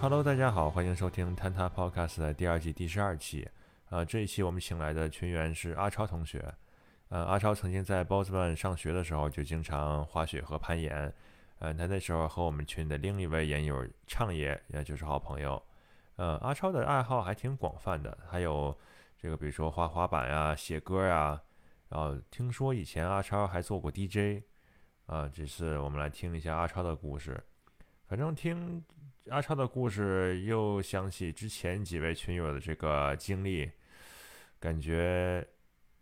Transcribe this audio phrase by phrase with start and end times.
[0.00, 3.48] Hello，大家好，欢迎收听坍塌 Podcast 的第二季第十二期。
[3.90, 6.54] 呃，这一期我们请来的群员是阿超同学。
[7.08, 11.12] 呃，阿超曾经在 Bosman 上学的时候就经常滑雪和攀岩。
[11.58, 15.60] 呃，他那时候和我们群的另一位岩友畅爷，也就是好朋友。
[16.14, 18.74] 呃，阿超的爱好还挺广泛的，还有
[19.20, 21.42] 这个比如说滑滑板呀、写歌呀。
[21.88, 24.44] 然后听说以前阿超还做过 DJ。
[25.06, 27.42] 啊，这次我们来听一下阿超的故事。
[28.06, 28.82] 反正听
[29.30, 33.70] 阿超的故事，又想起之前几位群友的这个经历，
[34.58, 35.46] 感觉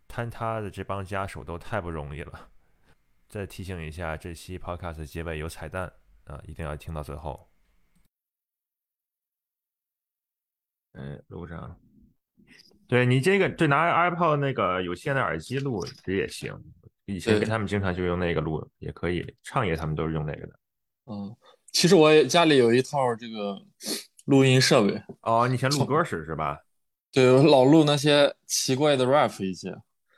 [0.07, 2.49] 坍塌的这帮家属都太不容易了。
[3.27, 5.91] 再提醒一下，这期 Podcast 结尾有彩蛋
[6.25, 7.49] 啊，一定要听到最后。
[10.93, 11.79] 嗯，录上。
[12.87, 16.57] 对你这个，对拿 iPod 那个有线的耳机录这也行。
[17.05, 19.35] 以前跟他们经常就用那个录，也可以。
[19.43, 20.59] 畅爷他们都是用那个的。
[21.05, 21.35] 嗯，
[21.77, 23.55] 其实我也家里有一套这个
[24.25, 24.99] 录音设备。
[25.21, 26.57] 哦，你先录歌使是吧？
[27.11, 29.69] 对，我老录那些奇怪的 rap 一些。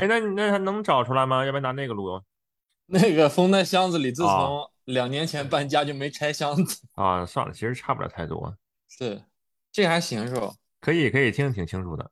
[0.00, 1.44] 哎，那你那还能找出来吗？
[1.44, 2.18] 要不然拿那个录？
[2.88, 6.80] 那个封在箱子里，自从两年前搬家就没拆箱子。
[6.96, 8.56] 啊，算了，其实差不了太多。
[8.98, 9.22] 对，
[9.70, 10.50] 这还行是吧？
[10.80, 12.10] 可以，可以听挺清楚的。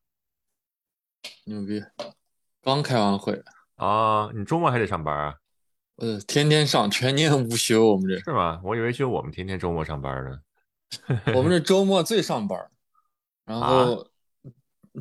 [1.44, 1.83] 牛逼！
[2.61, 3.42] 刚开完会。
[3.77, 5.39] 啊，你周末还得上班啊？
[5.96, 7.92] 呃，天天上，全年无休。
[7.92, 8.60] 我们这是吗？
[8.64, 10.40] 我以为就我们天天周末上班呢。
[11.34, 12.58] 我们这 周末最上班，
[13.44, 14.06] 然后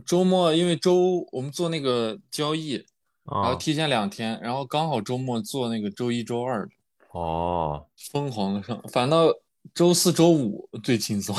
[0.05, 2.85] 周末因为周我们做那个交易，
[3.25, 6.69] 然后提前两天，然后刚好周末做那个周一周二。
[7.11, 9.27] 哦，疯狂的上，反倒
[9.73, 11.35] 周四周五最轻松。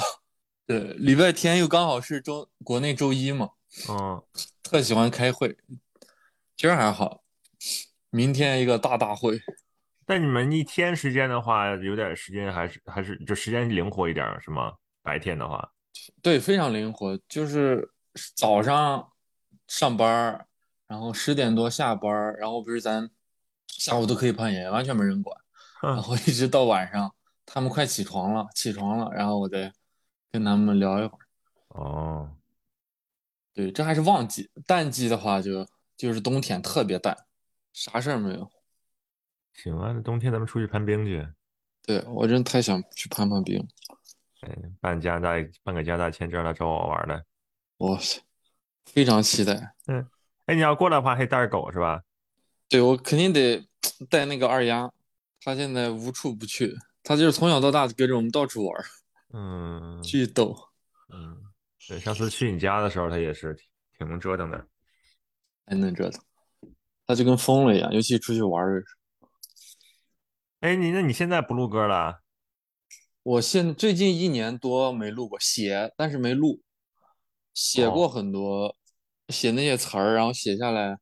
[0.67, 3.51] 对，礼拜天又刚好是周国内周一嘛。
[3.89, 4.23] 嗯，
[4.63, 5.57] 特喜欢开会，
[6.57, 7.22] 今儿还好。
[8.15, 9.41] 明天一个大大会，
[10.05, 14.75] 但你们一天时间的话，有点时间还是还是就时间灵活一点是吗？
[15.03, 15.73] 白天的话，
[16.21, 17.91] 对，非常灵活，就是
[18.37, 19.11] 早上
[19.67, 20.47] 上班，
[20.87, 23.09] 然后十点多下班，然后不是咱
[23.67, 25.35] 下午都可以攀岩，完全没人管，
[25.81, 27.15] 然后一直到晚上，
[27.47, 29.73] 他们快起床了，起床了，然后我再
[30.31, 31.81] 跟他们聊一会儿。
[31.81, 32.37] 哦，
[33.55, 35.67] 对，这还是旺季，淡季的话就
[35.97, 37.17] 就是冬天特别淡。
[37.73, 38.51] 啥事儿没有，
[39.55, 41.27] 行啊，那冬天咱们出去攀冰去。
[41.85, 43.67] 对我真太想去攀攀冰。
[44.43, 47.25] 哎，办加拿大办个加拿大签证来找我玩的。
[47.79, 48.21] 哇塞，
[48.87, 49.75] 非常期待。
[49.87, 50.07] 嗯，
[50.47, 52.03] 哎，你要过来的话，可以带着狗是吧？
[52.69, 53.67] 对，我肯定得
[54.09, 54.93] 带那个二丫，
[55.41, 58.85] 他现在无处不去，他就是从小到大跟着我们到处玩。
[59.33, 60.57] 嗯，巨逗。
[61.09, 61.37] 嗯，
[61.89, 63.57] 对，上次去你家的时候，他也是
[63.99, 64.67] 挺能折腾的。
[65.67, 66.23] 还能折腾。
[67.13, 68.83] 他就跟疯了一样，尤其出去玩儿。
[70.61, 72.23] 哎，你那你现在不录歌了？
[73.23, 76.63] 我现最近一年多没录过，写但是没录，
[77.53, 78.75] 写过很多，
[79.29, 80.97] 写那些词儿，然后写下来，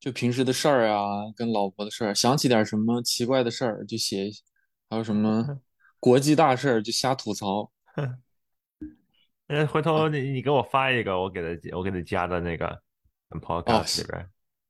[0.00, 4.42] 就平时的事儿啊，跟老婆的事儿，想起点什么奇怪的事儿就写一写，
[4.90, 5.60] 还有什么
[6.00, 7.70] 国际大事儿就瞎吐槽。
[9.46, 12.82] 哎，回头你你给我发一个，我给他我给他加的那个
[13.30, 14.28] podcast 里边。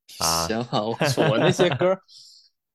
[0.49, 0.97] 行啊，我
[1.31, 1.97] 我那些歌，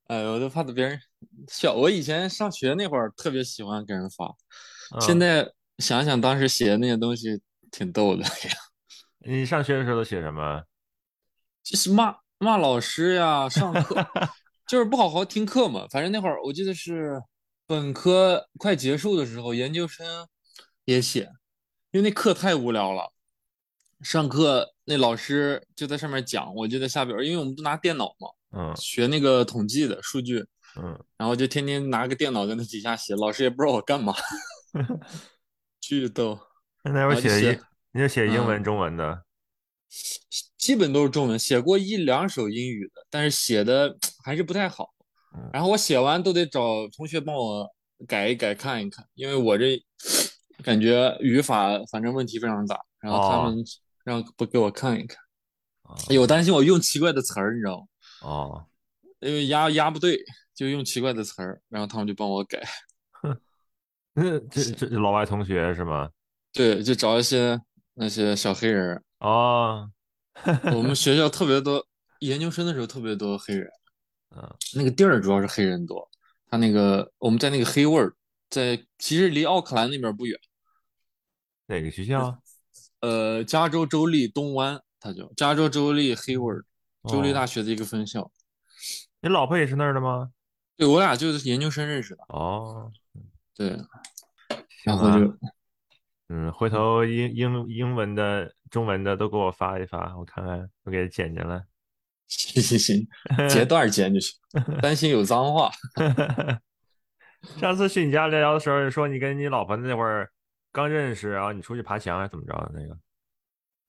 [0.07, 0.99] 哎，我都怕别人
[1.47, 1.73] 笑。
[1.73, 4.33] 我以前上学那会儿特别喜欢给人发，
[5.01, 7.41] 现在想想当时写的那些东西
[7.72, 8.29] 挺逗的呀。
[9.25, 10.63] 你上学的时候都写什么？
[11.63, 13.95] 就是骂骂老师呀，上课
[14.67, 15.88] 就是不好好听课嘛。
[15.89, 17.22] 反正那会儿我记得是
[17.66, 20.27] 本科快结束的时候，研究生
[20.83, 21.29] 也写，
[21.91, 23.12] 因为那课太无聊了，
[24.03, 24.69] 上课。
[24.86, 34.14] 那老师就在上面讲，我就在下边，因为我们都拿电脑嘛，嗯，学那个统计的数据，嗯，然后就天天拿个电脑在那底下写，老师也不知道我干嘛，
[35.80, 36.38] 巨逗。
[36.84, 37.59] 那会儿写英，
[37.94, 39.24] 你就写英文、中文的，
[40.59, 43.96] 基本都是中文，写过一两首英语的，但是写的
[44.26, 44.90] 还是不太好。
[45.53, 47.66] 然后我写完都得找同学帮我
[48.06, 49.82] 改一改、看一看，因为我这
[50.61, 53.64] 感觉语法反正问题非常大，然后他们。
[54.03, 55.17] 让不给我看一看，
[56.09, 57.88] 哎呦，担心我用奇怪的词儿，你知道吗？
[58.22, 58.66] 哦，
[59.20, 60.17] 因为押押不对，
[60.53, 62.61] 就用奇怪的词儿，然后他们就帮我改。
[64.16, 66.09] 哼，这这老外同学是吗？
[66.52, 67.59] 对，就找一些
[67.96, 69.03] 那些小黑人。
[69.20, 69.90] 哦，
[70.76, 71.85] 我们 学校特别多，
[72.20, 73.67] 研究生的时候特别多黑人。
[74.35, 76.09] 嗯，那个地儿主要是黑人多。
[76.47, 78.14] 他那个我们在那个黑味儿，
[78.49, 80.40] 在其实离奥克兰那边不远。
[81.66, 82.40] 哪个学校？
[83.03, 86.64] 呃，加州州立东湾，他叫加州州立黑沃尔，
[87.05, 88.32] 州立大学的一个分校。
[89.22, 90.29] 你老婆也是那儿的吗？
[90.78, 92.23] 对，我俩就是研究生认识的。
[92.29, 92.90] 哦，
[93.53, 93.78] 对，
[94.85, 95.38] 然后就，
[96.29, 101.61] 嗯，回头英英英文的、中文的都给我发一发，我看看，我给它剪进来。
[102.29, 103.06] 行行行，
[103.49, 104.34] 截段剪就行，
[104.82, 105.70] 担心有脏话。
[107.59, 110.32] 上次去你家聊聊的时候，说你跟你老婆那会儿
[110.73, 112.97] 刚认识，然后你出去爬墙还是怎么着的那个？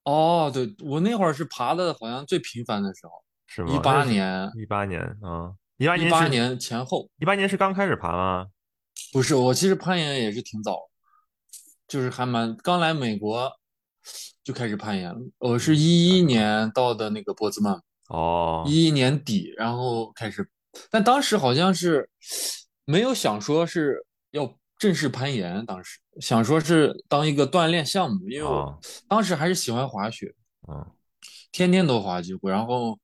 [0.04, 3.12] 哦，对我那会儿是爬的，好像最频繁的时候，
[3.46, 3.75] 是吗？
[3.75, 8.46] 一八年，一八年啊，一八年，一八年前后，一八年是刚开始爬吗？
[9.12, 10.78] 不是，我其实攀岩也是挺早，
[11.88, 13.50] 就是还蛮刚来美国
[14.44, 15.19] 就开始攀岩了。
[15.38, 20.46] 我是一一年到的那个波兹曼，哦，一一年底，然后开始，
[20.90, 22.10] 但当时好像是
[22.84, 28.78] 没有想说是要正式攀岩，当时想说是当一个锻炼项目，因为我
[29.08, 30.34] 当时还是喜欢滑雪，
[30.69, 30.87] 嗯，
[31.50, 32.99] 天天都滑几乎，然后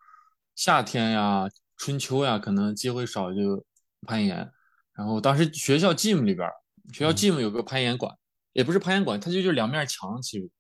[0.55, 3.65] 夏天呀、春秋呀，可能机会少就
[4.07, 4.51] 攀岩。
[4.93, 6.49] 然后当时学校 gym 里边，
[6.93, 8.15] 学校 gym 有个攀岩馆，
[8.53, 10.51] 也不是攀岩馆，它就就两面墙，其实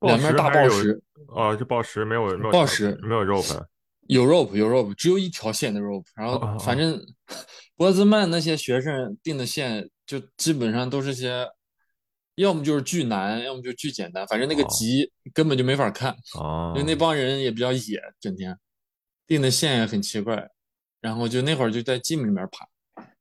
[0.00, 3.66] 两面大暴石，哦，就暴石，没有没有暴石，没有 rope，
[4.08, 6.04] 有 rope 有 rope，只有一条线的 rope。
[6.14, 7.00] 然后反正
[7.76, 9.88] 波兹曼那些学生定的线，
[10.18, 11.48] 就基本上都是些，
[12.34, 16.14] 要么就是巨难，要么就巨简单，反正那个集根本就没法看，
[16.74, 18.54] 因为那帮人也比较野，整天
[19.26, 20.50] 定的线也很奇怪。
[21.00, 22.68] 然后就那会儿就在 gym 里面爬。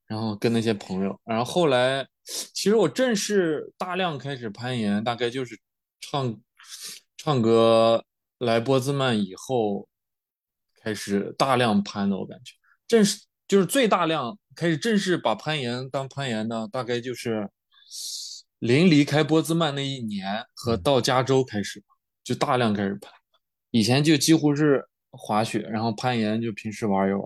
[0.05, 5.57] 然后跟那些朋友，然后后来，其实我正式大量开始攀岩，大概就是
[6.01, 6.37] 唱
[7.15, 8.03] 唱歌
[8.39, 9.87] 来波兹曼以后，
[10.83, 12.17] 开始大量攀的。
[12.17, 12.53] 我感觉
[12.89, 17.49] 正式就是最大量开始正式把攀岩当攀岩呢，大概就是
[18.59, 21.83] 临离开波兹曼那一年和到加州开始，
[22.23, 23.11] 就大量开始攀。
[23.71, 27.23] 以前就几乎是滑雪，然后攀岩就平时玩一玩。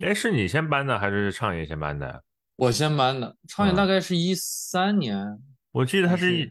[0.00, 2.22] 哎，是你先搬的还是畅野先搬的？
[2.56, 5.38] 我先搬的，畅野大概是一三年，
[5.72, 6.50] 我记得他是一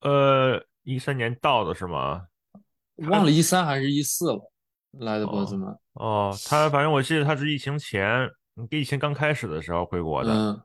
[0.00, 2.26] 呃一三年到的是吗？
[3.08, 4.52] 忘了一三还是一四了，
[4.92, 5.74] 来的波兹曼。
[5.94, 8.28] 哦，他反正我记得他是疫情前，
[8.70, 10.32] 疫情刚开始的时候回国的。
[10.32, 10.60] 嗯，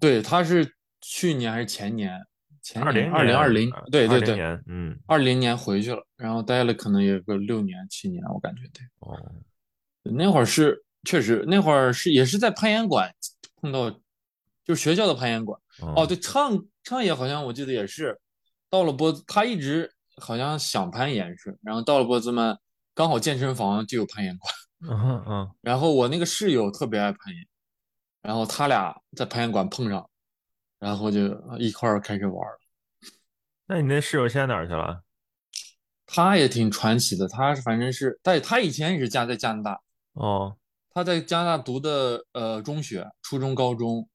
[0.00, 2.20] 对，他是去年还是前年？
[2.62, 8.84] 前二零二零二零，对对对，嗯，二零年回去了，然后待了可能有个六年七年，我感觉对。
[9.00, 9.16] 哦，
[10.02, 10.84] 那会儿是。
[11.04, 13.10] 确实，那会儿是也是在攀岩馆
[13.62, 13.90] 碰到，
[14.62, 15.58] 就是学校的攀岩馆。
[15.96, 18.20] 哦，对，畅畅野好像我记得也是，
[18.68, 22.54] 到了波，他一直好像想攀岩是，然后到了波兹曼，
[22.94, 24.52] 刚好健身房就有攀岩馆。
[24.82, 25.50] 嗯嗯。
[25.60, 27.46] 然后我那个室友特别爱攀岩，
[28.22, 30.08] 然后他俩在攀岩馆碰上，
[30.78, 31.20] 然后就
[31.58, 32.58] 一块儿开始玩了。
[33.66, 35.02] 那你那室友现在哪儿去了？
[36.06, 39.80] 他也挺传奇的，他反正是，但他以前也是家在加拿大。
[40.14, 40.56] 哦。
[40.92, 44.08] 他在加拿大读的呃中学、初中、高中，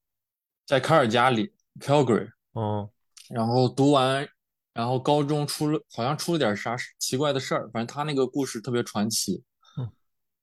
[0.66, 2.28] 在卡尔加里 （Calgary）。
[2.52, 2.90] 哦。
[3.30, 4.28] 然后读完，
[4.74, 9.42] 然后高中出了，好像出了点啥奇怪的事儿，反正他那个故事特别传奇。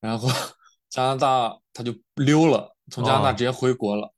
[0.03, 0.09] 嗯。
[0.09, 0.27] 然后
[0.89, 4.13] 加拿大他就溜了，从加拿大直接回国了，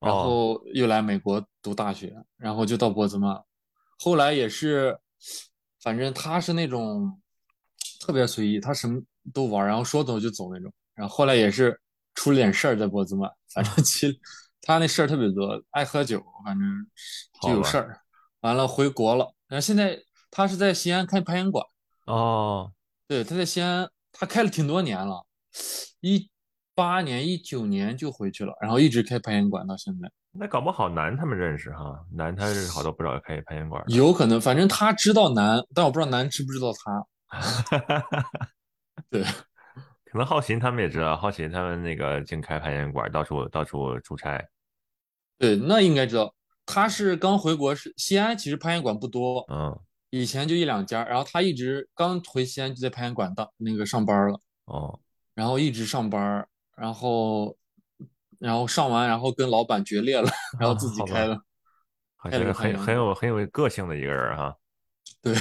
[0.00, 3.40] 然后又来美国读大学，然后就到波兹曼。
[3.98, 4.98] 后来也是，
[5.80, 7.20] 反正他是那种
[8.00, 9.00] 特别随意，他什么
[9.32, 10.72] 都玩，然后说走就走那种。
[10.94, 11.78] 然后后来也是
[12.14, 14.18] 出了点事儿在波兹曼，反正 其实
[14.62, 16.86] 他那事儿特别多，爱喝酒，反正
[17.42, 18.00] 就有事儿。
[18.40, 19.98] 完了回国了，然后现在
[20.30, 21.64] 他是在西安开攀岩馆。
[22.06, 22.72] 哦，
[23.06, 25.25] 对，他在西安，他开了挺多年了，
[26.00, 26.30] 一
[26.74, 30.10] 八年、一九年就回去了，然后一直开攀岩馆到现在。
[30.32, 33.82] 那搞不好南他们认识哈，南他认识好多不少开攀岩馆。
[33.88, 37.06] 有可能，反正他知道南，但我不知道南知不知道他。
[39.08, 39.24] 对。
[40.04, 44.42] 可能浩鑫他们也知道，浩鑫他们那个净开攀岩馆，到处到处出差。
[45.38, 46.34] 对，那应该知道。
[46.64, 49.78] 他是刚回国，是西安，其实攀岩馆不多，嗯，
[50.10, 51.04] 以前就一两家。
[51.04, 54.98] 然后他一直刚回西安就在攀岩馆当那个上班了，哦，
[55.36, 57.56] 然后一直上班，然后
[58.40, 60.28] 然后上完，然后跟老板决裂了，
[60.58, 61.40] 然后自己开了，
[62.18, 64.56] 开了很很有很有个性的一个人哈。
[65.22, 65.36] 对。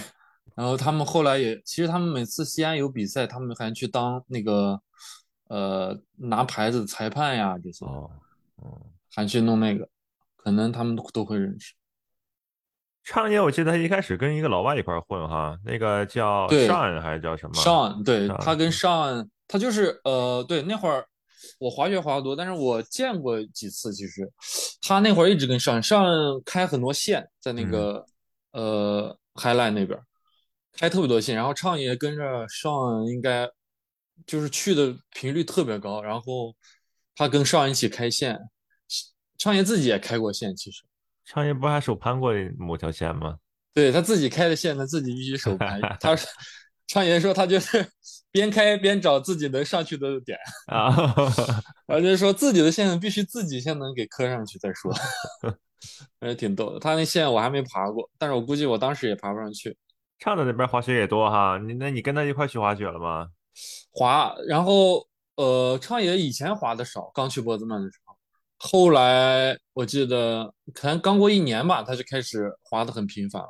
[0.53, 4.79] 然后他们后来也，其实他们每次西安有比赛，他们还去当那个，
[5.49, 8.09] 呃，拿牌子裁判呀这些，哦，
[9.13, 9.89] 还去弄那个，
[10.37, 11.73] 可能他们都都会认识。
[13.03, 21.05] 畅爷，我记得他一开始跟一个老外一块混哈，那个叫 Sean 还是叫什么？Sean，对他跟 Sean，他就是呃，对那会儿
[21.59, 24.31] 我滑雪滑的多，但是我见过几次，其实
[24.81, 28.05] 他那会儿一直跟 Sean，Sean 开很多线在那个
[28.51, 29.99] 呃 Highline 那边。
[30.77, 33.49] 开特别多线，然后畅爷跟着上，应该
[34.27, 36.01] 就是去的频率特别高。
[36.01, 36.53] 然后
[37.15, 38.37] 他跟上一起开线，
[39.37, 40.83] 畅爷自己也开过线，其实
[41.23, 43.37] 畅爷不还手攀过某条线吗？
[43.73, 45.79] 对他自己开的线，他自己必须手攀。
[46.01, 46.13] 他
[46.87, 47.87] 畅爷说他就是
[48.35, 50.37] 边开边找自己能上去的点
[50.67, 50.93] 啊，
[51.87, 54.93] 而且说自己的线必须自己先能给磕上去再说，
[56.19, 56.77] 还是挺逗的。
[56.77, 59.77] 他那线我还没爬过，但是我估计我当时也爬不上去。
[60.19, 63.29] 畅的那边滑雪也多哈，你那你跟他一块去滑雪了吗？
[63.91, 68.17] 滑，然后呃，昌爷以前滑的少，刚去波兹曼的时候，
[68.57, 73.47] 后来我记得可能刚过一年吧，他就开始滑的很频繁了。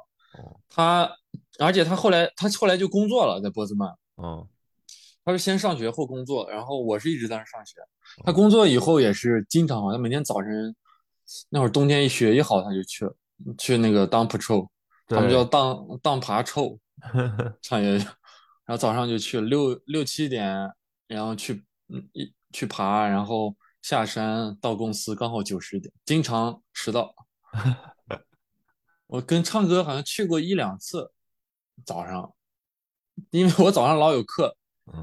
[0.70, 1.10] 他，
[1.58, 3.90] 而且他后来，他后来就工作了，在波兹曼。
[4.18, 4.48] 嗯，
[5.26, 7.82] 他是先上学后工作，然后我是一直在那上学。
[8.24, 10.76] 他工作以后也是经常，他每天早晨
[11.50, 13.16] 那会儿冬天一雪一好，他就去了
[13.58, 14.70] 去那个当 patrol，
[15.08, 16.80] 他们叫当当爬臭，
[17.64, 20.72] 上爷，然后早上就去六六七点，
[21.08, 27.14] 然后去嗯一去爬，然后下山到公司刚好九十点，经常迟到。
[29.08, 31.12] 我跟唱歌好像去过一两次，
[31.86, 32.34] 早上，
[33.32, 34.56] 因为我早上老有课，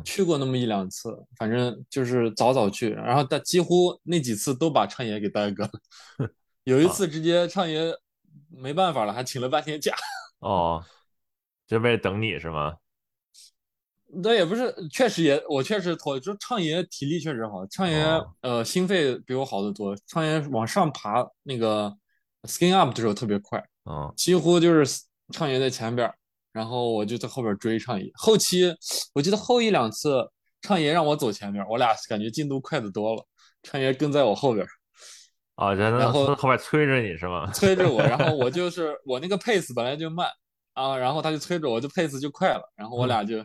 [0.05, 5.71] 去过那么一两次，反正就是早早去，然后但几乎那几次都把畅爷给耽搁了。
[6.65, 7.93] 有一次直接畅爷
[8.49, 9.95] 没办法了，还请了半天假。
[10.39, 10.85] 哦，
[11.67, 12.77] 就为了等你是吗？
[14.15, 18.05] 那也不是，确实也我确实拖，就畅爷体力确实好，畅爷
[18.43, 21.97] 呃心肺比我好得多，畅爷往上爬那个
[22.43, 23.59] skin up 的时候特别快。
[23.87, 26.13] 嗯，几乎就是畅爷在前边，
[26.53, 28.11] 然后我就在后边追畅爷。
[28.15, 28.75] 后期
[29.15, 30.29] 我记得后一两次，
[30.61, 33.27] 畅爷让我走前面，我俩感觉进度快的多了，
[33.63, 34.67] 畅爷跟在我后边。
[35.55, 37.51] 啊，然后后面催着你是吗？
[37.53, 40.29] 催着我，然后我就是我那个 pace 本来就慢
[40.73, 43.45] 啊，然后他就催着我，就 pace 就快了，然后我俩就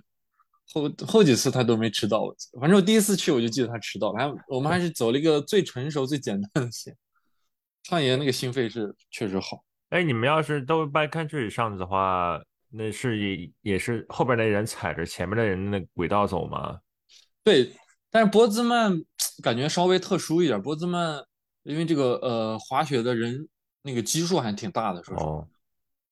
[0.73, 2.23] 后后几次他都没迟到，
[2.59, 4.17] 反正我第一次去我就记得他迟到了。
[4.17, 6.95] 还我们还是走了一个最成熟、最简单的线。
[7.83, 9.63] 畅爷那个心肺是确实好。
[9.89, 12.37] 哎，你们要是都 back country 上去的话，
[12.77, 16.77] 那是也也是后边那人踩着前面的人那轨道走吗？
[17.43, 17.73] 对，
[18.11, 18.93] 但是波兹曼
[19.41, 20.61] 感觉稍微特殊一点。
[20.61, 21.23] 波兹曼
[21.63, 23.47] 因为这个呃滑雪的人
[23.81, 25.47] 那个基数还挺大的，说实话，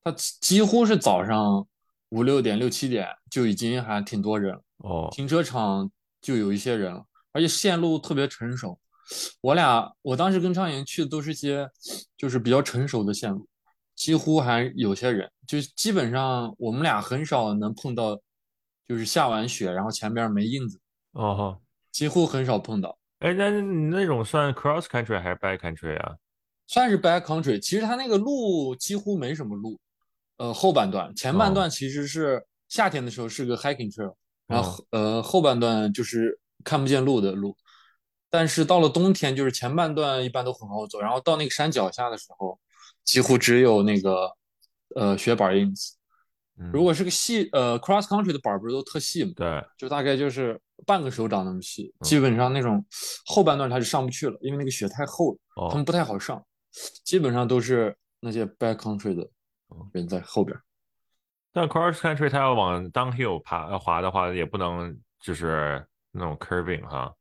[0.03, 1.67] 他几乎是早上
[2.09, 5.91] 五六点、六七点就已经还挺多人了哦，停车场
[6.21, 8.79] 就有一些人了，而且线路特别成熟。
[9.41, 11.69] 我俩我当时跟畅言去的都是些
[12.17, 13.47] 就是比较成熟的线路。
[13.95, 18.19] 几乎还有些人，就基本上我们俩很少能碰到，
[18.85, 20.77] 就是下完雪然后前边没印子，
[21.13, 21.59] 哦，
[21.91, 22.97] 几乎很少碰到。
[23.19, 26.15] 哎，那你那种算 cross country 还是 back country 啊？
[26.67, 27.57] 算是 back country。
[27.57, 29.79] 其实它那个路几乎没什么路，
[30.37, 34.13] 呃，后半段，前半段其实是夏天的时候是个 hiking trail，
[34.45, 37.55] 然后呃后半段就是看不见路的路。
[38.29, 42.59] 但是到了冬天，就是前半段一般都很好走，然后到那个山脚下的时候。
[43.05, 44.35] 几乎只有那个
[44.95, 45.93] 呃雪板印子，
[46.73, 49.31] 如果是个细呃 cross country 的板不是都特细吗？
[49.35, 52.83] 对，就大概就是半个手掌那么细，基本上那种
[53.25, 56.43] 后半段它是上不去了，因为那个雪太厚了，他们不太好上，
[57.03, 59.29] 基本上都是那些 back country 的
[59.93, 60.57] 人在后边。
[61.53, 67.13] 但 cross country 它要往 downhill 爬滑的话，也不能就是那种 curving 哈，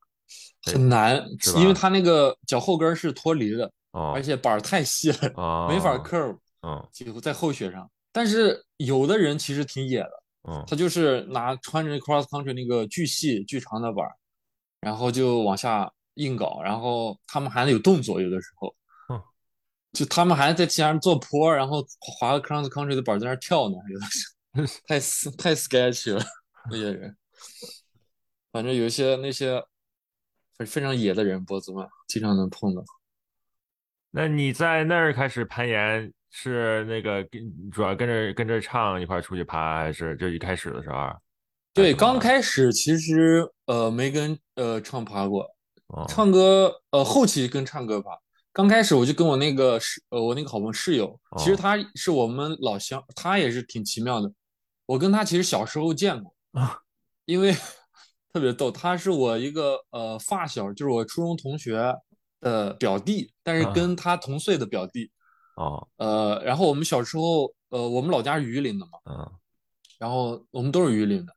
[0.62, 1.24] 很难，
[1.56, 3.70] 因为它那个脚后跟是脱离的。
[4.14, 7.88] 而且板儿太细了，没法 curve，嗯，几乎在后雪上。
[8.10, 14.12] 但是有的人其实挺野的，嗯，他就是拿穿着 cross country 那个巨细巨长的板儿，
[14.80, 18.74] 然后就往下硬搞，然后他们还有动作，有的时候，
[19.08, 19.22] 嗯，
[19.92, 24.98] 就他们还在前面做坡，然后滑个 cross country 的板在那跳呢，有的时候太
[25.38, 26.24] 太 sketchy 了
[26.70, 27.16] 那些人。
[28.52, 29.60] 反正有一些那些
[30.64, 32.84] 非常野的人，波兹曼经常能碰到。
[34.16, 41.12] 那你在那儿开始攀岩，是那个跟主要跟着跟着唱一块出去爬，还是就一开始的时候？
[41.72, 45.44] 对，刚开始其实呃没跟呃唱爬过，
[46.06, 48.12] 唱歌呃后期跟唱歌爬。
[48.52, 54.32] 刚开始我就跟我那个室呃我那个好朋友室友，其实他是我们老乡，他也是挺奇妙的。
[54.86, 56.32] 我跟他其实小时候见过，
[57.24, 57.52] 因为
[58.32, 61.92] 特别逗，他是我一个呃发小，就是我初中同学。
[62.44, 65.10] 的表弟，但是跟他同岁的表弟，
[65.56, 69.32] 哦，呃，然后我们小时候，呃，我们老家是榆林的嘛，嗯，
[69.98, 71.34] 然后我们都是榆林的，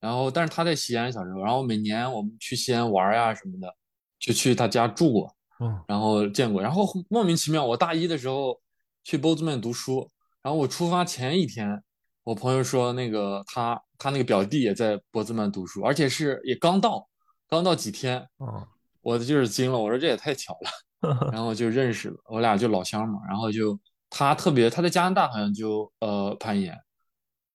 [0.00, 3.72] 然后但是他在西安小时候，然后每年我们去西安玩呀什么的，
[4.18, 8.58] 就去他家住过，嗯，然后见过，然后莫名其妙，我大一的时候
[9.04, 10.10] 去 Bozeman 读书，
[10.42, 11.82] 然后我出发前一天，
[12.24, 17.06] 我朋友说那个他他那个表弟也在波兹曼读书，而且是也刚到，
[17.46, 18.66] 刚到几天，嗯。
[19.06, 23.78] 我就是惊了，我说这也太巧了，然后就认识了，我俩就老乡嘛，然后就
[24.10, 26.76] 他特别他在加拿大好像就呃攀岩，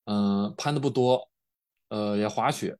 [0.06, 1.28] 嗯、攀的不多，
[1.90, 2.78] 呃也滑雪，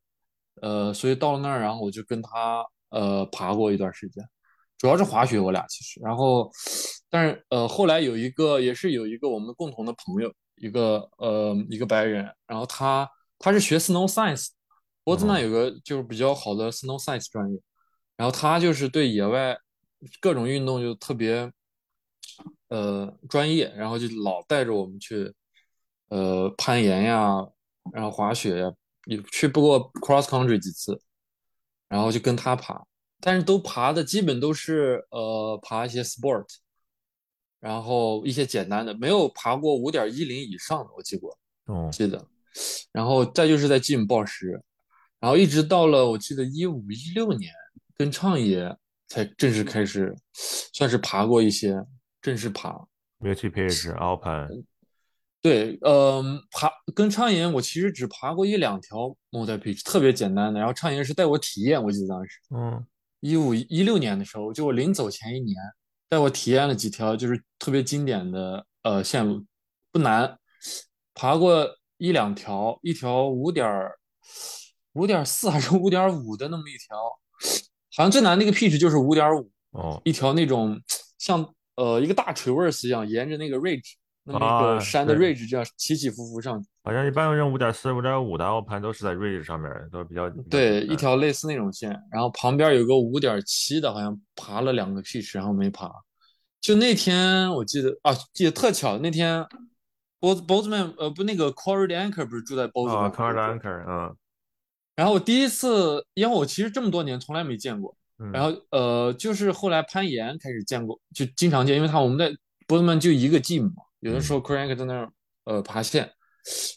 [0.62, 4.26] 呃所以到了那儿，然后我就跟他呃爬过一段时间，
[4.78, 6.50] 主要是滑雪我俩其实，然后
[7.10, 13.06] 但是呃后来有一个也是有一个我们共同的朋友，一个呃一个白人，然后他
[13.38, 14.48] 他是学 snow science，
[15.04, 17.60] 波兹曼有个就是比较好的 snow science 专业，
[18.16, 19.58] 然后他就是对野外
[20.20, 21.50] 各种运动就特别
[22.68, 25.32] 呃专业，然后就老带着我们去
[26.08, 27.46] 呃攀岩呀，
[27.92, 28.72] 然后滑雪呀，
[29.06, 31.00] 也去不过 cross country 几次，
[31.88, 32.84] 然后就跟他爬，
[33.20, 36.46] 但是都爬的基本都是呃爬一些 sport，
[37.60, 42.28] 然后一些简单的，没有爬过五点一零以上的，我记过哦，记得，
[42.92, 44.62] 然后再就是在吉姆报时，
[45.18, 47.52] 然后一直到了我记得一五一六年
[47.96, 48.76] 跟畅野
[49.08, 50.14] 才正式开始，
[50.72, 51.74] 算是爬过一些
[52.20, 52.86] 正式爬。
[53.20, 54.64] multi page Alpine，
[55.40, 60.58] 对，嗯、爬跟畅野我其实只爬过一两条 multi pitch，特别简单的。
[60.58, 62.84] 然后畅野是带我体验，我记得当时嗯
[63.20, 65.56] 一五一六年的时候，就我临走前一年，
[66.08, 69.44] 带我体验了几条就是特别经典的呃线路，
[69.92, 70.36] 不难，
[71.14, 71.68] 爬过
[71.98, 73.68] 一两条，一条五点
[74.94, 76.96] 五点四还是五点五的那么一条，
[77.96, 80.00] 好像最难那个 pitch 就是五点五，哦。
[80.04, 80.80] 一条那种
[81.18, 81.46] 像
[81.76, 83.92] 呃一个大 traverse 一样，沿着那个 ridge
[84.24, 86.68] 那么一啊个山的 ridge 这样起起伏伏上去。
[86.84, 95.88] 好像一般用五点四、五点五的 Alpine 都是在 Ridge 上面，都是比较对，一条类似那种线，然后旁边有个五点七的，好像爬了两个 pitch，然后没爬。
[96.60, 99.44] 就那天我记得啊，记得特巧，那天
[100.20, 104.16] Boz Bozman 呃不那个 Corey Anchor 不是住在 Bozman 啊吗？C a r l Anchor，嗯
[104.94, 112.34] 然后我第一次，因为我其实这么多年从来没见过，嗯，然后呃，就是后来攀岩开始见过，就经常见，因为他我们在
[112.66, 115.10] 波特曼就一个 gym 嘛，有的时候 c r a n k 在那儿
[115.44, 116.10] 呃爬线，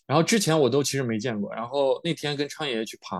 [0.07, 3.17] 然后之前我都其实没见过，然后那天跟昌爷爷去爬，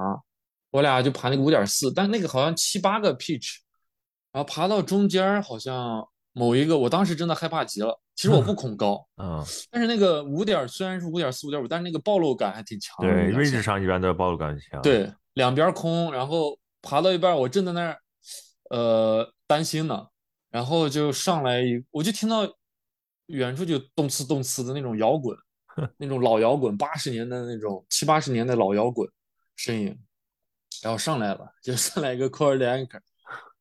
[0.71, 3.57] 我俩就爬那个五点四，但那个好像七八个 pitch，
[4.31, 17.97] 然后爬到中间好像某一个，我当时真的害怕极了，其实我不恐高，嗯，但是那个五点虽然是五点四五点五，但是那个暴露感还挺强的，对那条线，Ridge 上一般都是暴露感强，，对，两边空，然后爬到一半，我正在那儿，
[18.69, 20.07] 呃，担心呢，
[20.51, 22.45] 然后就上来一，我就听到
[23.27, 25.37] 远处就动次动次的那种摇滚，
[25.95, 29.09] 那种老摇滚，八十年代那种七八十年代老摇滚
[29.55, 29.97] 声音，
[30.83, 32.99] 然后上来了，就上来一个 Corey Anchor，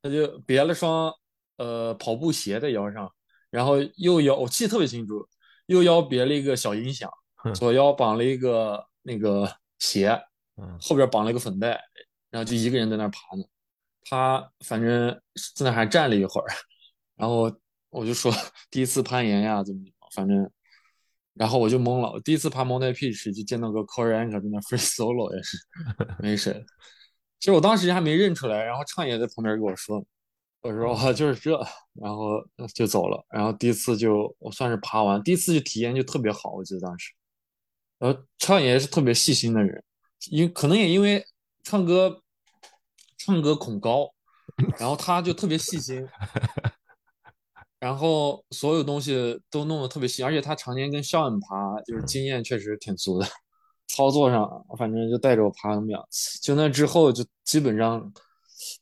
[0.02, 1.12] 他就别了双
[1.57, 3.11] 呃跑步鞋在腰上，
[3.51, 5.27] 然后右腰我记得特别清楚，
[5.67, 7.11] 右腰别了一个小音响，
[7.55, 10.09] 左腰绑了一个那个鞋，
[10.57, 11.81] 嗯后边绑了一个粉带，
[12.31, 13.45] 然后就一个人在那儿爬呢。
[14.07, 15.11] 他反正
[15.55, 16.47] 在那还站了一会儿，
[17.17, 17.51] 然后
[17.88, 18.31] 我就说
[18.71, 20.51] 第一次攀岩呀，怎么怎么，反正，
[21.33, 22.11] 然后我就懵了。
[22.12, 25.57] 我第一次爬 Mount Peach 就见到个 Corey Anchor 在那 free solo 也是
[26.19, 26.62] 没谁。
[27.40, 30.05] 其实我当时还没认出来，然后畅也在旁边跟我说，
[30.64, 31.50] 我说哦就是这，
[31.92, 32.42] 然后
[32.74, 33.22] 就走了。
[33.29, 37.12] 然后第一次就我算是爬完，第一次就体验就特别好，我记得当时。
[37.98, 39.85] 然后畅也是特别细心的人，
[40.31, 41.22] 因可能也因为
[41.62, 42.22] 唱歌
[43.18, 44.11] 唱歌恐高，
[44.79, 46.07] 然后他就特别细心，
[47.79, 53.27] 然后所有东西都弄得特别细，而且他常年跟肖恩爬，就是经验确实挺足的。
[53.87, 58.11] 操作上，反正就带着我爬那么两次，就那之后就基本上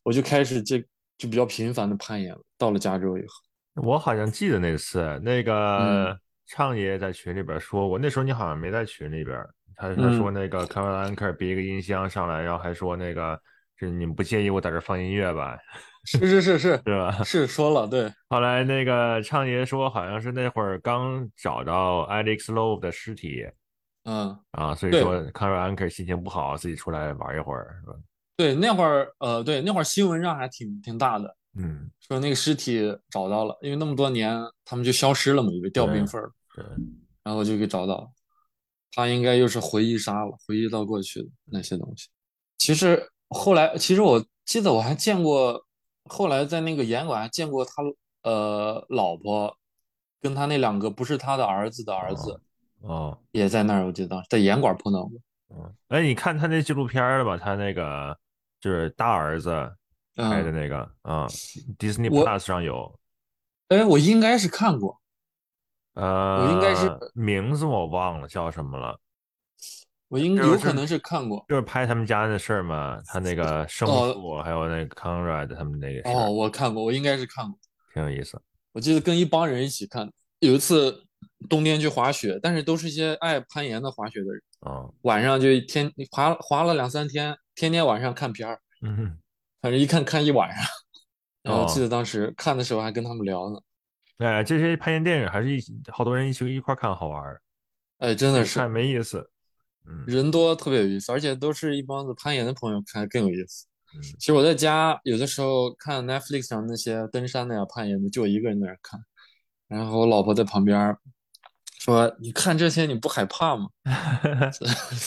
[0.05, 0.83] 我就开始这
[1.23, 2.41] 就比较频繁的攀岩了。
[2.59, 9.39] 到了加州以后，我好像记得那次，那嗯个畅爷在群里边说过，那时候你好像没在群里边，
[9.77, 13.41] 他他说嗯那个 a r l Anchor 别一个音箱上来，然后还说那个
[13.77, 15.57] 是你们不介意我在这放音乐吧，
[16.05, 17.23] 是是是是是吧？
[17.25, 23.47] 是说了，对，后来那个畅爷说，好像是那会儿刚找到 Alex Love 的尸体
[24.05, 27.95] 嗯，啊，所以说 a r l Anchor 心情不好，自己出来玩一会儿，是吧？
[28.37, 36.65] 对，那会儿呃，对，那会儿新闻上还挺挺大的，嗯，说那个尸体找到了，因为那么多年他们就消失了嘛，以为掉冰缝儿了，对，
[37.23, 38.09] 然后就给找到了。
[38.95, 42.09] 他应该又是回忆杀了，回忆到过去的那些东西。
[42.59, 45.65] 其实后来，其实我记得我还见过，
[46.05, 47.73] 后来在那个严馆还见过他
[48.23, 49.57] 呃老婆
[50.21, 52.41] 跟他那两个不是他的儿子的儿子
[52.81, 55.19] 哦，也在那儿，我记得当时在严馆碰到过。
[55.55, 57.37] 嗯，哎，你看他那纪录片了吧？
[57.37, 58.17] 他那个
[58.61, 59.51] 就是大儿子
[60.15, 61.27] 拍的嗯，那个啊
[61.79, 62.99] ，Disney Plus 上有，
[63.69, 65.01] 哎，我应该是看过，
[65.95, 68.99] 呃，我应该是名字我忘了叫什么了，
[70.09, 71.45] 我应该有可能是看过。
[71.49, 77.59] 就是拍他们家的事儿嘛，他那个生哦父还有那个 Conrad 他们那个哦，我看过，我应该是看过。
[77.95, 78.41] 挺有意思。
[78.73, 80.11] 我记得跟一帮人一起看，
[80.41, 81.05] 有一次
[81.49, 84.43] 冬天去滑雪，但是都是一些爱攀岩的滑雪的人。
[84.61, 89.19] 啊，晚上就天滑滑了两三天，天天晚上看片儿，嗯，
[89.61, 90.65] 反正一看看一晚上。
[91.43, 93.59] 然后哦记得当时看的时候还跟他们聊呢，
[94.19, 97.41] 哎，这些攀岩电影还是一好多人一起一块儿看好玩儿，
[97.99, 99.29] 哎，真的是看没意思。
[99.85, 103.67] 嗯人多特别有意思，而且都是一帮子攀岩的朋友看更有意思。
[103.97, 109.01] 嗯其实我在家有的时候看 Netflix 上那些登山的呀、攀岩的，就我一个人在那看，
[109.67, 110.97] 然后我老婆在旁边儿
[111.85, 113.69] 说：“你看这些你不害怕吗？”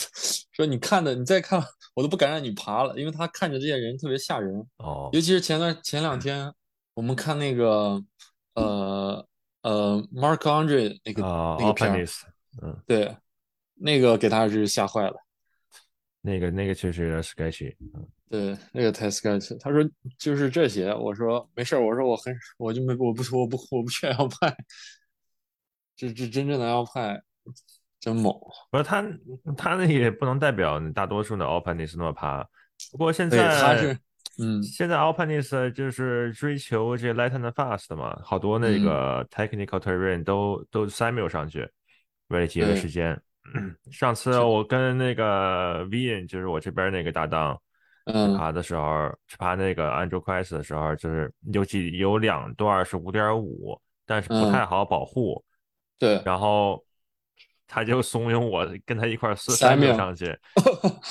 [0.52, 1.58] 说你看的你再看，
[1.94, 4.54] 我都不敢让你爬了，因为他看着这些人特别吓人。
[4.76, 6.52] 哦尤其是前段前两天
[6.92, 8.02] 我们看那个
[8.54, 9.26] 呃
[9.62, 12.06] 呃 Mark Andre 那个、啊那个片
[12.62, 13.16] 嗯，对，
[13.74, 15.16] 那个给他是吓坏了。
[16.20, 17.74] 那个那个确实有点 sketchy。
[17.94, 19.56] 嗯对，那个太 sketchy。
[19.60, 19.78] 他说
[20.18, 24.54] 就是这些，我说没事儿，我说我很我就没我不我不我不炫耀派，
[25.96, 27.20] 这这真正的要派
[27.98, 28.32] 真猛。
[28.70, 29.02] 不是他，
[29.56, 32.46] 他那也不能代表大多数的 Alpinist 那么爬。
[32.92, 33.98] 不过现，在他是
[34.38, 41.68] 嗯现在 Alpinist 就是追求这 light and fast 嘛，好多那个 technical terrain 都都 Samuel 上去，
[42.28, 43.20] 为了节约时间。
[43.92, 47.56] 上次我跟那个 Vian，就是我这边那个搭档，
[48.06, 55.42] 嗯爬的时候，去爬那个 Angel Quest 的时候，就是有几有两段是五点五，但是不嗯太好保护。
[55.98, 56.84] 对，然后
[57.66, 60.38] 他就怂恿我跟他一块儿四三秒上去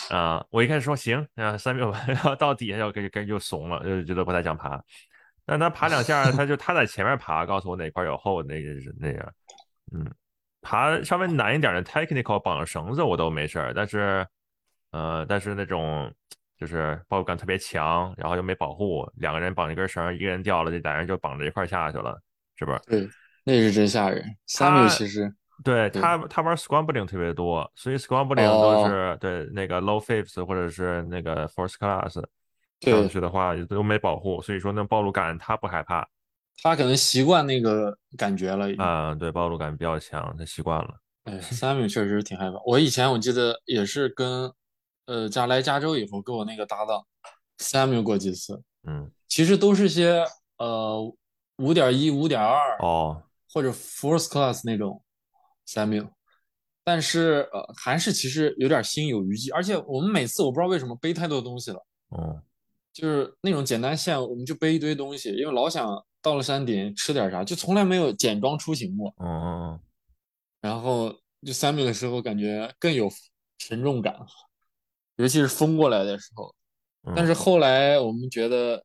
[0.09, 4.81] 啊、我一开始说行，啊三秒，然后到底下就跟跟就怂了，就觉得不太想爬。
[5.45, 9.33] 但他爬两下，他就他在前面爬，告诉我哪块有厚，那个是那样。
[9.93, 10.11] 嗯，
[10.61, 14.25] 爬稍微难一点的 technical 绑着绳子我都没事儿，但是
[14.91, 16.11] 呃，但是那种
[16.57, 22.19] 就是抱感特别强，然后又没保护，两个人绑一根绳，一个人掉了，这俩人就绑着一块儿下去了，
[22.55, 22.79] 是不是？
[22.87, 23.09] 对，
[23.45, 24.21] 那是真吓人。
[24.57, 32.21] 他 Samuel 其实对对他，他玩 scrambling 特别多，所以 scrambling 哦都是、对那个 low fifths 或者是那个 first class
[32.81, 36.05] 上去的话都没保护，所以说那暴露感他不害怕
[36.61, 38.83] 他可能习惯那个感觉了已经。
[38.83, 40.95] 啊、对暴露感比较强，他习惯了。
[41.23, 42.59] 哎，Samuel 确实挺害怕。
[42.65, 44.51] 我以前我记得也是跟
[45.05, 47.05] 呃加来加州以后跟我那个搭档
[47.57, 50.23] Samuel 过几次，嗯，其实都是些
[50.57, 51.01] 呃
[51.57, 53.23] 五点一、五点二哦，
[53.55, 55.01] 或者 First Class 那种
[55.65, 56.09] Samuel，
[56.83, 61.85] 但是呃还是其实有点心有余悸，而且我们每次我不知道为什么背太多东西了，
[62.17, 62.43] 嗯
[62.91, 65.87] 就是那种简单线我们就背一堆东西，因为老想
[66.21, 69.13] 到了山顶吃点啥，就从来没有简装出行过。
[69.19, 69.79] 嗯嗯
[70.59, 71.09] 然后
[71.45, 73.09] 就 Samuel 的时候感觉更有
[73.57, 74.17] 沉重感，
[75.15, 76.53] 尤其是风过来的时候。
[77.03, 78.83] 嗯，但是后来我们觉得，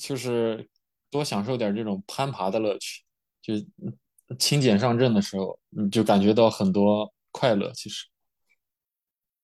[0.00, 0.68] 就是
[1.10, 3.02] 多享受点这种攀爬的乐趣，
[3.42, 3.54] 就
[4.36, 7.70] 轻减上阵的时候，你就感觉到很多快乐。
[7.72, 8.06] 其实，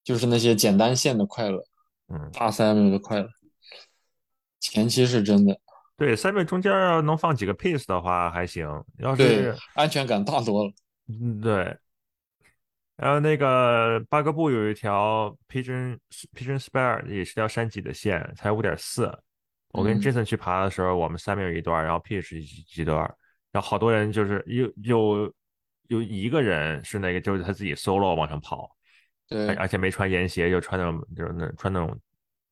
[0.03, 1.65] 就是那些简单线的快乐，
[2.09, 3.29] 嗯，大 Samuel 的快乐。
[4.61, 5.59] 前期是真的，
[5.97, 8.67] 对，三倍中间要能放几个 piece 的话还行，
[8.99, 10.73] 要是安全感大多了。
[11.09, 11.77] 嗯对。
[12.97, 15.99] 然后那个巴格布有一条 Pigeon
[16.33, 19.07] Pigeon Spire 也是条山脊的线，才五点四。
[19.73, 23.13] 我跟嗯 Jason 去爬的时候，我们三面有一段，然后 Peach 一几段，
[23.55, 25.33] 然后好多人就是有有
[25.87, 28.69] 有一个人是那个就是他自己 solo 往上跑，
[29.29, 31.97] 对而而且没穿岩鞋，就穿那种就是那穿那种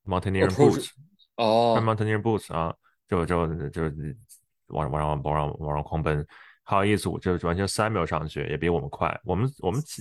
[0.06, 0.90] mountaineer boots，
[1.34, 2.72] 哦穿，mountaineer boots 啊，
[3.08, 3.82] 就就就
[4.68, 6.24] 往往上往上往上狂奔。
[6.62, 9.20] 还有一组就是完全三秒上去，也比我们快。
[9.24, 10.00] 我们我们起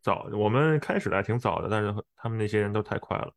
[0.00, 3.30] 早，我们开始的还挺早的，但是他们那些人都太快了。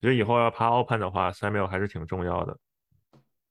[0.00, 2.56] 所以以后要爬奥攀的话，三秒还是挺重要的。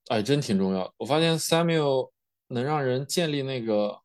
[0.07, 0.91] 哎，真挺重要。
[0.95, 2.09] 我发现 Samuel
[2.51, 4.01] 能让人建立那个，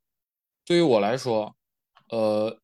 [0.65, 1.55] 对于我来说，
[2.11, 2.59] 呃，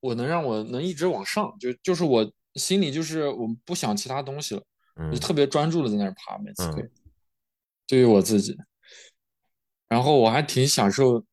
[0.00, 4.62] 我能让我能一直往上，就就是我心里就是我不想其他东西了，
[4.96, 6.84] 嗯就特别专注的在那儿爬，每次嗯可以。
[7.86, 8.56] 对于我自己，
[9.88, 11.24] 然后我还挺享受，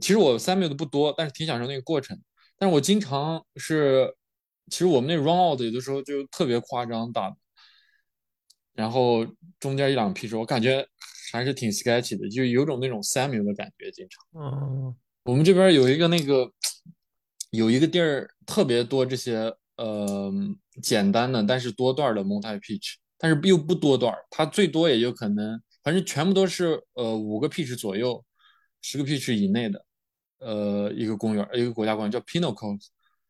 [0.00, 2.20] 其实我 Samuel 的不多，但是挺享受那个过程。
[2.56, 4.14] 但是我经常是，
[4.70, 7.34] 其实我们那 run out 有的时候就特别夸张打，
[8.74, 9.26] 然后
[9.58, 10.86] 中间一两批时，我感觉
[11.34, 13.90] 还是挺 sketchy 的，就有种那种 Samuel 的感觉。
[13.90, 14.94] 经常嗯
[15.24, 16.48] 我们这边有一个那个
[17.50, 20.32] 有一个地儿特别多这些呃
[20.80, 28.24] 简单的但是多段的 multi pitch，但是又不多段，它最多也就可能反正全部都是呃五个 pitch 左右，
[28.80, 29.84] 十个 pitch 以内的
[30.38, 32.78] 呃一个公园一个国家公园叫 Pinocchio，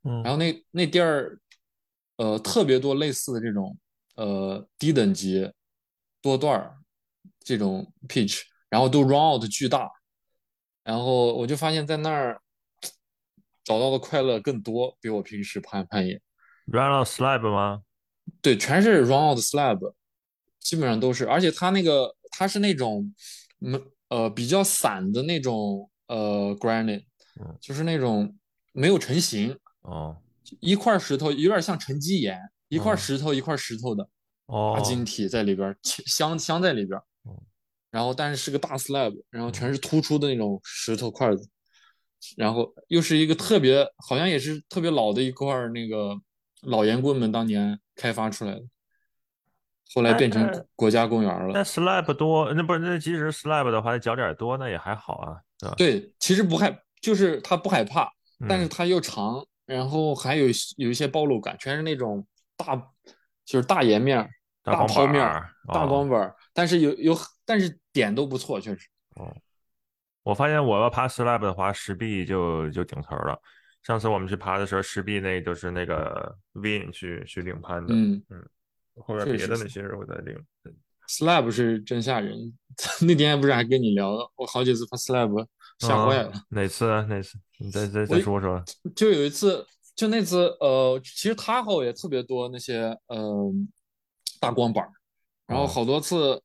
[0.03, 1.39] 嗯然后那那地儿，
[2.19, 3.75] 呃，特别多类似的这种
[4.17, 5.51] 呃低等级
[6.21, 6.77] 多段儿
[7.45, 9.89] 这种 pitch，然后都 run out 巨大，
[10.83, 12.41] 然后我就发现，在那儿
[13.63, 16.21] 找到的快乐更多，比我平时攀攀岩。
[16.67, 17.83] Run out slab 吗？
[18.41, 19.95] 对，全是 run out slab，
[20.59, 23.15] 基本上都是，而且它那个它是那种，
[23.59, 23.79] 没
[24.09, 27.05] 呃比较散的那种呃 granite，
[27.61, 28.35] 就是那种
[28.73, 30.17] 没有成型哦，
[30.61, 34.09] 一块石头有点像沉积岩，一块石头一块石头的
[34.47, 34.75] 哦。
[34.77, 36.99] 大晶体在里边镶镶在里边，
[37.95, 41.49] 然后但是是个大 slab，然后全是突出的那种石头块子，
[42.37, 46.13] 然后又是一个特别好像也是特别老的一块那个
[46.63, 48.63] 老盐棍们当年开发出来的。
[49.95, 51.53] 后来变成国家公园了。
[51.55, 55.75] 那 slab 多，那不是那即使 slab 的话，那脚点多，那也还好啊，对吧？
[55.77, 58.11] 对，其实不害，就是它不害怕，
[58.49, 60.47] 但是它又长，然后还有
[60.79, 62.27] 有一些暴露感，全是那种
[62.57, 62.75] 大，
[63.45, 64.29] 就是大岩面、
[64.65, 65.23] 大抛面、
[65.73, 68.89] 大光板，但是有有，但是点都不错，确实。
[69.17, 69.35] 哦，
[70.23, 73.41] 我发现我要爬 slab 的话，石壁就就顶头了。
[73.83, 78.49] 上次我们去爬的时候，石壁那都是那个 Win 去去领攀的，嗯嗯。
[78.97, 80.39] 后边别的那些人我在领
[81.09, 82.57] ，slab 是真吓人。
[83.03, 85.47] 那天不是还跟你聊，我好几次爬 slab
[85.81, 86.33] 吓坏了。
[86.49, 86.89] 哪次？
[86.89, 87.37] 啊哪次？
[87.59, 88.63] 你再再再说说。
[88.95, 93.53] 就有一次，就那次，呃，其实他后也特别多那些，呃，
[94.41, 94.89] 大光板，
[95.47, 96.41] 然后好多次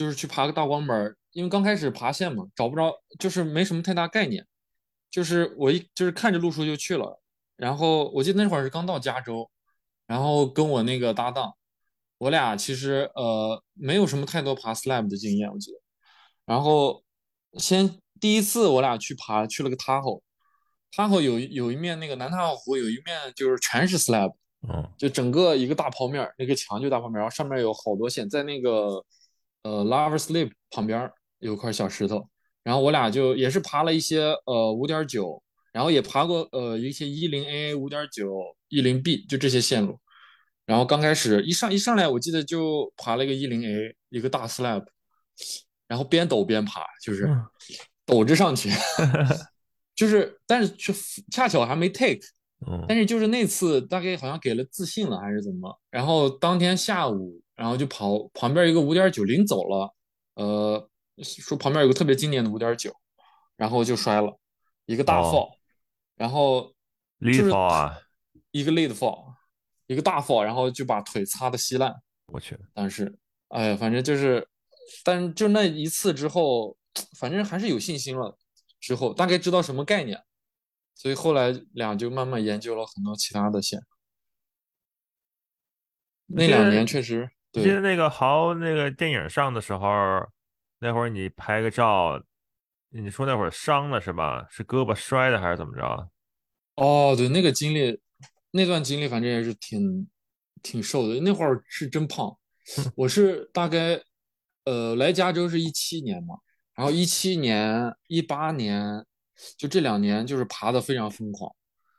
[0.00, 4.46] 就是去爬个大光板，因为刚开始爬线嘛，找不着，就是没什么太大概念，
[5.10, 7.20] 就是我一就是看着路书就去了，
[7.54, 9.50] 然后我记得那会儿是刚到加州，
[10.06, 11.52] 然后跟我那个搭档。
[12.16, 15.76] 我俩其实呃没有什么太多爬 slab 的经验，我记得。
[16.46, 17.04] 然后
[17.58, 24.32] 先第一次我俩去爬去了个 Tahoe，Tahoe 有有一面那个南塔湖有一面就是全是 slab，
[24.66, 29.04] 嗯，就整个一个大剖面，那个墙就大剖面，然后上面有好多线，在那个
[29.62, 32.28] 呃 Lover Sleep 旁边有块小石头，
[32.62, 35.42] 然后我俩就也是爬了一些呃五点九，
[35.72, 39.98] 然后也爬过呃一些一零 A 五点九一零 B 就这些线路。
[40.66, 44.84] 然后刚开始一上一上来，我记得就爬了一个一零 A，一个大 slab，
[45.88, 47.28] 然后边抖边爬，就是
[48.06, 48.70] 抖着上去，
[49.96, 50.92] 就是但是却
[51.32, 52.20] 恰巧还没 take，
[52.86, 59.94] 但是就是那次大概好像给了自信了还是怎么，然后当天下午，然后就跑旁边一个五点九临走了，
[60.36, 60.88] 呃，
[61.22, 62.90] 说旁边有个特别经典的五点九，
[63.56, 64.40] 然后就摔了
[64.86, 65.50] 一个大 fall，
[66.16, 66.74] 然后
[67.18, 67.98] lead fall 啊，
[68.50, 69.28] 一个 lead fall。
[69.86, 71.92] 一个大 fall，然后就把腿擦的稀烂。
[72.26, 72.56] 我去！
[72.72, 73.18] 但是，
[73.48, 74.48] 哎呀，反正就是，
[75.02, 76.76] 但就那一次之后，
[77.18, 78.38] 反正还是有信心了。
[78.78, 80.22] 之后大概知道什么概念，
[80.94, 83.82] 所以后来俩就慢慢研究了很多其他的线。
[86.26, 89.88] 那两年确实，记得那个豪那个电影上的时候，
[90.78, 92.22] 那会儿你拍个照，
[92.90, 94.46] 你说那会儿伤了是吧？
[94.50, 96.10] 是胳膊摔的还是怎么着？
[96.76, 98.00] 哦，对，那个经历。
[98.52, 100.08] 那段经历反正也是挺
[100.60, 102.36] 挺瘦的，那会儿是真胖。
[102.96, 104.02] 我是大概
[104.64, 106.34] 呃来加州是一七年嘛，
[106.74, 109.04] 然后一七年、一八年
[109.56, 111.54] 就这两年就是爬的非常疯狂，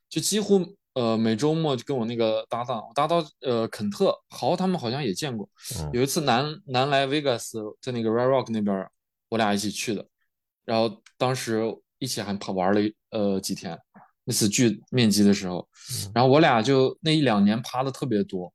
[0.10, 5.50] 就几乎呃每周末就跟我那个搭档，搭档呃肯特豪他们好像也见过，
[5.94, 7.52] 有一次南南来 Vegas
[7.82, 8.88] 在那个 Red Rock 那边，
[9.30, 10.06] 我俩一起去的，
[10.66, 11.64] 然后当时
[12.00, 13.80] 一起还爬玩了呃几天。
[14.24, 15.68] 那次聚面基的时候，
[16.14, 18.54] 然后我俩就那一两年爬的特别多，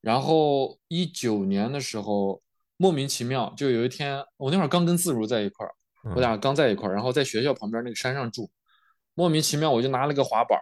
[0.00, 2.42] 然后一九年的时候
[2.76, 5.72] 莫名其妙就有一天，我那会儿刚跟自如在一块儿，
[6.16, 8.50] 我俩刚在一块儿，然后在学校旁边那个山上住，
[9.14, 10.58] 莫名其妙我就拿了个滑板，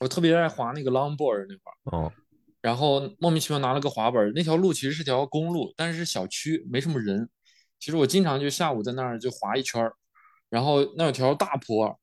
[0.00, 2.12] 我特别爱滑那个 longboard 那块儿，
[2.60, 7.28] 然后莫名其妙拿了个滑板，那条路其实是条公路，但是小区没什么人，
[7.78, 9.94] 其实我经常就下午在那儿就滑一圈儿，
[10.48, 11.96] 然后那有条大坡。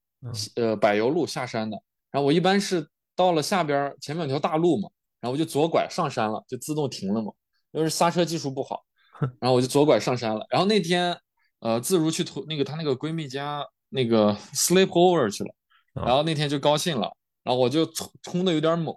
[0.56, 1.78] 呃，柏油路下山的，
[2.10, 4.90] 然后我一般是到了下边前面有条大路嘛，
[5.22, 7.32] 然后我就左拐上山了，就自动停了嘛，
[7.72, 8.84] 因为刹车技术不好，
[9.40, 10.44] 然后我就左拐上山了。
[10.50, 11.16] 然后那天，
[11.60, 15.54] 呃，自如去图那个她那个闺蜜家那个 sleep over 去了，
[15.94, 17.16] 然后那天就高兴了，
[17.48, 18.94] 然后我就冲冲的有点猛，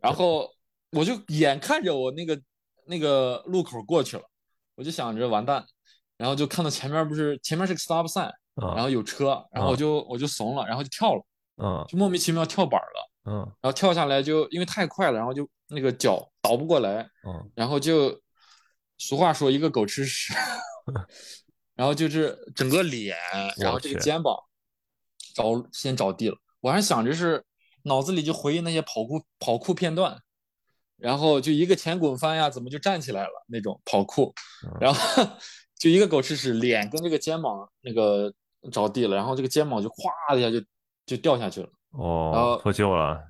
[0.00, 0.50] 然后
[0.92, 2.40] 我就眼看着我那个
[2.86, 4.22] 那个路口过去了，
[4.74, 5.64] 我就想着完蛋，
[6.16, 8.32] 然后就看到前面不是前面是个 stop sign。
[8.60, 11.22] 然后有车，然后我就我就怂了，然后就跳了，
[11.62, 18.20] 嗯，就莫名其妙跳板了，嗯，然后跳下来就因为太快了，然后就那个脚倒不过来，嗯，然后就
[18.96, 20.34] 俗话说一个狗吃屎，
[21.76, 23.16] 然后就是整个脸，
[23.58, 24.36] 然后这个肩膀
[25.36, 27.44] 着先着地了，我还想着是
[27.88, 30.16] 脑子里就回忆那些跑酷跑酷片段，
[30.96, 34.32] 然后就一个前滚翻呀，怎么就站起来了那种跑酷，
[34.80, 35.26] 然后
[35.76, 38.32] 就一个狗吃屎，脸跟这个肩膀那个。
[38.72, 40.60] 着地了，然后这个肩膀就咵的一下就
[41.06, 43.22] 就掉下去了，哦，脱臼了，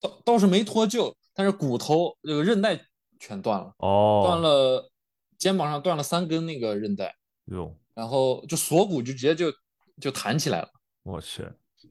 [0.00, 2.80] 倒倒是没脱臼，但是骨头这个韧带
[3.20, 4.90] 全断了，哦，断了，
[5.36, 7.14] 肩膀上断了三根那个韧带，
[7.44, 9.52] 哟，然后就锁骨就直接就
[10.00, 10.68] 就弹起来了，
[11.02, 11.46] 我去，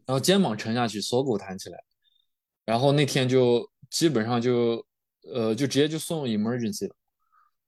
[0.09, 1.77] 然后肩膀沉下去，锁骨弹起来，
[2.65, 4.83] 然后那天就基本上就
[5.31, 6.95] 呃就直接就送 emergency 了，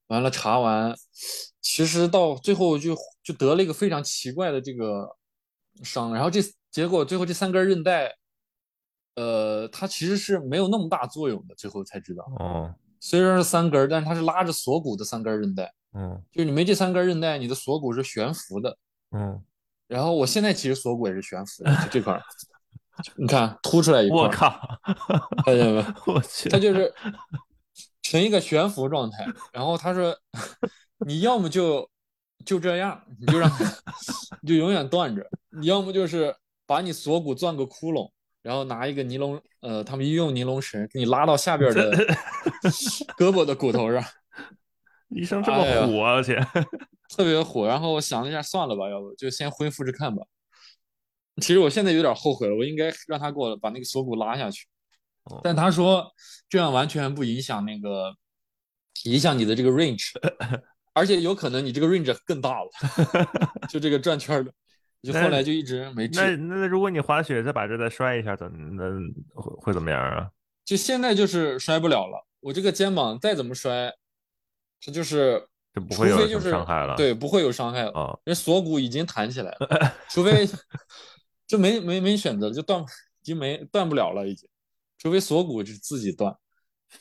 [0.08, 0.92] 完了查完，
[1.62, 5.16] 其实到最后就就得了一个非常奇怪的这个
[5.84, 8.12] 伤，然后这结果最后这三根韧带。
[9.16, 12.24] 呃，它其实是没有那么大作用的，最后才知道。
[12.40, 15.72] 哦，虽然是三根，但是它是拉着锁骨的三根韧带。
[15.94, 18.78] 嗯，就你没这三根韧带，你的锁骨是悬浮的。
[19.12, 19.44] 嗯，
[19.92, 22.24] 然后我现在其实锁骨也是悬浮的，就这块儿，
[23.18, 24.18] 你看凸出来一块。
[24.18, 24.58] 我靠，
[25.44, 25.86] 看见没？
[26.08, 26.94] 我去，它就是
[28.02, 29.26] 呈一个悬浮状态。
[29.52, 30.16] 然后他说，
[31.06, 31.90] 你要么就
[32.46, 33.50] 就这样，你就让
[34.42, 35.22] 你 就永远断着；
[35.60, 36.34] 你要么就是
[36.66, 38.10] 把你锁骨钻个窟窿。
[38.42, 41.96] 然后拿一个尼龙，呃，他们医用尼龙绳给你拉到下边的
[43.16, 44.02] 胳膊的骨头上。
[45.10, 46.40] 医生这么虎啊，而且
[47.16, 47.68] 特别火。
[47.68, 50.24] 然后我想了一下，算了吧，要不就先恢复着看吧。
[51.38, 54.66] 其实我现在有点后悔了，我应该让他给我把那个锁骨拉下去。
[55.44, 56.12] 但他说
[56.50, 58.14] 这样完全不影响那个
[59.04, 60.12] 影响你的这个 range，
[60.94, 62.70] 而且有可能你这个 range 更大了，
[63.70, 64.52] 就这个转圈的。
[65.02, 66.20] 就后来就一直没治。
[66.20, 68.86] 那那如果你滑雪再把这再摔一下，怎那
[69.34, 70.30] 会会怎么样啊？
[70.64, 72.24] 就现在就是摔不了了。
[72.40, 73.92] 我这个肩膀再怎么摔，
[74.80, 76.96] 它就是就不会有就是伤害了。
[76.96, 77.92] 对，不会有伤害了。
[77.92, 80.48] 啊，因为锁骨已经弹起来了， 除非
[81.48, 84.48] 就没没没选择，就断，已经没断不了了，已经。
[84.98, 86.36] 除非锁骨就自己断。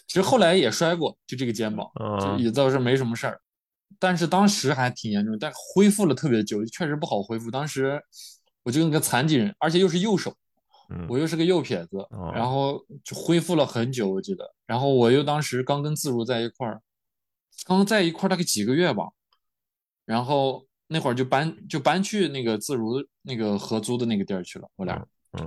[0.06, 3.40] 其实后来也摔过，就这个肩膀，就也倒是没什么事儿。
[3.98, 7.50] 但是当时还挺严重，但恢复了特别久，确实不好恢复。
[7.50, 8.00] 当时
[8.62, 10.32] 我就跟个残疾人，而且又是右手，
[11.08, 11.98] 我又是个右撇子，
[12.32, 14.48] 然后就恢复了很久，我记得。
[14.64, 16.80] 然后我又当时刚跟自如在一块儿，
[17.64, 19.04] 刚在一块儿大概几个月吧，
[20.04, 24.96] 然后那会儿就搬就搬去那个自如那个合租的那个地儿去了，我俩，
[25.32, 25.44] 嗯，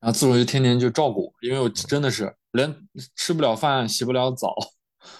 [0.00, 2.74] 然后自如就天天就照顾我，因为我真的是连
[3.16, 4.54] 吃不了饭，洗不了澡。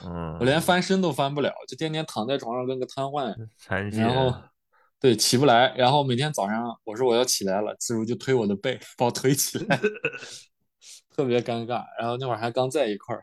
[0.04, 4.32] 嗯，我连翻身都翻不了，就天天躺在床上跟个瘫痪， 残然后
[5.00, 9.76] 对起不来，然后每天早上我说我要起来了，自如就推我的背把我推起来，
[11.10, 11.84] 特别尴尬。
[11.98, 13.22] 然后那会儿还刚在一块儿，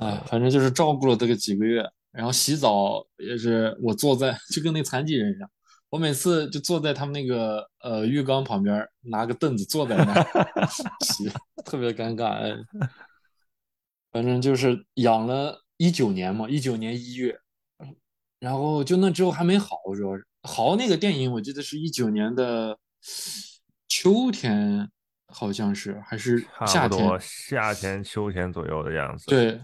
[0.00, 1.84] 哎，反正就是照顾了这个几个月。
[2.12, 5.50] 然后洗澡也是我坐在就跟那残疾人一样，
[5.90, 10.14] 我每次就坐在他们那个呃浴缸旁边，拿个凳子坐在那
[11.04, 11.28] 洗，
[11.64, 12.28] 特别尴尬。
[12.34, 12.54] 哎，
[14.12, 15.60] 反正就是养了。
[15.78, 17.36] 一九年嘛，一九年一月，
[18.38, 22.78] 然后就那之后还没好，主要是好那个电影，我记得是一九年的
[23.88, 24.88] 秋天，
[25.26, 29.26] 好像是还是夏天，夏天秋天左右的样子。
[29.26, 29.60] 对，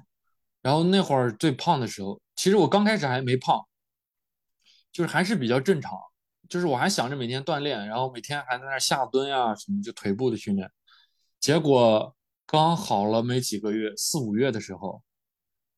[0.61, 3.67] 然后那会儿最胖的时候，其实我刚开始还没胖，
[4.93, 5.99] 就是还是比较正常，
[6.49, 10.71] 就是我还想着每天锻炼，然后每天还在那下蹲啊什么，就腿部的训练，
[11.41, 12.15] 结果
[12.47, 15.03] 刚好了没几个月，四五月的时候。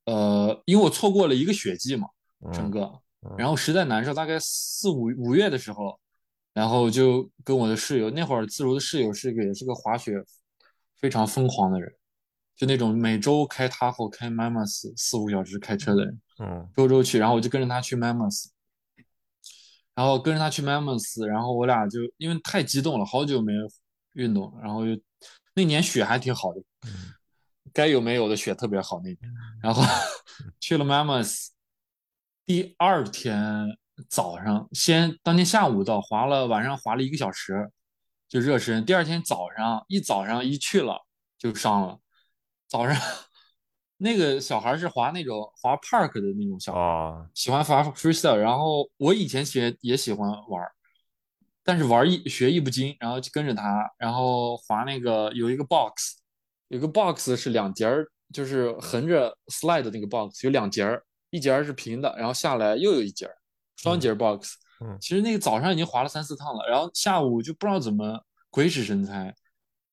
[0.05, 2.09] 呃，因为我错过了一个雪季嘛，
[2.53, 3.01] 整个，
[3.39, 5.99] 然后实在难受，大概四五五月的时候，
[6.53, 10.23] 然后就跟我的室友，那会儿自如的室友是个也是个滑雪
[10.97, 11.95] 非常疯狂的人，
[12.57, 18.49] 就那种每周开他后开 Mammoth 四五小时开车的人，嗯，周周去，然后我就跟着他去 Mammoth，
[19.95, 23.53] 然后跟着他去 Mammoth，然后我俩就因为太激动了，好久没
[24.13, 24.99] 运动，然后又
[25.55, 26.61] 那年雪还挺好的。
[27.73, 29.19] 该有没有的雪特别好那年，
[29.63, 29.83] 然后
[30.59, 31.49] 去了 Mammoth，
[32.45, 37.71] 第二天早上先当天下午到滑了，晚上滑了一个小时
[38.29, 38.85] 就热身。
[38.85, 41.07] 第二天早上一早上一去了
[41.39, 41.99] 就伤了。
[42.71, 42.97] 早上
[43.99, 48.37] 那个小孩是滑那种滑 Park 的那种小孩，喜欢滑 Freestyle。
[48.37, 50.65] 然后我以前学也喜欢玩，
[51.65, 56.17] 但是玩艺学艺不精，然后就跟着他，然后滑那个有一个 Box。
[56.69, 63.37] 有个 box 是两节儿，就是横着 slide 的那个 box 有两节儿，一节儿是平的，然后下来又有一节儿，
[63.75, 64.53] 双节 box。
[64.81, 69.35] 嗯，其实那个早上已经滑了三四趟了，然后下午就不知道怎么鬼使神差，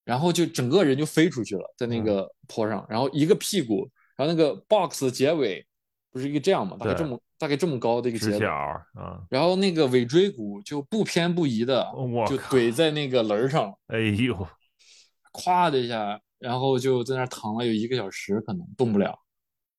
[0.07, 5.63] 然后就整个人就飞出去了，在那个坡上，然后一个屁股，然后那个 box 结尾
[6.11, 8.39] 不是一个这样嘛，大概这么大概这么高的一个结
[9.29, 11.85] 然后那个尾椎骨就不偏不倚的
[12.27, 14.47] 就怼在那个轮上，哎呦，
[15.33, 16.19] 咵的一下。
[16.39, 19.17] 然后就在那躺了有一个小时，可能动不了，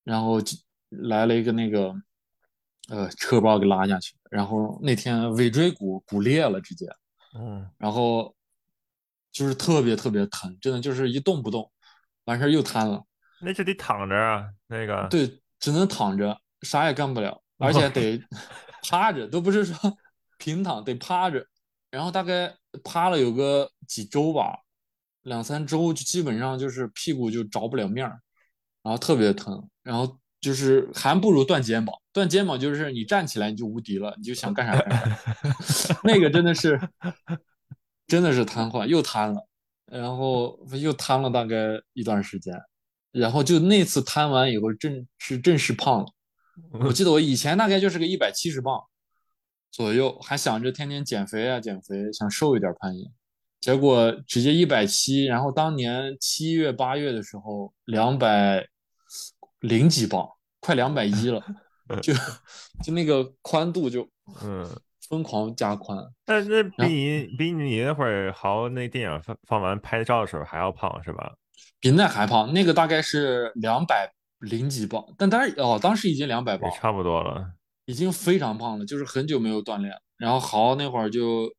[0.03, 0.57] 然后就
[0.89, 1.95] 来了一个那个，
[2.89, 4.13] 呃，车把我给拉下去。
[4.29, 6.85] 然后那天尾椎骨骨裂了，直接，
[7.39, 8.35] 嗯，然后
[9.33, 11.71] 就是特别特别疼，真的就是一动不动，
[12.25, 13.03] 完事儿又瘫了。
[13.41, 18.21] 那就得躺着啊，那个对，只能躺着，啥也干不了， 而且得
[18.83, 19.77] 趴着，都不是说
[20.39, 21.47] 平躺，得趴着。
[21.91, 22.55] 然后大概
[22.85, 24.59] 趴了有个几周吧，
[25.23, 28.21] 两三周就基本上就是屁股就着不了面儿，
[28.83, 31.95] 然后特别疼，然后就是还不如断肩膀。
[32.13, 35.11] 断肩膀就是你站起来你就无敌了，你就想干啥干
[35.61, 36.01] 啥。
[36.05, 36.79] 那个真的是，
[38.09, 39.47] 真的是瘫痪，又瘫了，
[39.87, 42.53] 然后又瘫了大概一段时间，
[43.13, 46.07] 然后就那次瘫完以后，正是正式胖了。
[46.85, 48.83] 我记得我以前大概就是个一百七十磅
[49.71, 53.09] 左右，还想着天天减肥啊减肥，想瘦一点攀岩，
[53.61, 58.67] 结果直接一百七，然后当年七月八月的时候两百
[59.61, 60.29] 零几磅，
[60.59, 61.41] 快两百一了。
[62.03, 62.13] 就
[62.85, 64.07] 就那个宽度就
[64.45, 64.69] 嗯
[65.09, 65.97] 疯狂加宽，
[66.27, 71.35] 那那比你比你那会儿好，那电影放放完拍照的时候还要胖是吧？
[71.81, 77.53] 比那还胖，那个大概是两百零几磅，但当时哦，当时已经两百磅，差不多了，
[77.87, 79.95] 已经非常胖了，就是很久没有锻炼。
[80.19, 81.51] 然后豪那会儿就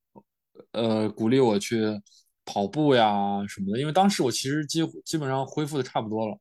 [0.74, 1.84] 呃鼓励我去
[2.45, 3.08] 跑步呀
[3.47, 6.38] 什么的，因为当时我其实几乎基本上恢复的差不多了。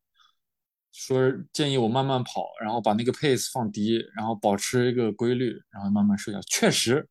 [1.00, 6.40] 说建议我慢慢跑，然后把那个 pace 放低，然后保持一个规律，然后慢慢睡觉。
[6.42, 7.08] 确实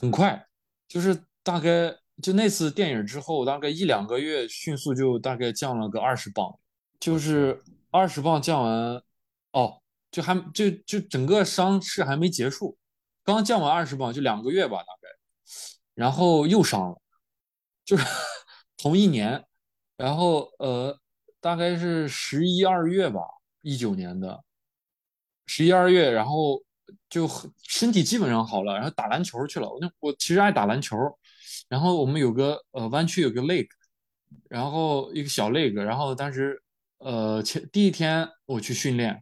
[0.00, 0.46] 很快，
[0.86, 1.92] 就是大概
[2.22, 6.56] 就那次电影之后，大概一两个月，迅速就大概降了个二十磅，
[7.00, 9.02] 就是二十磅降完，
[9.50, 9.82] 哦，
[10.12, 12.78] 就还就就整个伤势还没结束，
[13.24, 15.08] 刚降完二十磅就两个月吧，大概，
[15.94, 16.96] 然后又伤了，
[17.84, 18.04] 就是
[18.78, 19.44] 同一年，
[19.96, 21.01] 然后呃。
[21.42, 23.20] 大概是十一二月吧，
[23.62, 24.44] 一九年的
[25.46, 26.62] 十一二月，然后
[27.10, 27.28] 就
[27.68, 29.68] 身体基本上好了，然后打篮球去了。
[29.68, 30.96] 我那我其实爱打篮球，
[31.68, 33.66] 然后我们有个呃湾区有个 lake，
[34.48, 36.62] 然后一个小 lake，然后当时
[36.98, 39.20] 呃前第一天我去训练，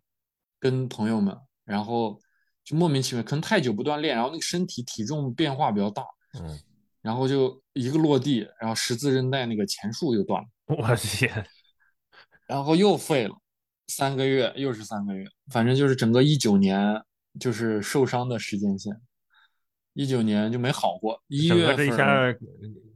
[0.58, 2.20] 跟朋友们，然后
[2.62, 6.04] 就莫名其妙，可能太久不锻炼，然后那个身体体重变化比较大，
[6.38, 6.60] 嗯，
[7.00, 11.46] 然后就一个落地，然后十字韧带那个前束又断了，我天！
[12.50, 13.34] 然后又废了
[13.86, 17.00] 三个月，又是三个月，反正就是整个一九年
[17.38, 18.92] 就是受伤的时间线，
[19.92, 21.22] 一九年就没好过。
[21.28, 22.34] 一月份，下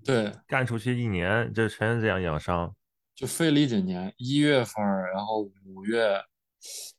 [0.05, 2.75] 对干出去一年，就全是这样养伤，
[3.15, 4.13] 就废了一整年。
[4.17, 4.85] 一月份，
[5.15, 6.21] 然后五月，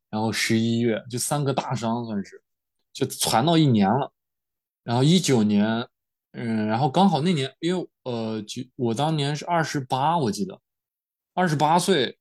[0.10, 2.41] 然后十一月，就三个大伤算是，
[2.93, 4.14] 就传到一年了。
[4.82, 5.86] 然后一九年，
[6.32, 10.58] 嗯，然后刚好那年，因为呃，就我当年是二十八，我记得
[11.34, 12.18] 二十八岁。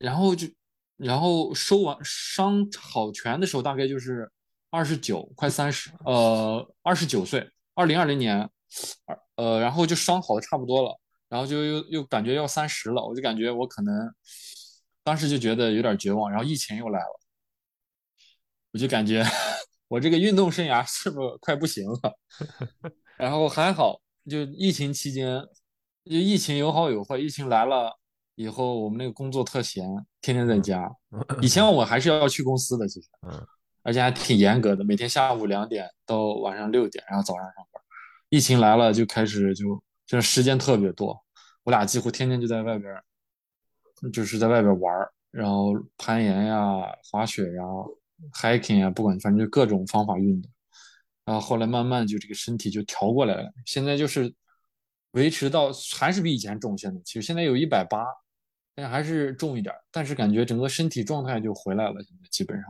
[0.00, 0.48] 然后就，
[0.96, 4.30] 然后收完伤好全的时候，大概就是
[4.70, 8.48] 二十九，快三十，呃，二十九岁，二零二零年，
[9.04, 10.98] 二呃，然后就伤好的差不多了，
[11.28, 14.10] 然后就又又感觉要三十了，我就感觉我可能
[15.04, 17.20] 当时就觉得有点绝望，然后疫情又来了，
[18.72, 19.22] 我就感觉
[19.88, 22.18] 我这个运动生涯是不是快不行了？
[23.18, 25.42] 然后还好，就疫情期间，
[26.06, 27.99] 就疫情有好有坏，疫情来了。
[28.40, 29.84] 以后我们那个工作特闲，
[30.22, 30.90] 天天在家。
[31.42, 33.46] 以前我还是要去公司的，其实，嗯，
[33.82, 37.82] 而且还挺严格的，每天下午两点到晚上六点，然后早上上班。
[38.30, 41.22] 疫情来了，就开始就这时间特别多，
[41.64, 42.94] 我俩几乎天天就在外边，
[44.10, 46.80] 就是在外边玩然后攀岩呀、
[47.10, 47.62] 滑雪呀、
[48.32, 50.50] hiking 呀，不管反正就各种方法运动。
[51.26, 54.34] 然后后来慢慢就这个身体就调过来了，现在就是
[55.10, 58.02] 维持到还是比以前重，现在其实现在有一百八。
[58.74, 62.66] 但还是重一点，但是感觉整个身体状态就回来了，现在基本上。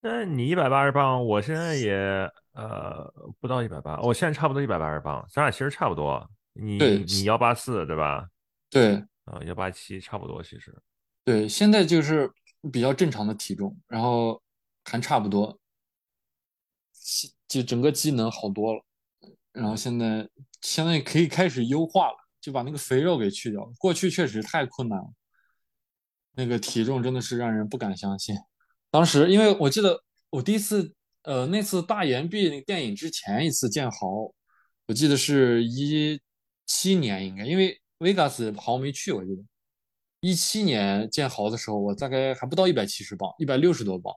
[0.00, 1.94] 那你一百八十磅，我现在也
[2.52, 6.28] 呃不到一百八，我现在差不多一百八十磅，咱俩其实差不多。
[6.54, 8.28] 你你幺八四对吧？
[8.70, 10.74] 对，啊幺八七差不多其实。
[11.22, 12.32] 对，现在就是
[12.72, 14.42] 比较正常的体重，然后
[14.84, 15.56] 还差不多，
[17.46, 18.82] 就整个机能好多了，
[19.52, 20.28] 然后现在
[20.62, 22.16] 相当于可以开始优化了。
[22.40, 23.72] 就把那个肥肉给去掉了。
[23.78, 25.12] 过去确实太困难了，
[26.32, 28.34] 那个体重真的是让人不敢相信。
[28.90, 34.32] 当时因为我记得我第一次，呃，那次大岩壁那个电影之前一次见豪，
[34.86, 36.20] 我记得是一
[36.66, 39.42] 七年应该，因为 Vegas 豪没去，我记得
[40.20, 44.14] 一七年见豪的时候，我大概还不到一百七十磅，一百六十多磅。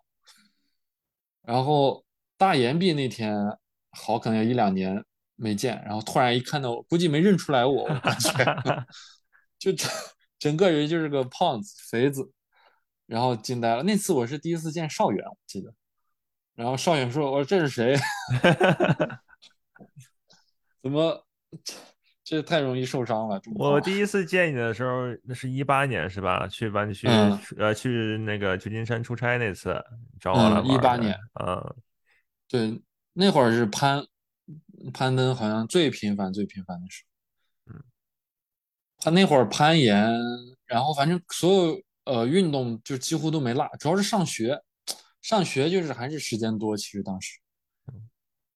[1.41, 2.05] 然后
[2.37, 3.35] 大岩壁那天
[3.91, 5.03] 豪可能有一两年。
[5.43, 8.33] 没见，然后突然一看到我，估计没认出来我，我感觉
[9.59, 9.91] 就整
[10.39, 12.31] 整个人就是个胖子肥子，
[13.05, 13.83] 然后惊呆了。
[13.83, 15.73] 那次我是第一次见邵远，我记得，
[16.55, 17.99] 然后邵远说：“我说这是谁？
[20.81, 21.25] 怎么
[22.23, 23.41] 这太容易受伤了。
[23.55, 26.47] 我第一次见你的时候，那是一八年是吧？
[26.47, 27.05] 去湾区
[27.57, 29.75] 呃去那个旧金山出差那次
[30.21, 30.63] 找我了。
[30.63, 31.75] 一八年，嗯，
[32.47, 32.81] 对，
[33.11, 34.01] 那会儿是攀
[34.91, 37.73] 攀登，好像最频繁、最频繁的时候。
[37.73, 37.83] 嗯，
[38.97, 40.11] 他那会儿攀岩，
[40.65, 44.61] 然后反正所有呃运动就几乎都没落，主要是上学，
[45.21, 46.75] 上学就是还是时间多。
[46.75, 47.39] 其实当时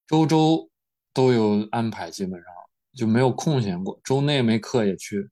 [0.05, 0.69] 周周
[1.13, 2.53] 都有安排，基本上。
[2.95, 5.29] 就没有空闲过，周内没课也去。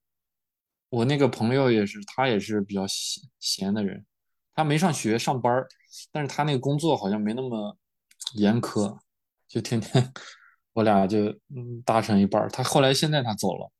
[0.89, 4.05] 我那个朋友也是，他也是比较闲闲的人，
[4.53, 5.67] 他没上学上班儿，
[6.11, 7.75] 但是他那个工作好像没那么
[8.35, 8.99] 严苛，
[9.47, 10.13] 就天天
[10.75, 12.47] 我俩就嗯搭成一半儿。
[12.49, 13.71] 他后来现在他走了，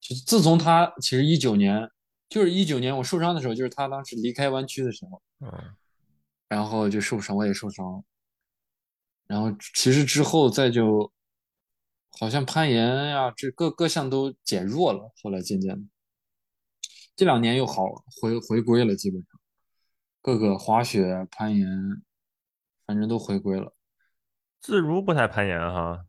[0.00, 1.88] 就自从他其实一九年
[2.28, 5.76] 就是一九年我受伤的时候，就是他当时离开湾区的时候，嗯，
[6.48, 8.02] 然后就受伤，我也受伤了，
[9.28, 11.12] 然后其实之后再就。
[12.18, 15.12] 好像攀岩呀，这各各项都减弱了。
[15.22, 15.86] 后来渐渐的，
[17.14, 17.84] 这两年又好
[18.20, 19.38] 回回归了，基本上
[20.20, 21.68] 各个滑雪、攀岩，
[22.86, 23.72] 反正都回归了。
[24.60, 26.06] 自如不太攀岩哈，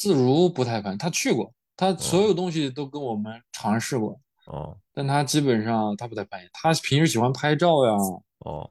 [0.00, 4.18] 自如不太攀，他去过，他所有东西都跟我们尝试过。
[4.46, 7.92] 哦，但他基本上他不太攀岩，他平时喜欢拍照呀。
[8.38, 8.70] 哦，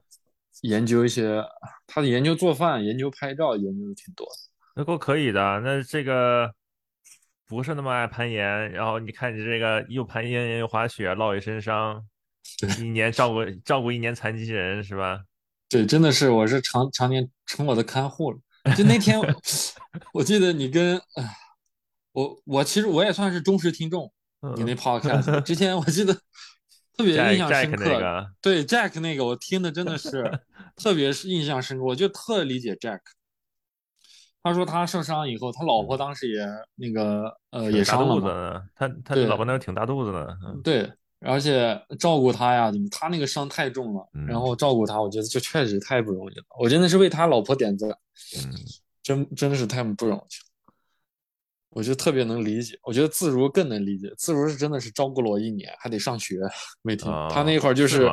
[0.62, 1.40] 研究一些，
[1.86, 4.32] 他的研究做饭、研究拍照，研究的挺多的。
[4.74, 6.52] 那够可以的，那这个
[7.46, 12.04] 不是那么爱攀岩，然后你看你这个又攀岩又滑雪，落一身伤，
[12.80, 15.20] 一年照顾照顾一年残疾人是吧？
[15.68, 18.38] 对，真的是，我是常常年成我的看护了。
[18.76, 19.18] 就那天，
[20.12, 21.00] 我记得你跟
[22.12, 24.12] 我，我其实我也算是忠实听众，
[24.56, 26.12] 你那 podcast 之前我记得
[26.96, 28.26] 特别印象深刻。
[28.40, 30.40] 对 Jack 那个，我听的真的是
[30.76, 33.00] 特别是印象深刻，我就特理解 Jack。
[34.42, 36.40] 他说他受伤以后，他老婆当时也
[36.76, 40.90] 那个呃也伤了，他他老婆那时候挺大肚子的，对，
[41.20, 46.44] 而且照顾他呀，他那个伤太重了，然后照顾他，我觉得就确实太不容易了。
[46.58, 47.90] 我真的是为他老婆点赞，
[49.02, 50.74] 真真的是太不容易了。
[51.70, 56.40] 我就特别能理解，我觉得自如更能理解，自如是真的是照顾了我一年，还得上学，
[56.82, 58.10] 每天他那会儿就是，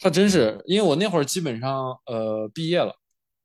[0.00, 2.94] 他真是因为我那会儿基本上呃毕业了。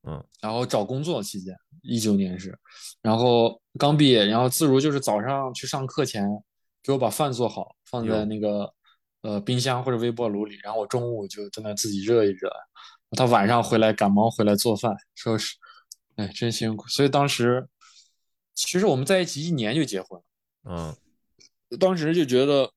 [0.03, 2.57] 嗯，然后找工作期间，一九年是，
[3.01, 6.25] 然后刚毕业，然后自如就是早上去上课前
[6.87, 8.73] 给我把饭做好，放在那个
[9.21, 12.49] 呃冰箱或者微波炉里，然后我中午就在那自己热一热，
[13.11, 15.57] 他晚上回来赶忙回来做饭说是，
[16.15, 16.87] 哎，真辛苦。
[16.87, 17.67] 所以当时
[18.55, 20.17] 其实我们在一起一年就结婚
[20.63, 20.95] 了，
[21.69, 22.71] 嗯，当时就觉得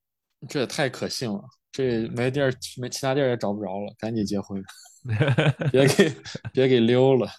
[0.48, 4.60] 这也太可信了，这没地儿没其他地儿也找不着了，赶紧结婚。
[5.70, 6.14] 别给
[6.52, 7.30] 别给溜了，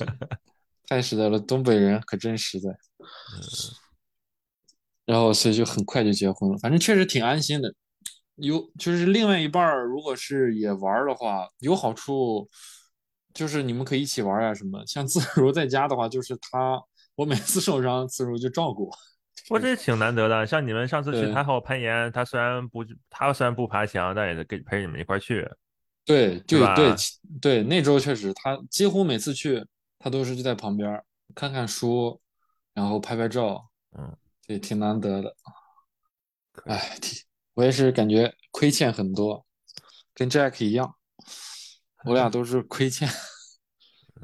[0.86, 2.70] 太实在了，东北人可真实在。
[5.06, 7.74] 然后所以就很快就结婚了，反正确实挺安心的。
[8.36, 12.48] 有就是另外一半儿，如果是也玩的话，有好处，
[13.32, 14.82] 就是你们可以一起玩啊什么。
[14.86, 16.82] 像 自如在家的话，就是他，
[17.14, 18.96] 我每次受伤，自如就照顾我。
[19.50, 20.46] 我这挺难得的。
[20.46, 25.46] 像你们上次去他和我攀岩，他虽然不他虽然不爬墙，但也得跟陪你们一块去。
[26.04, 26.94] 对，对对
[27.40, 29.64] 对，那周确实，他几乎每次去，
[29.98, 31.02] 他都是就在旁边
[31.34, 32.20] 看看书，
[32.72, 34.16] 然后拍拍照，嗯，
[34.46, 35.36] 对，挺难得的。
[36.66, 36.98] 哎，
[37.54, 39.44] 我也是感觉亏欠很多，
[40.14, 40.94] 跟 Jack 一样，
[42.04, 43.08] 我俩都是亏欠。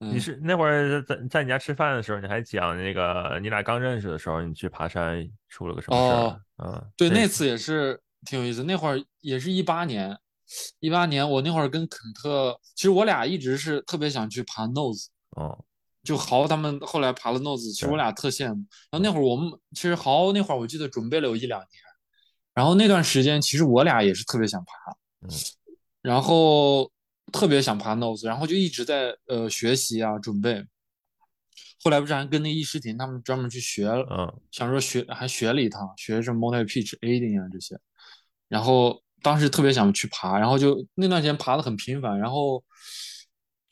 [0.00, 6.40] 嗯，你是那会儿在在你家吃饭的时候，你还讲那个你俩刚认识的时候，你去爬山出了个什么事儿？
[6.64, 10.18] 嗯，对，那次也是挺有意思，那会儿也是一八年。
[10.80, 15.64] 一八年，我那会儿跟肯特，其实我俩一直是特别想去爬 Nose，哦，
[16.02, 18.64] 就豪他们后来爬了 Nose，其实我俩特羡慕。
[18.90, 21.68] 然后那会儿我们其实豪那会儿我记得准备了有一两年，
[22.54, 24.72] 然后那段时间其实我俩也是特别想爬，
[25.22, 25.30] 嗯，
[26.02, 26.90] 然后
[27.32, 30.64] 特别想爬 Nose，然后就一直在呃学习啊准备。
[31.84, 37.78] 后来不是还跟那易诗婷他们专门去学了，嗯，想说学还学了一趟，学什么 Multi Pitch Aiding 啊这些，
[38.48, 39.02] 然后。
[39.24, 42.60] 当时特别想去爬，然后就那段时间爬的很频繁，然后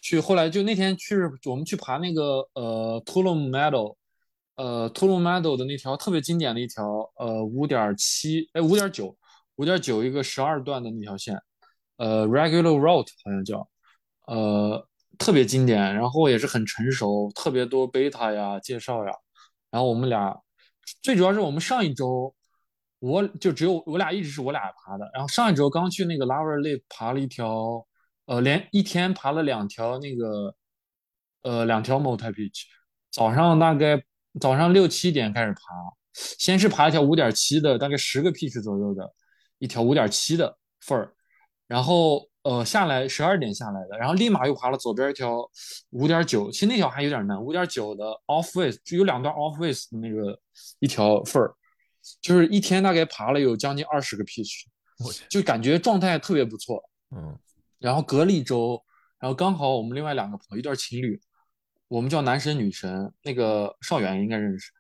[0.01, 3.97] 去后来就那天去我们去爬那个呃 Tulum Meadow，
[4.57, 9.17] 呃 Tulum Meadow 的那条特别经典的一条呃五点七哎五点九
[9.57, 11.41] 五点九一个十二段的那条线，
[11.97, 13.69] 呃 Regular Route 好像叫，
[14.27, 14.87] 呃
[15.19, 19.13] 特别经典，然后也是很成熟，特别多 beta 呀介绍呀，
[19.71, 20.41] 然后我们俩
[21.03, 22.35] 最主要是我们上一周。
[23.03, 27.83] 我就只有我俩一直是我俩爬的，然后上一周刚去那个 Lover Lake 爬了一条，
[28.31, 30.55] 呃，连一天爬了两条那个，
[31.43, 32.63] 呃，两条 Multi peach
[33.11, 34.01] 早上大概
[34.41, 35.61] 早上六七点开始爬，
[36.15, 39.13] 先是爬一条五点七的，大概十个 pitch 左右的
[39.59, 41.13] 一条五点七的份儿，
[41.67, 45.45] 然后呃下来十二点下来的，然后立马又爬了左边一条
[45.91, 50.39] 五点九，其实那条还有点难，五点九的 off ways 就有两段 off ways 的那个
[50.79, 51.53] 一条份儿，
[52.21, 54.67] 就是一天大概爬了有将近二十个 pitch，
[55.29, 56.81] 就感觉状态特别不错。
[57.11, 57.37] 嗯，
[57.81, 58.81] 然后隔了一周，
[59.19, 61.21] 然后刚好我们另外两个朋友一对情侣，
[61.89, 64.71] 我们叫男神女神，那个少远应该认识。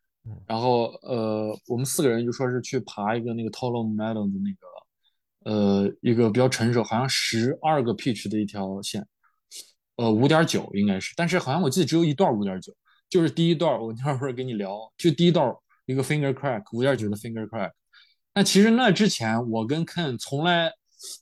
[0.46, 9.04] 然后呃，我们四个人就说是去爬一个那个 Tolom Meadow 的那个呃一个比较成熟，好像十二个 pitch 的一条线，
[9.96, 12.70] 呃五点九应该是，但是好像我记得只有一段五点九，
[13.08, 15.50] 就是第一段我 那会儿跟你聊，就第一段
[15.86, 17.72] 一个 finger crack 五点九的 finger crack。
[18.34, 20.70] 那其实那之前我跟 Ken 从来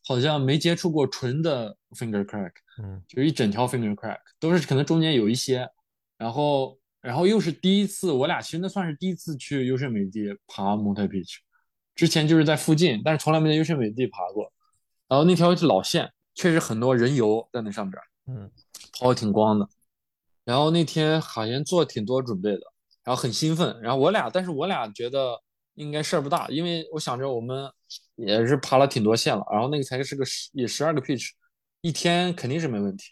[0.07, 2.53] 好像没接触过纯的 finger crack，
[2.83, 5.69] 嗯，就是一整条 finger crack，都是可能中间有一些，
[6.17, 6.79] 然后。
[7.01, 11.37] 然后又是第一次，我俩其实那算是第一次去优胜美地爬蒙特 beach，
[11.95, 14.53] 之前就是在附近，但是从来没在优胜美地爬过。
[15.07, 18.51] 然后那条是老线，确实很多人游在那上边，嗯，
[18.99, 19.69] 跑的挺光的。
[20.45, 22.61] 然后那天好像做挺多准备的，
[23.05, 23.81] 然后很兴奋。
[23.81, 25.41] 然后我俩，但是我俩觉得
[25.75, 27.71] 应该事儿不大，因为我想着我们
[28.17, 31.31] 也是爬了挺多线了，然后那个才是个十也十二个 pitch，
[31.81, 33.11] 一天肯定是没问题。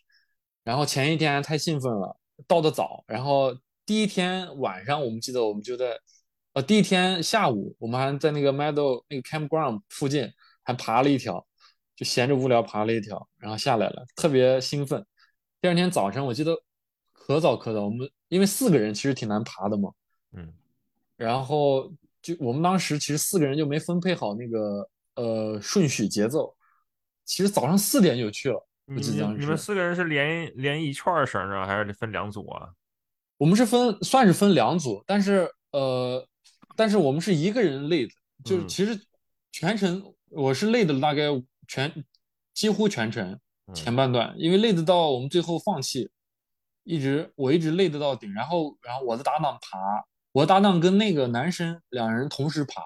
[0.64, 2.16] 然后前一天太兴奋了，
[2.46, 3.56] 到的早，然后。
[3.88, 5.96] 第一天晚上，我们记得我们就在，
[6.54, 10.28] 呃，第一天下午，我们还在那个 Meadow 那个 Campground 附近
[10.64, 11.46] 还爬了一条，
[11.94, 15.06] 就闲着无聊爬了一条，然后下来了，特别兴奋。
[15.60, 16.60] 第二天早上，我记得
[17.12, 19.92] 可早可早，我们因为四个人其实挺难爬的嘛，
[20.32, 20.52] 嗯，
[21.16, 21.88] 然后
[22.26, 26.52] 就我们当时其实四个人就没分配好那个呃顺序节奏，
[27.24, 28.66] 其实早上四点就去了。
[28.86, 29.00] 你
[29.38, 32.68] 你们四个人是连连一串绳啊，还是分两组啊？
[33.36, 36.26] 我们是分算是分两组，但是呃，
[36.74, 38.12] 但是我们是一个人累的，
[38.44, 39.00] 就是其实
[39.52, 41.24] 全程我是累的大概
[41.68, 41.92] 全
[42.54, 43.38] 几乎全程
[43.74, 46.08] 前半段，因为累得到我们最后放弃，
[46.84, 49.78] 一直我一直累得到顶，然后然后我的搭档爬，
[50.36, 52.82] 我搭档跟那个男生两人同时爬，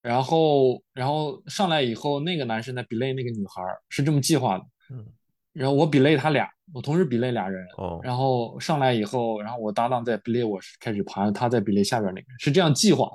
[0.00, 5.06] 然后然后上来以后那个男生在 belay 那个女孩是这么计划的，嗯。
[5.52, 7.66] 然后我比累他俩，我同时比累俩人。
[7.76, 8.00] 哦。
[8.02, 13.10] 然后上来以后，然后我搭档在比累，我是开始爬，他在比累下边那个，是这样计划。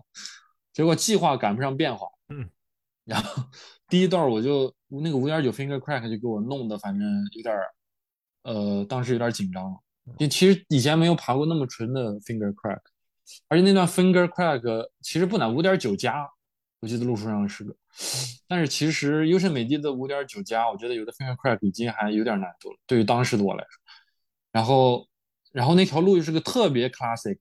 [0.71, 2.05] 结果计划赶不上变化。
[2.29, 2.47] 嗯。
[3.03, 3.43] 然后
[3.89, 7.55] 第一段我就那个五点九 finger crack 就给我弄的，反正有点
[8.43, 9.75] 呃，当时有点紧张。
[10.19, 12.79] 就其实以前没有爬过那么纯的 finger crack，
[13.47, 16.29] 而且那段 finger crack 其实不难，五点九加，
[16.79, 17.75] 我记得路书上是个。
[18.47, 23.79] 但是其实优胜美地的五点九加，我觉得有的 finger crack 已经还有点难度了，对于当时的我来说。
[24.51, 25.07] 然后，
[25.51, 27.37] 然后那条路又是个特别 classic，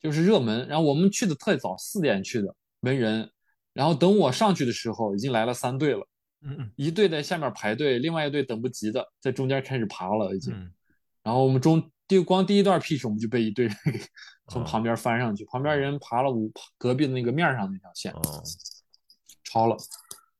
[0.00, 0.66] 就是热门。
[0.68, 3.30] 然后我们去的特早，四点去的，没人。
[3.72, 6.06] 然后等我上去的时候，已经来了三队了。
[6.46, 10.52] 嗯一队在下面排队，另外一队等不及的在中间开始爬了，已经。
[11.22, 13.76] 然后我们中就光第一段 pitch 我们就被一队人
[14.48, 18.12] 从旁边翻上去，旁边人爬了五隔壁的那个面上那条线。
[19.44, 19.76] 超了，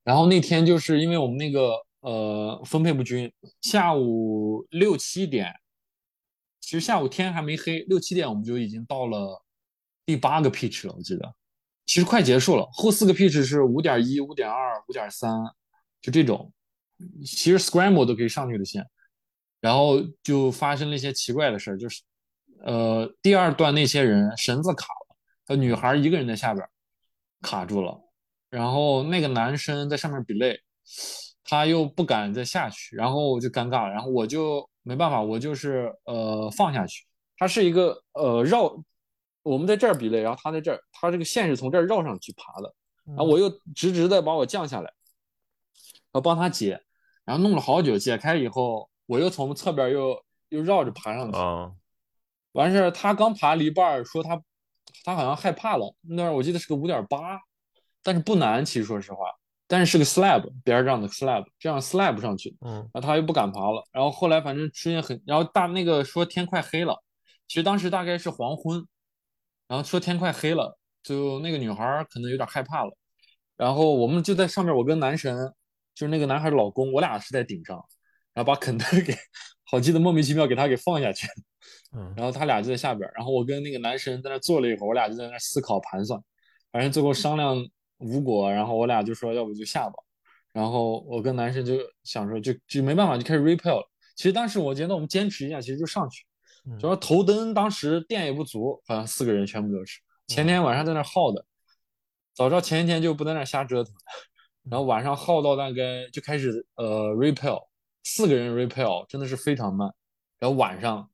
[0.02, 5.54] 然后那天就是因为我们那个呃分配不均，下午六七点，
[6.60, 9.42] 其实下午天还没黑，六七点我们就已经到了
[10.04, 11.34] 第八个 pitch 了，我记得，
[11.86, 15.30] 其实快结束了，后四个 pitch 是五点一、五点二、五点三，
[16.02, 16.52] 就这种，
[17.24, 18.84] 其实 scramble 都可以上去的线，
[19.64, 22.02] 然后就发生了一些奇怪的事儿，就是
[22.66, 24.88] 呃第二段那些人绳子卡
[25.48, 26.68] 了，女孩一个人在下边
[27.40, 27.98] 卡住了。
[28.50, 30.60] 然后那个男生在上面比累，
[31.44, 33.90] 他又不敢再下去，然后就尴尬了。
[33.94, 37.06] 然后我就没办法，我就是呃放下去。
[37.38, 38.70] 他是一个呃绕，
[39.42, 42.74] 我们在这儿比累，然后他在这儿，他这个线是从这儿绕上去爬的。
[43.06, 44.92] 然后我又直直的把我降下来，
[46.12, 46.78] 我帮他解，
[47.24, 51.38] 然后弄了好久，解开以后，我又从侧边又又绕着爬上去。
[52.52, 54.40] 完事儿，他刚爬了一半，说他
[55.04, 55.94] 他好像害怕了。
[56.02, 57.40] 那我记得是个五点八。
[58.06, 59.24] 但是不难，其实说实话，
[59.66, 67.02] 但是是个 slab 边儿上的 slab，这样 slab 上去，嗯，然后他又不敢爬了，然后后来反正出现很，然后大那个说天快黑了，
[67.48, 68.86] 其实当时大概是黄昏，
[69.66, 72.94] 然后说天快黑了，就那个女孩可能有点害怕了，
[73.56, 75.34] 然后我们就在上面，我跟男神，
[75.94, 77.82] 就是那个男孩的老公，我俩是在顶上，
[78.34, 79.16] 然后把肯德 给，
[79.64, 81.26] 好记得莫名其妙给他给放下去，
[81.96, 86.20] 嗯，然后他俩就在下边，然后我跟那个男神在那坐了一会儿，我俩就在那思考盘算，
[86.70, 87.66] 反正最后商量。
[87.98, 89.94] 无果，然后我俩就说要不就下吧，
[90.52, 93.88] 然后我跟男生就想说就就没办法就开始 repel 了。
[94.16, 96.24] 其实当时我觉得我们坚持一下，其实就上去，
[96.78, 101.46] 主要头灯当时电也不足，好像四个人全部都是，前天晚上在那耗的，
[102.34, 103.94] 早知道前一天就不在那瞎折腾，
[104.68, 107.64] 然后晚上耗到大概就开始呃 repel，
[108.04, 109.92] 四个人 repel 真的是非常慢，
[110.38, 111.10] 然后晚上，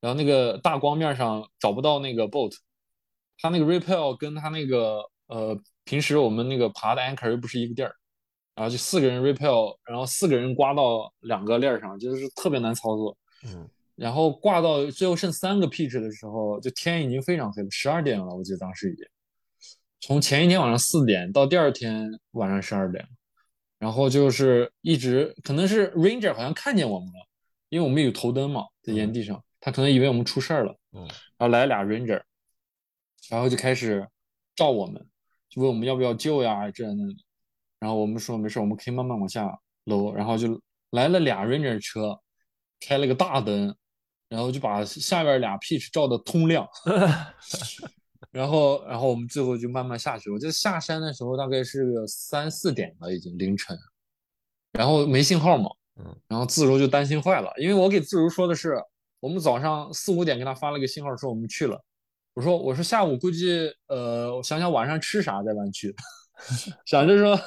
[0.00, 2.54] 然后那个大光面上找不到那个 boat，
[3.38, 7.96] 它那个 repel 跟它那个呃平时我们那个爬的 anchor 又不是一个地儿。
[8.54, 13.16] 然后就四个人 repel，然后四个人刮到两个链上，就是特别难操作。
[13.46, 13.66] 嗯，
[13.96, 19.06] 然后挂到最后剩三个 pitch 的时候，就天已经非常黑了，十二点了，我记得当时已经。
[20.00, 23.08] 从前一天晚上四点到第二天晚上十二点，
[23.82, 27.26] 然后就是一直可能是 ranger 好像看见我们了，
[27.68, 30.78] 因为我们有头灯嘛，在岩地上，他可能以为我们出事儿了。
[30.92, 31.02] 嗯，
[31.36, 32.22] 然后来俩 ranger，
[33.28, 34.06] 然后就开始
[34.54, 35.04] 照我们，
[35.48, 37.14] 就问我们要不要救呀，这那的。
[37.80, 39.52] 然后我们说没事，我们可以慢慢往下
[39.82, 40.14] 搂。
[40.14, 42.20] 然后就来了俩 Ranger 车，
[42.78, 43.74] 开了个大灯，
[44.28, 46.68] 然后就把下边俩 Peach 照的通亮。
[48.32, 50.30] 然后，然后我们最后就慢慢下去。
[50.30, 53.78] 我记得下山的时候大概是个三四点了，已经凌晨。
[54.72, 56.16] 然后没信号嘛，嗯。
[56.28, 58.82] 然后自如就担心坏了，因为我给自如说的是，
[59.20, 61.78] 我们早上四五点给他发了个信号说我们去了。
[62.32, 65.94] 我说我说下午估计呃，我想想晚上吃啥在湾区。
[66.86, 67.38] 想着说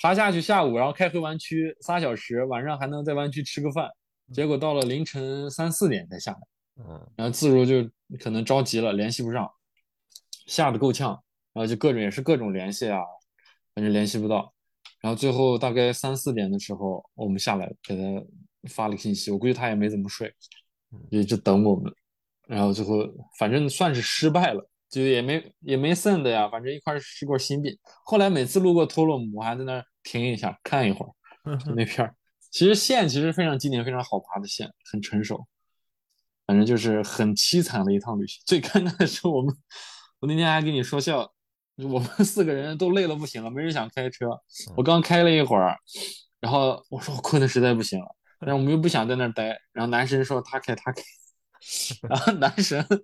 [0.00, 3.90] 爬下去下午，然后开回湾区仨小时，晚上还能在湾区吃个饭。
[4.32, 6.38] 结果到了凌晨三四点才下来，
[6.78, 7.86] 嗯，然后自如就
[8.18, 9.50] 可能着急了，联系不上，
[10.46, 11.10] 吓得够呛，
[11.52, 13.00] 然后就各种也是各种联系啊，
[13.74, 14.52] 反正联系不到。
[15.00, 18.02] 然后最后大概三四点的时候，我们下来给他
[18.70, 20.32] 发了个信息，我估计他也没怎么睡，
[21.10, 21.92] 就一直等我们。
[22.46, 22.98] 然后最后
[23.38, 24.68] 反正算是失败了。
[24.90, 27.76] 就也没也没剩的呀，反正一块吃过新饼。
[28.04, 32.14] 后来每次路过托洛姆，我还在那儿停一下看一会儿那片儿。
[32.52, 35.44] 其实线其实非常经典、非常好爬的线，很成熟。
[36.46, 38.40] 反正就是很凄惨的一趟旅行。
[38.46, 39.52] 最尴尬的是我们，
[40.24, 41.30] 我那天还跟你说笑，
[41.76, 44.26] 我们四个人都累了不行了，没人想开车。
[44.74, 45.76] 我刚开了一会儿，
[46.40, 48.06] 然后我说我困的实在不行了，
[48.40, 49.48] 但是我们又不想在那儿待。
[49.74, 51.02] 然后男神说他开他开，
[52.08, 52.82] 然后男神。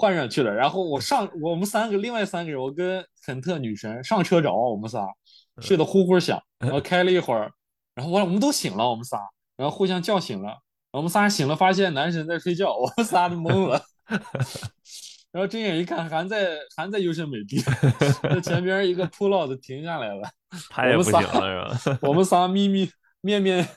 [0.00, 5.04] 换上去了，然后我上我们三个，另外三个人，我跟肯特女神上车找我们仨，
[5.60, 7.50] 睡得呼呼响，然后开了一会儿，
[7.96, 9.18] 然后我我们都醒了，我们仨，
[9.56, 10.56] 然后互相叫醒了，
[10.92, 13.82] 我们仨醒了，发现男神在睡觉，我们仨都懵了，
[15.30, 17.62] 然后睁眼一看，还在还在优胜美地，
[18.22, 20.28] 这前边一个 pull out 停下来了，
[20.70, 21.98] 他也不行了是吧？
[22.02, 23.68] 我们仨咪咪面面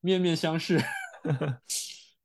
[0.00, 0.78] 面面相视。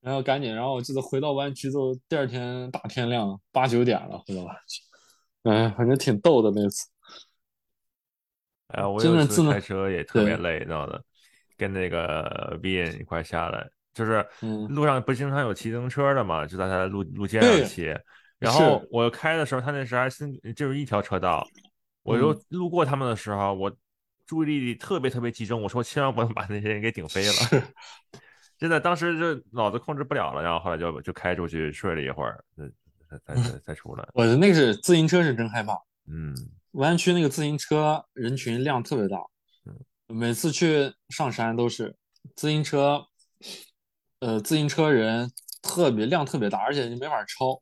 [0.02, 4.82] 然后赶紧，然后我记得回到湾区都第二天大天亮，八九点了回到湾区，
[5.44, 6.90] 哎，反正挺逗的那次。
[8.68, 11.02] 哎，我有一次开车也特别累，知道的，
[11.58, 14.26] 跟那个 B 一块下来，就是
[14.68, 17.96] 路上不经常有骑自行车的嘛，就在他路路肩上骑。
[18.44, 21.48] 然后我开的时候，他那时还新就是一条车道，
[22.04, 23.72] 我就路过他们的时候，我
[24.26, 27.34] 注意力特别特别集中，我说千万不能 把那些人给顶飞了。
[28.58, 32.44] 真的，当时就脑子控制不了了，然后后来就就开出去睡了一会儿，
[33.26, 34.08] 再再再出来。
[34.14, 35.74] 我的那个是自行车是真害怕，
[36.08, 36.34] 嗯，
[36.72, 39.18] 湾区那个自行车人群量特别大，
[39.66, 39.76] 嗯，
[40.08, 41.94] 每次去上山都是
[42.36, 43.06] 自行车，
[44.20, 45.30] 呃，自行车人
[45.62, 47.62] 特别量特别大，而且你没法超，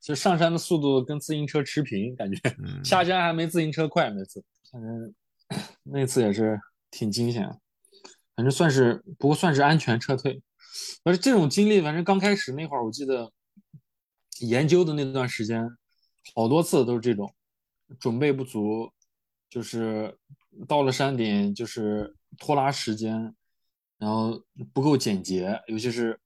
[0.00, 2.40] 就上山的速度跟自行车持平，感觉
[2.84, 4.10] 下山还没自行车快。
[4.10, 5.14] 每次反正
[5.84, 7.48] 那次也是挺惊险。
[8.36, 10.40] 反正算是，不过算是安全撤退。
[11.02, 13.32] 而这种经历，反正刚开始那会儿，我记得
[14.40, 15.68] 研究的那段时间，
[16.36, 17.34] 好多次都是这种
[17.98, 18.92] 准备不足，
[19.50, 20.16] 就是
[20.68, 23.34] 到了山顶就是拖拉时间，
[23.98, 24.40] 然后
[24.72, 25.60] 不够简洁。
[25.66, 26.20] 尤其是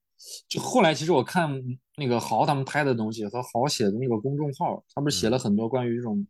[0.46, 1.50] 就后来，其实我看
[1.97, 6.26] 那个豪他们拍的东西和豪写的那个公众号，他不是写了很多关于这种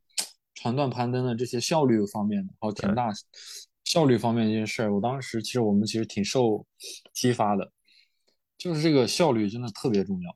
[0.54, 3.10] 船段攀登的这些效率方面的，还有田大。
[3.84, 6.64] 效率方面这些事儿，我当时其实我们其实挺受
[7.12, 7.72] 激发的，
[8.56, 10.34] 就是这个效率真的特别重要。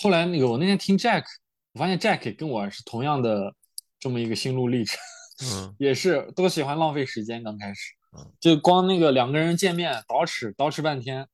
[0.00, 1.24] 后来那个我那天听 Jack，
[1.72, 3.52] 我发现 Jack 跟我是同样的
[3.98, 4.96] 这么一个心路历程，
[5.42, 7.42] 嗯， 也是都喜欢浪费时间。
[7.42, 7.92] 刚开始，
[8.38, 11.26] 就光那个两个人见面捯饬捯饬半天，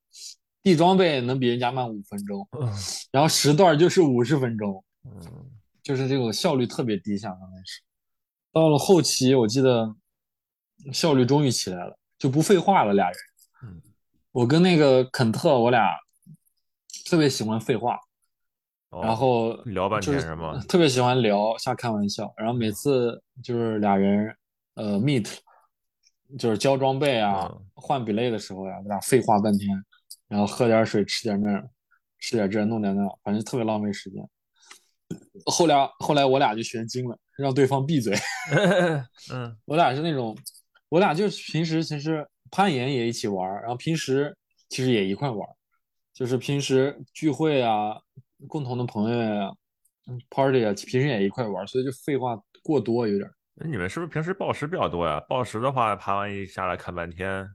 [0.63, 2.47] 递装备能比人家慢五分钟，
[3.11, 5.21] 然后时段就是五十分钟，嗯，
[5.83, 7.31] 就是这个效率特别低下。
[7.31, 7.81] 刚开始，
[8.53, 9.95] 到了后期，我记得。
[10.93, 12.93] 效率终于起来了，就不废话了。
[12.93, 13.17] 俩人，
[13.63, 13.81] 嗯，
[14.33, 15.97] 我跟那个肯特，我俩
[17.09, 18.01] 特别喜欢废话，
[19.01, 20.61] 然后聊半天是吗？
[20.69, 22.35] 特别喜欢聊，瞎开玩笑。
[22.37, 24.37] 然后每次就是俩人，
[24.75, 25.33] 呃，meet，
[26.37, 29.69] 就是交装备啊，换比类的时候呀，我俩废话半天，
[30.33, 31.63] 然后喝点水，吃点那，
[32.19, 34.27] 吃点这，弄点那，反正特别浪费时间。
[35.45, 38.17] 后来后来我俩就学精了，让对方闭嘴。
[39.31, 40.35] 嗯， 我俩是那种，
[40.89, 44.35] 我俩就是平时其实攀岩也一起玩，然后平时
[44.71, 45.47] 其实也一块玩，
[46.15, 48.01] 就是平时聚会啊，
[48.49, 49.53] 共同的朋友呀
[50.31, 53.31] ，party 啊，平时也一块玩，所以就废话过多有点。
[53.57, 55.21] 那你们是不是平时暴食比较多呀？
[55.29, 57.47] 暴食的话，爬完一下来看半天。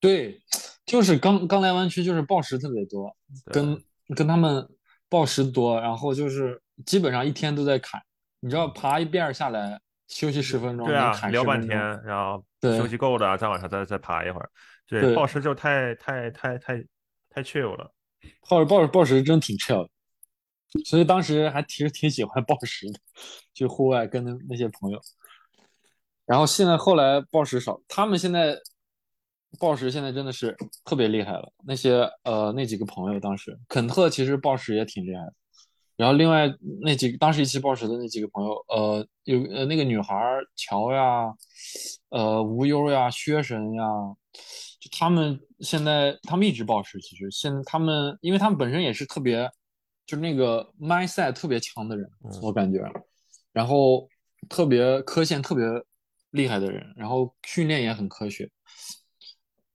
[0.00, 0.40] 对，
[0.86, 3.16] 就是刚刚来湾区，就是暴食特别多，
[3.46, 3.82] 跟
[4.14, 4.68] 跟他们
[5.08, 7.98] 暴食多，然后就是基本上一天都在砍。
[8.40, 14.50] 你知道爬一遍下来休息十分钟，对啊，聊半天，然后休息够了，再往上再再爬一会儿。
[14.86, 16.84] 对，暴食就太太太太
[17.30, 17.90] 太 chill 了。
[18.46, 19.88] 暴暴暴食真挺 chill，
[20.84, 23.00] 所以当时还其实挺喜欢 暴食的，
[23.54, 25.00] 去户外跟那那些朋友。
[26.26, 28.58] 然后现在后来暴食少，他们现在。
[29.58, 35.32] 报时现在真的是特别厉害了，那些呃那几个朋友当时，肯特其实暴食也挺厉害的，
[35.96, 40.16] 然后另外那几个当时一起暴食的那几个朋友，呃有呃那个女孩
[40.56, 41.32] 乔呀，
[42.10, 43.84] 呃无忧呀，薛神呀，
[44.80, 49.48] 就他们现在他们一直暴食，其实现在他们因为他们本身也是特别
[50.06, 52.08] 就是那个 mindset 特别强的人，
[52.42, 52.80] 我感觉，
[53.52, 54.08] 然后
[54.48, 55.64] 特别科线特别
[56.32, 58.50] 厉害的人，然后训练也很科学。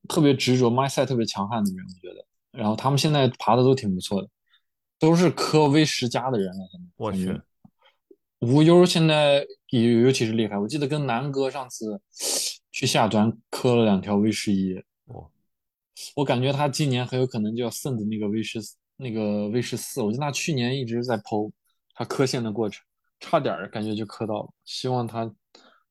[0.10, 2.26] 特别执着，mindset 特别强悍的人，我觉得。
[2.52, 4.28] 然后他们现在爬的都挺不错的，
[4.98, 6.64] 都是科威十加的人了。
[6.98, 7.40] 我去，
[8.40, 10.58] 无忧现在尤尤其是厉害。
[10.58, 12.02] 我记得跟南哥上次
[12.72, 14.76] 去下端磕了两条 V 十一。
[15.06, 15.30] 哦，
[16.16, 18.60] 我感觉他今年很有可能就要胜的那个 V 十
[18.98, 20.02] 那个 V 十四。
[20.02, 21.52] 我记得他去年一直在剖
[21.94, 22.84] 他磕线的过程，
[23.20, 24.50] 差点感觉就磕到了。
[24.66, 25.32] 希望他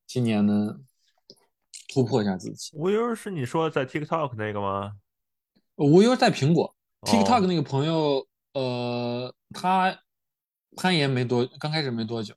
[0.05, 0.85] 今年能。
[1.91, 2.69] 突破一下自己。
[2.73, 4.93] 无忧是你说在 TikTok 那个吗？
[5.75, 9.99] 无忧在苹果 TikTok 那个朋友，呃，他
[10.77, 12.35] 攀岩没多，刚开始没多久，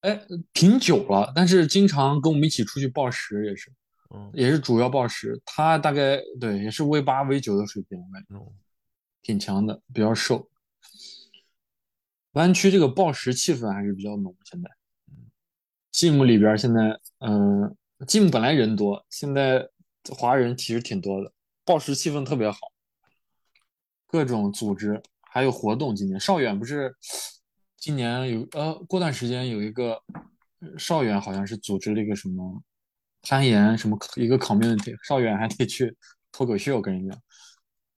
[0.00, 0.20] 哎，
[0.52, 3.70] 挺久了，但是经常跟我们一起出去报时，也是，
[4.14, 5.40] 嗯，也是主要报时。
[5.44, 8.52] 他大概对，也是 V 八 V 九的水平，我感觉，
[9.22, 10.48] 挺强的，比较瘦。
[12.32, 14.70] 湾区这个报时气氛还是比较浓，现在，
[15.08, 15.30] 嗯
[15.92, 17.76] ，Gym 里边现在，嗯。
[18.06, 19.68] Gym 本来人多，现在
[20.08, 21.30] 华人其实挺多的，
[21.66, 22.58] 报时气氛特别好，
[24.06, 25.94] 各种组织还有活动。
[25.94, 26.96] 今年邵远不是
[27.76, 30.02] 今年有呃，过段时间有一个
[30.78, 32.62] 邵远好像是组织了一个什么
[33.20, 35.94] 攀岩什么一个 community，邵远还得去
[36.32, 37.14] 脱口秀跟人家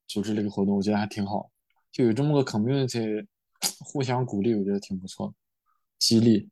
[0.08, 1.50] 组织了一个活动，我觉得还挺好，
[1.94, 3.26] 就有这么个 community
[3.80, 5.34] 互相鼓励，我觉得挺不错，
[5.98, 6.50] 激励。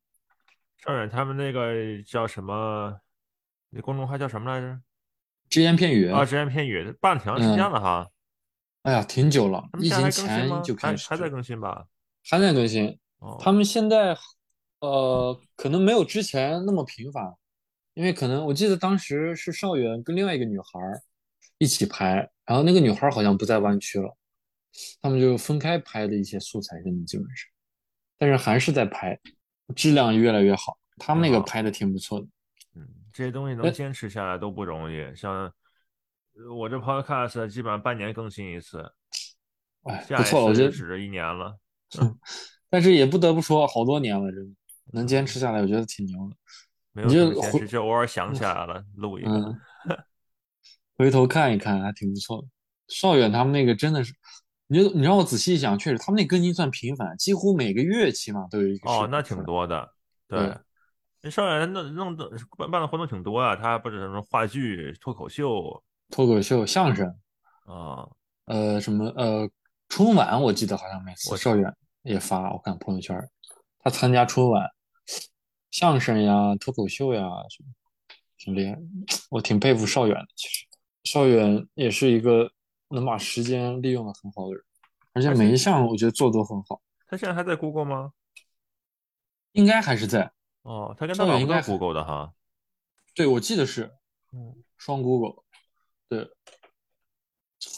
[0.78, 2.98] 邵远他们那个叫什么？
[3.72, 4.80] 你公众号叫什么来着？
[5.50, 8.10] 只言片语啊，只言片语办了挺长时间了哈。
[8.84, 11.86] 哎呀，挺久了，疫情前就开始，还在更新吧？
[12.30, 12.98] 还在更新。
[13.40, 14.18] 他们现在
[14.80, 17.34] 呃，可能没有之前那么频繁，
[17.94, 20.80] 因为可能我记得当时是邵远跟另外一个女孩
[21.58, 24.18] 一起拍，然后那个女孩好像不在湾区了，
[25.02, 27.50] 他们就分开拍的一些素材，现在基本上，
[28.18, 29.18] 但是还是在拍，
[29.76, 30.78] 质量越来越好。
[30.98, 32.28] 他们那个拍的挺不错的。
[33.14, 35.52] 这些东西能坚持下来都不容易，像
[36.56, 38.80] 我这 Podcast 基本上半年更新一次，
[39.84, 41.58] 哎，不错，我觉得指着一年了。
[42.70, 44.56] 但是也不得不说，好多年了，真的
[44.94, 46.36] 能坚持下来，我觉得挺牛的。
[46.94, 49.58] 没有坚持，就偶尔想起来了录一个，
[50.98, 52.48] 回头看一看还挺不错的。
[52.88, 54.14] 邵远他们那个真的是，
[54.68, 58.90] 你就你让我仔细一想，确实他们那更新算频繁，几乎每个月起码都有一个。
[58.90, 59.90] 哦，那挺多的，
[60.28, 60.40] 对。
[60.40, 60.62] 那
[61.30, 67.08] 少远弄弄的办办的活动挺多啊，他不是什么话剧、脱口秀、脱口秀、相声
[67.66, 68.10] 啊，
[68.46, 69.48] 呃，什么呃，
[69.88, 73.16] 春晚我记得好像每次邵远也发，我看朋友圈，
[73.80, 74.68] 他参加春晚，
[75.70, 77.70] 相声呀、脱口秀呀什么，
[78.38, 78.76] 挺厉害，
[79.30, 80.28] 我挺佩服邵远的。
[80.36, 80.66] 其实
[81.04, 82.52] 邵远也是一个
[82.90, 84.64] 能把时间利用的很好的人，
[85.14, 86.82] 而且每一项我觉得做都很好。
[87.08, 88.12] 他现在还在 Google 吗？
[89.52, 90.32] 应该还是在。
[90.64, 92.34] 哦，他跟他老婆都 Google 的哈，
[93.16, 93.92] 对，我记得是，
[94.32, 95.44] 嗯，双 Google，
[96.08, 96.30] 对。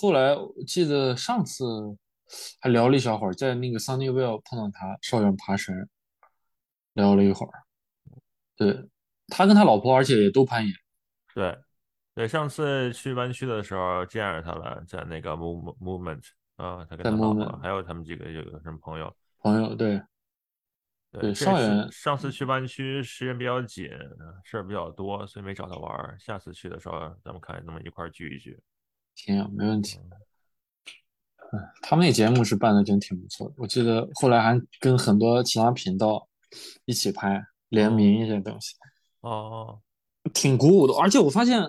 [0.02, 1.66] 后来我记得上次
[2.60, 5.88] 还聊了一小会儿，在那个 Sunnyvale 碰到他，少远爬山，
[6.94, 7.52] 聊了一会儿。
[8.56, 8.90] 对，
[9.28, 10.74] 他跟他老婆，而且也都攀岩。
[11.34, 11.58] 对，
[12.16, 16.24] 对，上次去湾区的时候见着他了，在那个 Move Movement
[16.58, 20.02] 啊，他跟他老婆还有他们几个有个什么朋友，朋友对。
[21.20, 23.88] 对，少远上次去湾区时间比较紧，
[24.44, 26.20] 事儿比较多，所以没找他玩。
[26.20, 28.60] 下次去的时候，咱们看能不能一块聚一聚。
[29.16, 30.00] 行，没问题。
[31.52, 36.28] 嗯，他们那节目是办的真挺不错的，我记得后来还跟很多其他频道
[36.86, 38.74] 一起拍联名一些东西，
[39.22, 39.80] 哦，
[40.34, 40.96] 挺鼓舞的。
[40.96, 41.62] 而且我发现，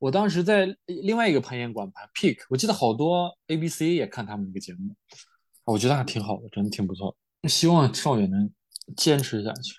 [0.00, 4.96] 我当时在另外一个攀岩馆拍 Peak，我记得好多 ABC 也看他们那个节目，
[5.64, 7.48] 我觉得还挺好的，真的挺不错的。
[7.48, 8.50] 希望少爷能
[8.96, 9.74] 坚持下去。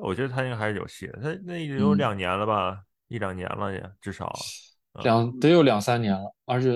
[0.00, 2.78] 我觉得他应该还是有戏的，他那有两年了吧，
[3.08, 4.30] 一两年了也至少
[5.02, 6.72] 两得有两三年了，而且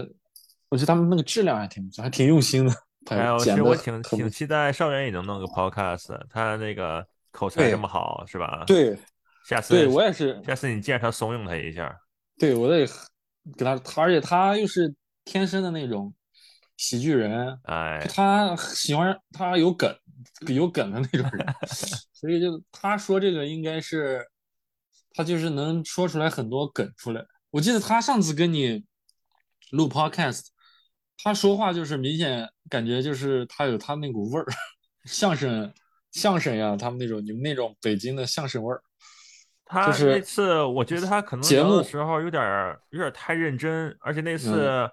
[0.70, 2.72] 我觉得他们那个质量还挺不错，还挺用心的。
[3.04, 8.64] 还有，其实我挺挺期待少元也能弄个 podcast，他那个口才这么好，是吧？
[8.66, 8.96] 对，
[9.44, 11.94] 下次对我也是，下次你见他怂恿他一下。
[12.38, 12.86] 对，我得
[13.58, 14.94] 给他，他而且他又是
[15.24, 16.14] 天生的那种
[16.76, 19.94] 喜剧人，哎，他喜欢他有梗。
[20.48, 21.46] 有梗的那种人，
[22.12, 24.26] 所以就他说这个应该是，
[25.14, 27.24] 他就是能说出来很多梗出来。
[27.50, 28.84] 我记得他上次跟你
[29.70, 30.46] 录 podcast，
[31.18, 34.46] 他说话就是明显感觉就是他有他那股味儿，
[35.04, 35.72] 相声
[36.10, 38.82] 相声呀，他们那种你们那种北京的相声味儿。
[39.64, 42.42] 他那次我觉得他可能节目的时候有点
[42.90, 44.88] 有点太认真，而且那次。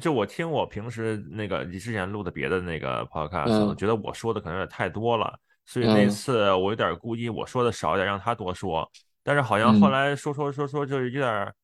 [0.00, 8.90] 就我听我平时那个你之前录的别的那个 podcast，我觉得我说的可能有点太多了，所以那次我有点故意我说的少一点，让他多说。
[9.22, 11.54] 但是好像后来说说说说，就是有点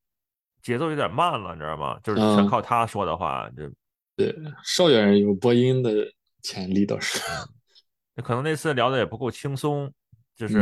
[0.63, 1.99] 节奏有点慢了，你知道吗？
[2.03, 3.63] 就是全靠他说的话，就
[4.15, 5.91] 对，少远有播音的
[6.43, 7.19] 潜力倒是。
[8.23, 9.91] 可能那次聊的也不够轻松，
[10.37, 10.59] 就是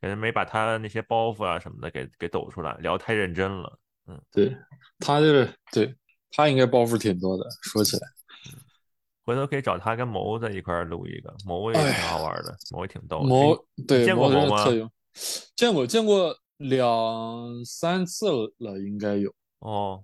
[0.00, 3.78] 可能没把他那些包袱啊什么的给给抖出来，聊太认真了。
[4.06, 4.56] 嗯，对
[5.00, 5.94] 他就是对。
[6.32, 8.08] 他应该包袱挺多的，说起来，
[9.24, 13.26] 回头可以找他跟谋在一块录一个，谋也挺好玩的，谋也挺逗的。
[13.26, 13.56] 谋
[13.86, 14.64] 对见过谋吗？
[15.54, 19.32] 见过见过两三次了，应该有。
[19.58, 20.02] 哦，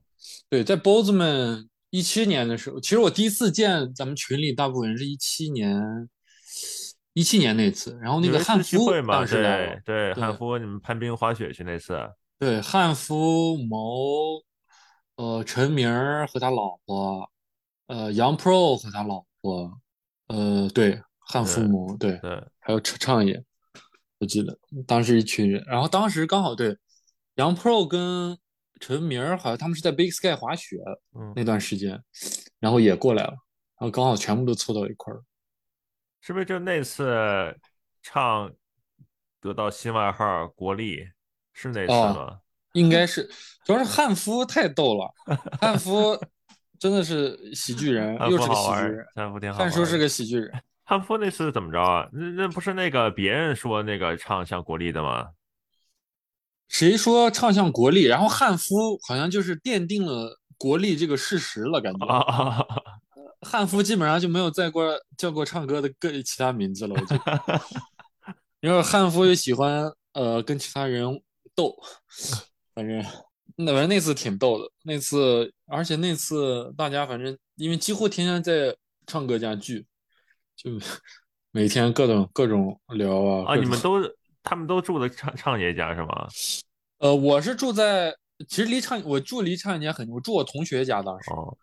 [0.50, 5.82] 对，在 Bozeman 一七年的时候，其实我第一次见咱们群里大部分人是一七年，
[7.14, 11.98] 一七年那次，然后那个汉夫当时来，对汉夫你们攀冰滑雪去那次，
[12.38, 14.42] 对汉夫谋。
[15.18, 15.90] 呃，陈明
[16.28, 17.28] 和他老婆，
[17.88, 19.80] 呃，杨 Pro 和他老婆，
[20.28, 23.44] 呃，对，汉服母，对，对，还有畅畅也，
[24.18, 24.56] 我记得
[24.86, 26.78] 当时一群人，然后当时刚好对，
[27.34, 28.38] 杨 Pro 跟
[28.78, 30.76] 陈明好像他们是在 Big Sky 滑雪
[31.34, 32.00] 那段时间，
[32.60, 35.24] 然后也过来了，然后刚好全部都凑到一块儿，
[36.20, 37.58] 是不是就那次
[38.02, 38.52] 唱
[39.40, 41.08] 得到新外号国力
[41.52, 42.38] 是那次吗？
[42.78, 43.28] 应该是，
[43.64, 45.10] 主要是汉夫太逗了，
[45.60, 46.18] 汉夫
[46.78, 49.58] 真的是喜剧人，又是个喜剧人， 汉服挺好。
[49.58, 52.08] 汉叔是个喜剧人，汉夫那次怎么着啊？
[52.12, 55.28] 那那不是那个别人说那个唱像国立的吗？
[56.68, 58.04] 谁说唱像国力？
[58.04, 62.06] 然后汉夫好像就是奠定了国力这个事实了，感觉。
[63.42, 67.60] 汉夫基本上就没有再过叫过唱歌的各其他名字了，我觉得。
[68.60, 71.22] 因为汉夫又喜欢呃跟其他人
[71.54, 71.74] 斗。
[72.78, 73.04] 反正
[73.56, 78.72] 那反正那次挺逗的，那次而且那次大家反正因为几乎天天在
[79.04, 79.84] 唱歌家聚，
[80.54, 80.70] 就
[81.50, 83.52] 每天各种各种聊啊。
[83.52, 83.94] 啊，你们都
[84.44, 86.28] 他们都住的唱唱爷家是吗？
[86.98, 88.14] 呃，我是住在
[88.48, 91.32] 其实离唱我住离唱爷家很近，我住我同学家当时。
[91.32, 91.58] 哦。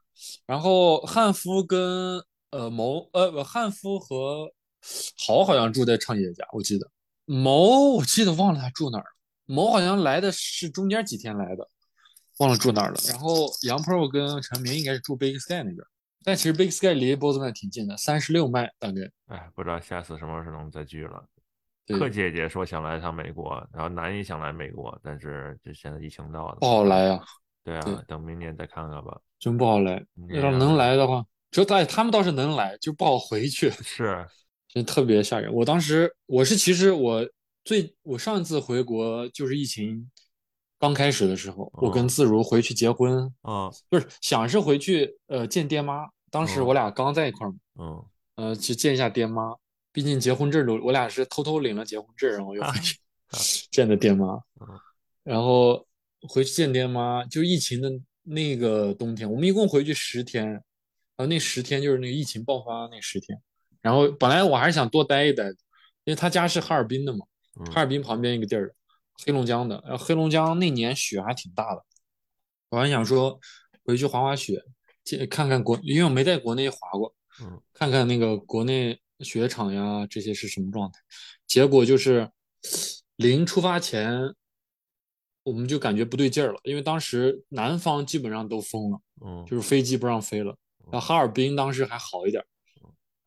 [0.45, 4.51] 然后汉夫跟呃谋呃汉夫和
[5.25, 6.85] 豪好像住在唱爷家，我记得
[7.23, 9.14] 谋我记得忘了他住哪儿了。
[9.45, 11.67] 某好像来的是中间几天来的，
[12.39, 12.97] 忘了住哪儿了。
[13.07, 15.77] 然后杨 Pro 跟陈明应该是住 Big Sky 那边，
[16.23, 19.01] 但其实 Big Sky 离 Bozeman 挺近的，三十六迈大概。
[19.27, 21.23] 哎，不知道下次什么时候能再聚了。
[21.87, 27.23] 克姐姐说想来趟美国，然后南也想来美国，但是就现在疫情到了，不好来啊。
[27.63, 29.15] 对啊，等明年再看看吧。
[29.39, 33.69] 真不好来，要能来的话，就在他们倒是能来，就不好回去。
[33.69, 34.25] 是，
[34.67, 35.53] 真特别吓人。
[35.53, 37.23] 我当时我是其实我。
[37.65, 40.09] 最我上一次回国就是疫情
[40.77, 48.05] 刚开始的时候，我跟自如回去结婚啊，不是想是回去呃见爹妈，当时我俩刚在一块儿嘛，嗯，
[48.35, 49.55] 呃去见一下爹妈，
[49.91, 52.99] 毕竟结婚证都我俩是偷偷领了结婚证，然后又回去
[53.71, 54.39] 见的爹妈，
[55.23, 55.87] 然后
[56.29, 57.89] 回去见爹妈，就疫情的
[58.21, 60.61] 那个冬天，我们一共回去十天，然
[61.17, 63.41] 后那十天就是那个疫情爆发那十天，
[63.81, 65.45] 然后本来我还是想多待一待，
[66.03, 67.25] 因为他家是哈尔滨的嘛。
[67.71, 68.73] 哈尔滨旁边一个地儿，
[69.25, 69.81] 黑龙江的。
[69.87, 71.83] 然后黑龙江那年雪还挺大的，
[72.69, 73.39] 我还想说
[73.83, 74.63] 回去滑滑雪，
[75.29, 80.99] 看看国，因为我没在国内滑过，嗯，看看那个国内雪场呀这些是什么状态。
[81.47, 82.29] 结果就是
[83.15, 84.33] 临出发前，
[85.43, 90.55] 我们就感觉不对劲儿了，因为当时南方基本上都封了，嗯，就是飞机不让飞了。
[90.91, 92.43] 然后哈尔滨当时还好一点，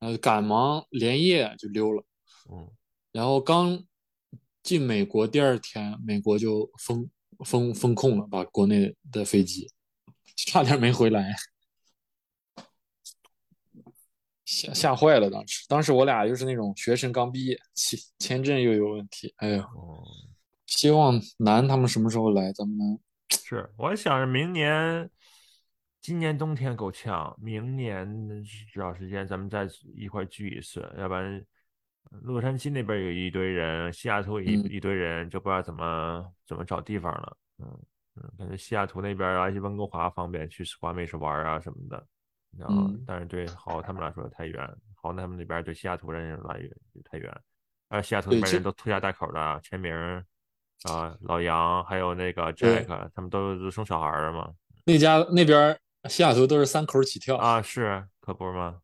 [0.00, 2.04] 呃，赶忙连夜就溜了。
[2.52, 2.68] 嗯，
[3.12, 3.84] 然后刚
[4.68, 7.08] 进美国第二天，美国就封
[7.42, 9.66] 封封控了，把国内的飞机
[10.36, 11.34] 差点没回来，
[14.44, 15.30] 吓吓坏了。
[15.30, 19.66] 当时，当时我俩又是那种学生刚毕业，签签证又有问题，哎呀，
[20.66, 23.00] 希望南他们什么时候来，咱们
[23.30, 25.08] 是，我想着明年，
[26.02, 28.06] 今年冬天够呛，明年
[28.74, 29.66] 找时间咱们再
[29.96, 31.42] 一块聚一次，要不然。
[32.10, 37.36] 洛杉矶那边有一堆人，西雅图一一堆人，就不知道怎么怎么找地方了。
[37.58, 37.78] 嗯
[38.16, 42.04] 嗯，感觉西雅图那边啊，去温哥华方便，去华美是玩啊什么的。
[42.56, 46.70] 然后，但是对好他们来说太远，好他们那边对西雅图人来越
[47.04, 47.40] 太远。
[47.88, 49.94] 而西雅图那边人都拖家带口的，全名
[50.84, 54.52] 啊，老杨还有那个 Jack，他们都都生小孩了嘛。
[54.86, 55.78] 那家那边
[56.08, 58.80] 西雅图都是三口起跳啊，是可不是吗？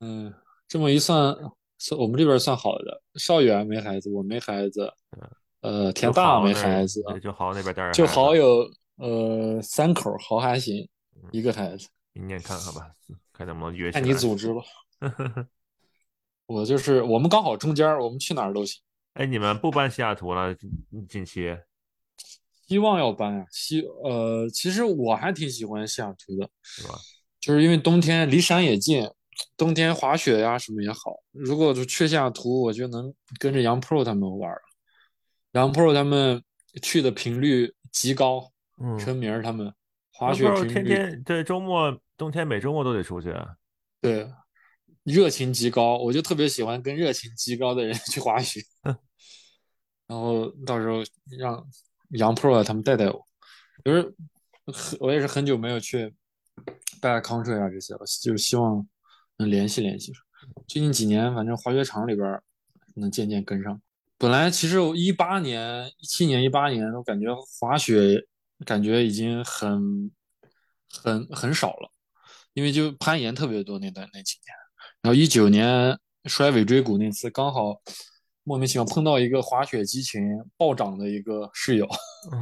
[0.00, 0.34] 嗯，
[0.66, 1.34] 这么一算。
[1.98, 4.90] 我们这边算好的，少远没孩子，我没孩子，
[5.60, 10.88] 呃，田大没孩子，就好那边就好有呃三口，好还行，
[11.30, 11.88] 一个孩子。
[12.12, 12.90] 明年看看吧，
[13.32, 13.90] 看能不能约。
[13.90, 14.62] 看你组织吧。
[16.46, 18.80] 我就是我们刚好中间，我们去哪儿都行。
[19.14, 20.54] 哎，你们不搬西雅图了？
[21.08, 21.58] 近期？
[22.66, 23.46] 希望要搬呀。
[23.50, 26.94] 希呃，其实我还挺喜欢西雅图的，是吧？
[27.40, 29.10] 就是因为冬天离山也近。
[29.56, 34.60] 冬天滑雪呀什么也好，如果就去下图，我就能跟着杨 pro 他们玩了。
[35.52, 36.42] 杨 pro 他们
[36.82, 38.50] 去的频率极高，
[38.82, 39.72] 嗯，陈明他们
[40.12, 43.32] 滑雪频率天天对周末冬天每周末都得出去，
[44.00, 44.28] 对，
[45.04, 48.60] 热情极高，我就特别喜欢跟热情极高的人 去滑雪，
[50.08, 51.02] 然后到时候
[51.38, 51.64] 让
[52.10, 53.24] 杨 pro 他们带带我，
[53.84, 54.14] 就是
[54.98, 56.12] 我也是很久没有去
[57.00, 58.84] 带 country 啊这些了，就希望。
[59.38, 60.12] 能联系联系，
[60.68, 62.40] 最近几年反正滑雪场里边
[62.94, 63.80] 能渐渐跟上。
[64.16, 68.24] 本来其实一八年、一七年、一八年我感觉滑雪
[68.64, 70.10] 感觉已经很
[70.88, 71.90] 很很少了，
[72.52, 74.54] 因为就攀岩特别多那段那几年。
[75.02, 77.80] 然后一九年摔尾椎骨那次，刚好
[78.44, 80.22] 莫名其妙碰到一个滑雪激情
[80.56, 81.86] 暴涨的一个室友，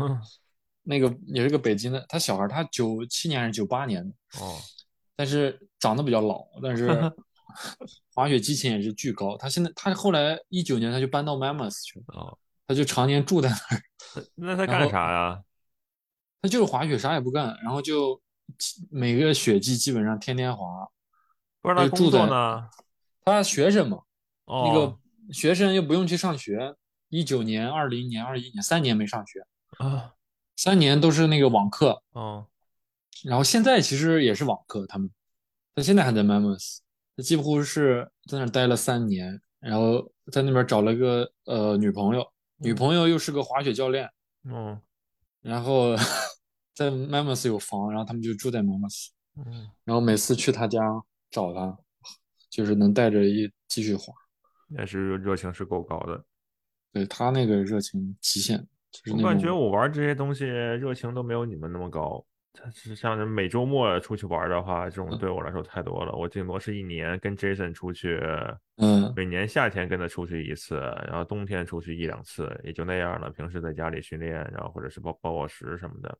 [0.84, 4.60] 那个也是个北京的，他小孩他九七年还是九八年的哦。
[5.14, 6.88] 但是长得比较老，但是
[8.14, 9.36] 滑雪激情也是巨高。
[9.36, 13.82] 他现在他后来一九年他就搬到 Mammoth 去了，他就常年住在那儿。
[14.36, 15.42] 那他干啥呀？
[16.40, 18.20] 他就是滑雪，啥也不干，然后就
[18.90, 20.88] 每个雪季基本上天天滑。
[21.60, 22.68] 不是他工作呢？
[23.24, 24.00] 他学生嘛，
[24.46, 24.98] 那个
[25.32, 26.74] 学生又不用去上学。
[27.08, 29.46] 一九年、二零年、二一年三年没上学
[29.76, 30.14] 啊，
[30.56, 32.02] 三年都是那个网课。
[32.12, 32.46] 哦。
[33.24, 35.10] 然后现在其实也是网课，他们
[35.74, 36.78] 他现在还在 Mammoth，
[37.16, 44.10] 他几乎是在那待了三年，然后在那边找了个呃女朋友，女朋友又是个滑雪教练，
[44.44, 44.80] 嗯，
[45.40, 45.96] 然后
[46.74, 50.80] 在 Mammoth 有房，然后他们就住在 Mammoth，嗯，然后每次去他家
[51.30, 51.78] 找他，
[52.50, 54.12] 就是能带着一继续滑，
[54.78, 56.24] 也是热情是够高的，
[56.92, 58.58] 对他那个热情极限，
[58.90, 62.24] 就是我感觉我玩这些东西热情都没有你们那么高。
[62.54, 66.12] 他是像是每周末出去玩的话，这种对我来说太多了。
[66.12, 68.20] 我顶多是一年跟 Jason 出去，
[68.76, 70.76] 嗯，每年夏天跟他出去一次，
[71.06, 73.30] 然后冬天出去一两次，也就那样了。
[73.30, 76.18] 平时在家里训练，然后或者是包包宝石什么的。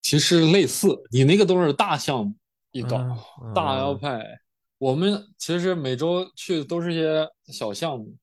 [0.00, 2.34] 其实类似，你那个都是大项目
[2.70, 2.98] 一搞，
[3.54, 4.24] 大腰派。
[4.78, 8.14] 我们其实每周去的都是些小项目，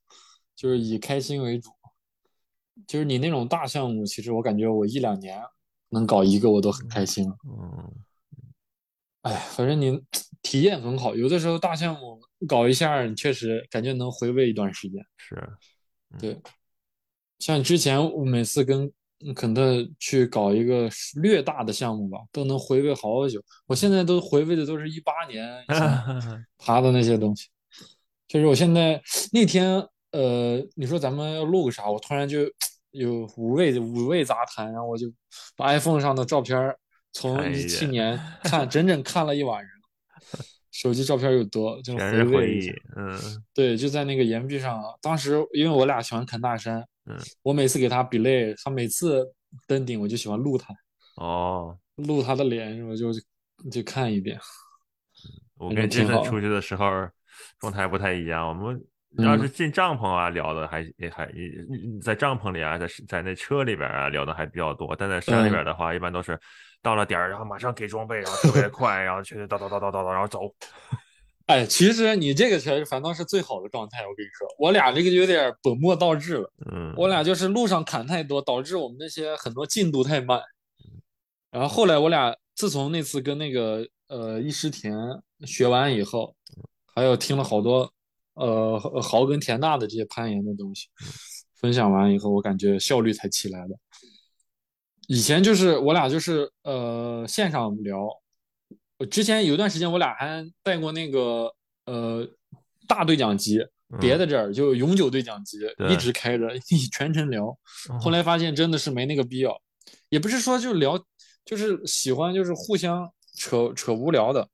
[0.56, 1.70] 就是以开心为主。
[2.88, 5.40] 就是你那种大项目，其实我感觉我一两年。
[5.94, 7.38] 能搞一个我都很开心了。
[7.46, 7.92] 嗯，
[9.22, 10.02] 哎，反正你
[10.42, 11.16] 体验很好。
[11.16, 15.06] 有的时候大项目搞一下，你确实感觉能回味一段时间。
[15.16, 15.42] 是，
[16.20, 16.42] 对。
[17.40, 18.92] 像之前我每次跟
[19.36, 20.90] 肯特去搞一个
[21.22, 23.42] 略大的项目吧，都能回味好久。
[23.68, 25.64] 我现在都回味的都是一八年
[26.58, 27.48] 爬的那些东西。
[28.28, 29.02] 就是我现在
[29.32, 29.76] 那天，
[30.12, 31.90] 呃，你说咱们要录个啥？
[31.90, 32.40] 我突然就。
[32.94, 35.08] 有五味五味杂谈，然后我就
[35.58, 36.76] 把 iPhone 上的照片
[37.12, 39.72] 从一七年 看整整看了一晚上，
[40.72, 42.72] 手机照片又多，就回味一下。
[42.96, 43.20] 嗯，
[43.54, 49.34] 对，就在那个岩壁上，当时因为我俩喜欢砍大山，嗯，我每次给他比累，他每次
[49.68, 50.74] 登顶我就喜欢录他，
[51.16, 53.12] 哦，录他的脸，我就
[53.72, 54.40] 就看一遍。
[55.56, 56.86] 我跟杰森出去的时候
[57.60, 58.84] 状态不太一样，我们。
[59.18, 61.32] 要是进帐篷啊，聊的还也还
[62.02, 64.96] 在帐篷里啊，在在那车里边啊聊的还比较多。
[64.96, 66.40] 但在山里边的话，一般都是
[66.82, 70.42] 到了点儿，然后马上给装备，然后特别快，然后去叨叨叨叨叨叨，然后走。
[71.46, 74.00] 哎，其实你这个才是反倒是最好的状态。
[74.08, 76.50] 我跟你说，我俩这个有点本末倒置了。
[76.72, 80.42] 嗯，我俩就是路上砍太多，导致我们那些很多进度太慢。
[81.52, 84.96] 然后后来我俩自从那次跟那个呃伊师田
[85.46, 86.34] 学完以后，
[86.96, 87.92] 还有听了好多
[88.36, 90.88] 呃豪跟田大的这些攀岩的东西，
[91.56, 93.76] 分享完以后，我感觉效率才起来的。
[95.08, 98.08] 以前就是我俩就是呃线上聊。
[99.12, 101.54] 之前有段时间，我俩还带过那个
[101.86, 102.26] 呃
[102.88, 103.60] 大对讲机，
[104.00, 106.48] 别的这儿就永久对讲机一直开着，
[106.94, 107.54] 全程聊。
[108.00, 109.62] 后来发现真的是没那个必要，
[110.08, 110.98] 也不是说就聊，
[111.44, 114.48] 就是喜欢就是互相扯扯无聊的。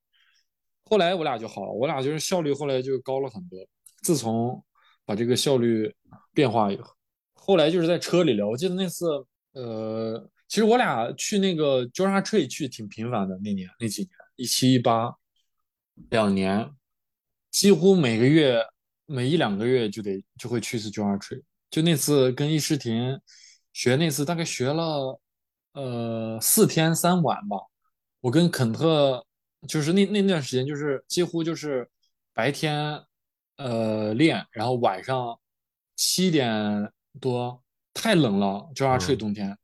[0.90, 3.60] 后来我俩就好了，我俩就是效率后来就高了很多。
[4.02, 4.64] 自从
[5.06, 5.94] 把这个效率
[6.34, 6.94] 变化以后，
[7.34, 8.48] 后来就是在车里聊。
[8.48, 9.06] 我记得那次
[9.54, 14.12] 呃，其实我俩去那个交叉 tree 去挺频繁的，那年那几年。
[14.36, 15.14] 一七一八
[16.10, 16.72] 两年，
[17.52, 18.64] 几乎每个月
[19.06, 21.42] 每一两个月就得就会去一次 j o r tree。
[21.70, 23.20] 就那次跟易诗婷
[23.74, 25.20] 学那次，大概学了
[25.74, 27.58] 呃四天三晚吧。
[28.22, 29.26] 我跟肯特
[29.68, 31.88] 就是那那段时间，就是几乎就是
[32.34, 33.04] 白天
[33.58, 35.38] 呃练，然后晚上
[35.96, 37.62] 七点多
[37.94, 39.58] 太冷了 o r tree 冬天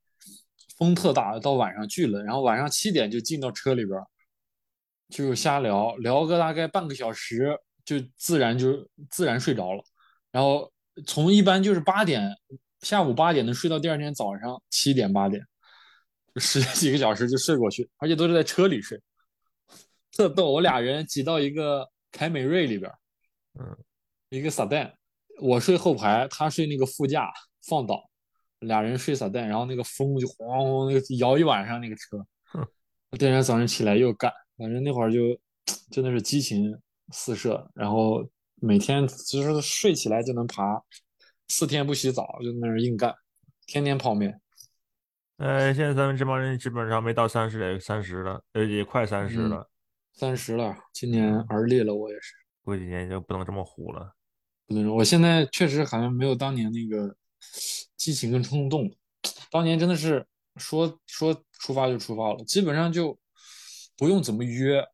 [0.78, 4.00] 风特大，到晚上巨冷，然后晚上七点就进到车里边。
[5.08, 7.56] 就瞎聊聊个大概半个小时，
[7.86, 9.84] 就自然就自然睡着了。
[10.32, 10.74] 然后
[11.06, 12.36] 从一般就是八点，
[12.82, 15.46] 下午八点能睡到第二天早上七点八点，
[16.38, 19.00] 十 几个小时就睡过去，而且都是在车里睡，
[20.18, 20.50] 特逗。
[20.50, 22.90] 我俩人挤到一个凯美瑞里边，
[23.60, 23.78] 嗯，
[24.30, 24.90] 一个撒旦，
[25.42, 27.30] 我睡后排，他睡那个副驾
[27.68, 28.10] 放倒，
[28.60, 32.26] 俩人睡撒旦，然后那个风就咣咣那个摇一晚上那个车，
[33.12, 34.32] 第二天早上起来又干。
[34.58, 35.20] 反正那会儿就
[35.92, 36.74] 真的是激情
[37.12, 38.26] 四射，然后
[38.62, 40.82] 每天就是睡起来就能爬，
[41.50, 43.14] 四天不洗澡就在那儿硬干，
[43.66, 44.40] 天天泡面。
[45.38, 49.70] 呃，现在咱们这帮人基本上没到三十也三十了，呃，也快三十了，
[50.16, 52.34] 三十了，今年而立了，我也是。
[52.64, 54.16] 过几年就不能这么虎了。
[54.66, 57.16] 不能，我现在确实好像没有当年那个
[57.96, 58.90] 激情跟冲动，
[59.52, 60.26] 当年真的是
[60.56, 63.18] 说说出发就出发了，基本上就。
[63.98, 64.86] 不用怎么约，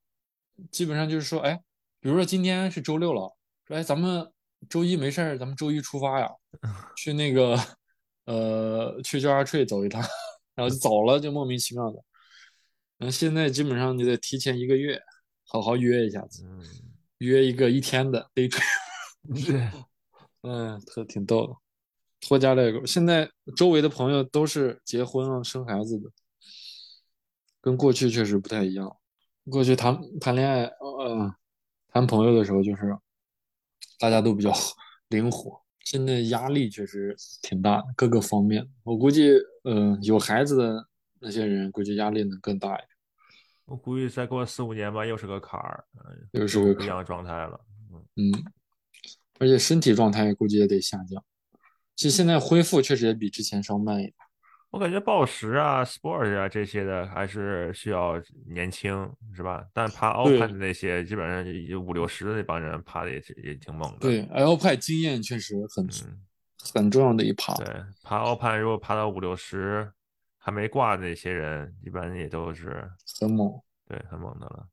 [0.70, 1.60] 基本上就是说，哎，
[2.00, 3.36] 比如说今天是周六了，
[3.66, 4.32] 说哎，咱们
[4.70, 6.30] 周一没事儿，咱们周一出发呀，
[6.96, 7.58] 去那个
[8.26, 10.00] 呃，去交叉 tree 走一趟，
[10.54, 11.98] 然后就走了，就莫名其妙的。
[13.00, 15.02] 然后，现在基本上你得提前一个月，
[15.52, 16.46] 好好约一下子，
[17.18, 18.64] 约一个一天的 day trip。
[20.44, 21.54] 嗯，特挺逗的，
[22.22, 22.86] 拖家带口。
[22.86, 26.10] 现在周围的朋友都是结婚了、生孩子的。
[27.60, 28.96] 跟过去确实不太一样。
[29.50, 31.36] 过去谈谈恋爱，呃，
[31.90, 32.98] 谈朋友的时候，就是
[34.00, 34.54] 大家都比较
[35.10, 35.62] 灵活。
[35.82, 38.66] 现在压力确实挺大的，各个方面。
[38.84, 39.34] 我估计，
[39.66, 40.88] 嗯，有孩子的
[41.20, 42.91] 那些人，估计压力能更大一点。
[43.72, 45.86] 我估计再过四五年吧，又是个坎儿，
[46.32, 47.58] 又是个不一样的状态了。
[48.18, 48.30] 嗯，
[49.40, 51.24] 而且身体状态估计也得下降。
[51.96, 54.14] 其实现在恢复确实也比之前稍慢一点。
[54.72, 59.66] 我感觉暴食啊、sport 啊这些的还是需要年轻，是吧？
[59.74, 64.00] 但爬的那些，基本上五六十的那帮人爬的也也挺猛的。
[64.00, 65.88] 对，Alpine 经验确实很
[66.74, 67.54] 很重要的一趴。
[67.56, 67.68] 对，
[68.04, 69.90] 爬 Alpine 如果爬到五六十
[70.44, 72.84] 还没挂的那些人，一般也都是
[73.20, 73.54] 很猛。
[73.88, 74.68] 对，很猛的了。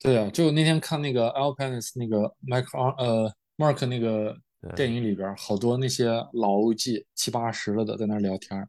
[0.00, 4.36] 对啊，就那天看那个 Alpine 那个 Mark 呃 Mark 那个
[4.74, 8.68] 电影里边，好多那些老 OG 七八十了的在那聊天。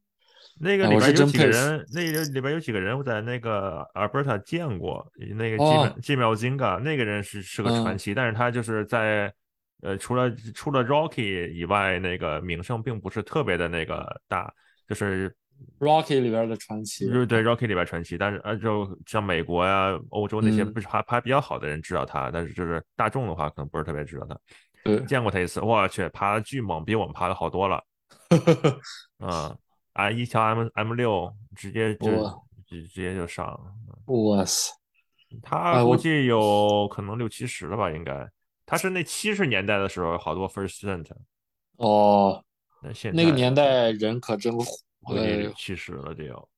[0.60, 5.06] 那个里边有几个人，那个里边有几个人，我在那个 Alberta 见过。
[5.36, 5.58] 那个
[5.96, 9.34] 基基秒金嘎，那个人是是个传奇，但是他就是在
[9.82, 14.54] 呃，除了除了 Rocky 以外，那个名声并不是特别的那个大。
[14.88, 15.36] 就是
[15.80, 18.18] Rocky 里边的传奇，就是对 Rocky 里边传奇。
[18.18, 24.38] 但是呃，就像美国呀、欧洲那些不是还还比较好的人知道他，但是就是大众的话，可能不是特别知道他。
[25.06, 27.84] 见过他一次，我去，爬的巨猛，比我们爬的好多了。
[29.20, 29.58] 嗯。
[29.94, 30.12] 啊！
[30.12, 32.08] 一条 M M 六直接就
[32.68, 34.72] 直直接就上了，哇塞！
[35.42, 37.90] 他估计有可能六七十了吧？
[37.90, 38.30] 应该
[38.64, 41.08] 他是那七十年代的时候好多 First Cent
[41.78, 42.44] 哦。
[42.84, 44.56] 那现那个年代人可真
[45.08, 46.50] 火，六七十了得有。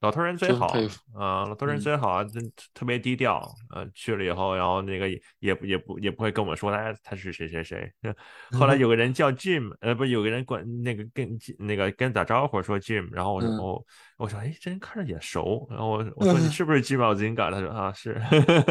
[0.00, 0.66] 老头人最好
[1.14, 3.42] 啊，老头人最好，真特别低调。
[3.70, 5.08] 呃，去了以后，然后那个
[5.38, 7.90] 也不也不也不会跟我说他他是谁谁谁。
[8.52, 13.82] 后来有个人叫 Jim，呃，不是有个人管那个跟那个跟打招呼说 Jim，然后我说哦，
[14.18, 15.66] 我说哎，这人看着也熟。
[15.70, 17.50] 然后我我说你 是不是 Jim Ozinga？
[17.50, 18.20] 他说啊是，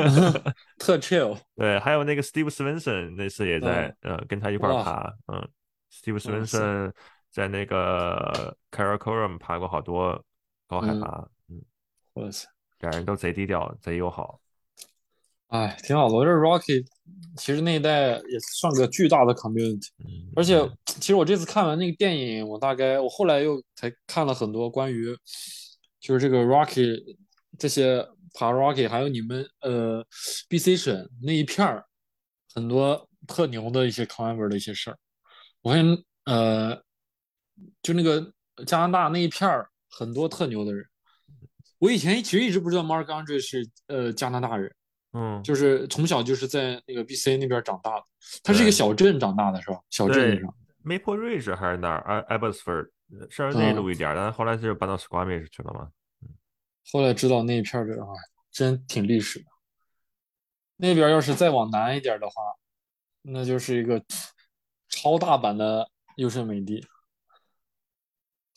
[0.78, 1.36] 特 chill。
[1.56, 5.50] 对，还有那个 Steve Swenson 那次也在呃跟他一块爬，嗯
[5.92, 6.94] ，Steve Swenson
[7.36, 10.24] 在那个 Karakoram 爬过好多。
[10.68, 11.62] 高海拔，嗯，
[12.14, 12.48] 哇塞，
[12.80, 14.40] 俩人都贼低调，贼友好，
[15.50, 16.16] 哎，挺好的。
[16.16, 16.84] 我觉得 Rocky
[17.38, 25.16] 其实那一代也算个巨大的 community，嗯，而且其实我这次看完那个电影，我大概我后来又才看了很多关于
[26.00, 27.16] 就是这个 Rocky
[27.60, 28.04] 这些
[28.34, 30.04] 爬 Rocky，还有你们呃
[30.50, 31.86] BC 省那一片儿
[32.56, 34.98] 很多特牛的一些 climber 的一些事儿。
[35.62, 35.86] 我发现
[36.26, 36.82] 呃，
[37.82, 38.34] 就那个
[38.66, 39.70] 加拿大那一片儿。
[39.98, 40.86] 很多特牛的人，
[41.80, 44.76] 我以前其实一直不知道 Mark Andre 是呃加拿大人，
[45.14, 48.04] 嗯，就是从小就是在那个 BC 那边长大的，
[48.44, 49.80] 他是一个小镇长大的是吧？
[49.90, 50.54] 小镇上
[50.84, 52.90] ，Maple Ridge 还是哪儿？Abbotsford
[53.30, 55.90] 稍微内陆一点，但后来就搬到 Squamish 去了嘛。
[56.92, 58.12] 后来知道那一片的话，
[58.52, 59.46] 真挺历史的。
[60.76, 62.34] 那边要是再往南一点的话，
[63.22, 64.04] 那就是一个
[64.90, 66.86] 超大版的优胜美地。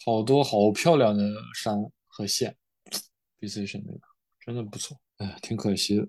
[0.09, 1.23] 好多好漂亮的
[1.55, 1.77] 山
[2.07, 2.57] 和县
[3.39, 4.01] ，BC 省那个
[4.41, 6.09] 真的不错，哎，挺可惜的。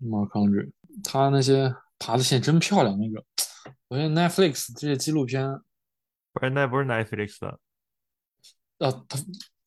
[0.00, 0.72] Mark Andre
[1.02, 3.22] 他那些爬的线真漂亮，那个
[3.88, 5.46] 我觉得 Netflix 这些纪录片，
[6.32, 7.48] 不是那不是 Netflix 的，
[8.78, 9.18] 啊，他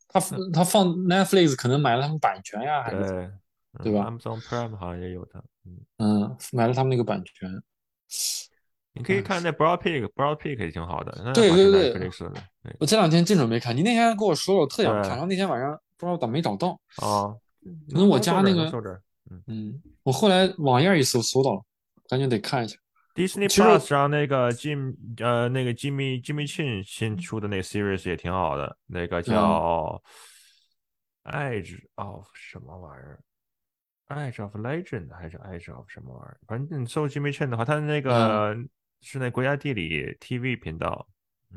[0.07, 0.19] 他
[0.51, 3.31] 他放 Netflix 可能买了他们版权呀，还是
[3.83, 7.63] 对吧？Amazon Prime 好像也有的，嗯嗯，买了他们那个版权。
[8.97, 11.33] 你可以看那 Broad Peak，Broad Peak 也挺好的。
[11.33, 12.09] 对对对，
[12.79, 16.79] 我这两天正准备看，你那天跟我说了，我特想看，然后那天晚上不知道咋没找到。
[17.01, 17.39] 哦，
[17.89, 18.69] 可能我家那个，
[19.29, 21.61] 嗯嗯，我后来网页一搜搜到了，
[22.09, 22.77] 赶紧得看一下。
[23.15, 30.01] Disney Plus 上那个 Jim 呃那个 Jimmy Jimmy Chin 新出的那个 series 也挺好的，那个叫
[31.23, 33.19] Edge of 什么玩意儿
[34.09, 36.37] ？Edge of Legend 还是 Edge of 什么玩意儿？
[36.47, 38.55] 反正你搜 Jimmy Chin 的话，他那个。
[39.01, 41.07] 是那国家地理 TV 频道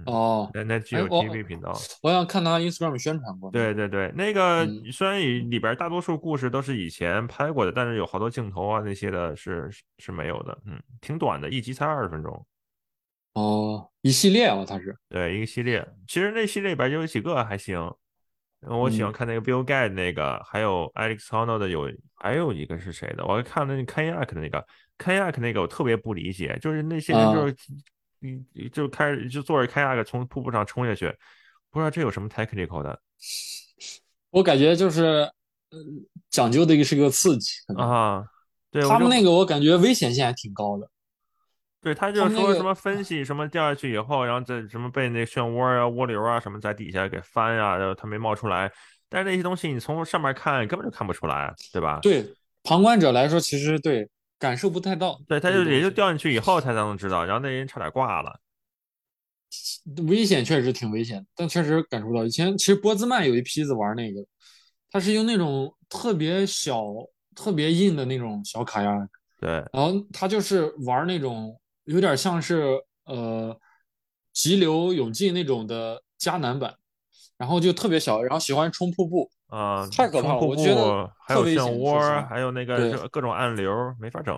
[0.07, 1.77] 哦，那那具有 TV 频道。
[2.03, 3.51] 我想看他 Instagram 宣传过。
[3.51, 9.69] 对对对，那个虽然里里边大多数故事都是以前拍过的，但是有好多镜头啊那些的是
[9.99, 10.57] 是没有的。
[10.65, 12.47] 嗯，挺短的，一集才二十分钟。
[13.33, 14.97] 哦，一系列啊，它是。
[15.09, 15.85] 对，一个系列。
[16.07, 17.93] 其实那系列里边就有几个还行。
[18.61, 23.25] 我喜欢看那个 Bill Guide 那个，还有 Alex Honnold 的有，还有一个是谁的？
[23.27, 24.65] 我还看那 Kayak 的那个。
[25.01, 27.57] Kayak 那个我特别不理解，就是那些人就是，
[28.21, 31.09] 嗯，就开始就坐着 kayak 从瀑布上冲下去，
[31.71, 33.01] 不知道这有什么 technical 的。
[34.31, 35.23] 我感觉就是，
[35.71, 38.25] 嗯，讲究的一个是个刺激啊。
[38.71, 40.89] 对他们那个，我感觉危险性还挺高的。
[41.81, 48.71] 对他就是说什么分析什么掉下去以后，然后在什么被那漩涡啊、涡流啊什么在底下给翻啊，然后他没冒出来。
[49.09, 51.99] 但是那些东西你从上面看根本就看不出来，对吧？
[52.01, 52.25] 对，
[52.63, 54.09] 旁观者来说，其实对。
[54.41, 58.41] 感受不太到，对，他就也就掉进去以后才能知道，然后那人差点挂了。
[60.09, 62.25] 危险确实挺危险，但确实感受不到。
[62.25, 64.25] 以前其实波兹曼有一批子玩那个，
[64.91, 66.85] 他是用那种特别小、
[67.35, 69.09] 特别硬的那种小卡样，
[69.39, 73.55] 对，然后他就是玩那种有点像是呃
[74.33, 76.75] 急流勇进那种的加难版，
[77.37, 79.31] 然后就特别小，然后喜欢冲瀑布。
[79.51, 80.41] 啊，太可怕了！
[80.41, 84.37] 我觉得还有漩涡，还有那个各种暗流，没法整，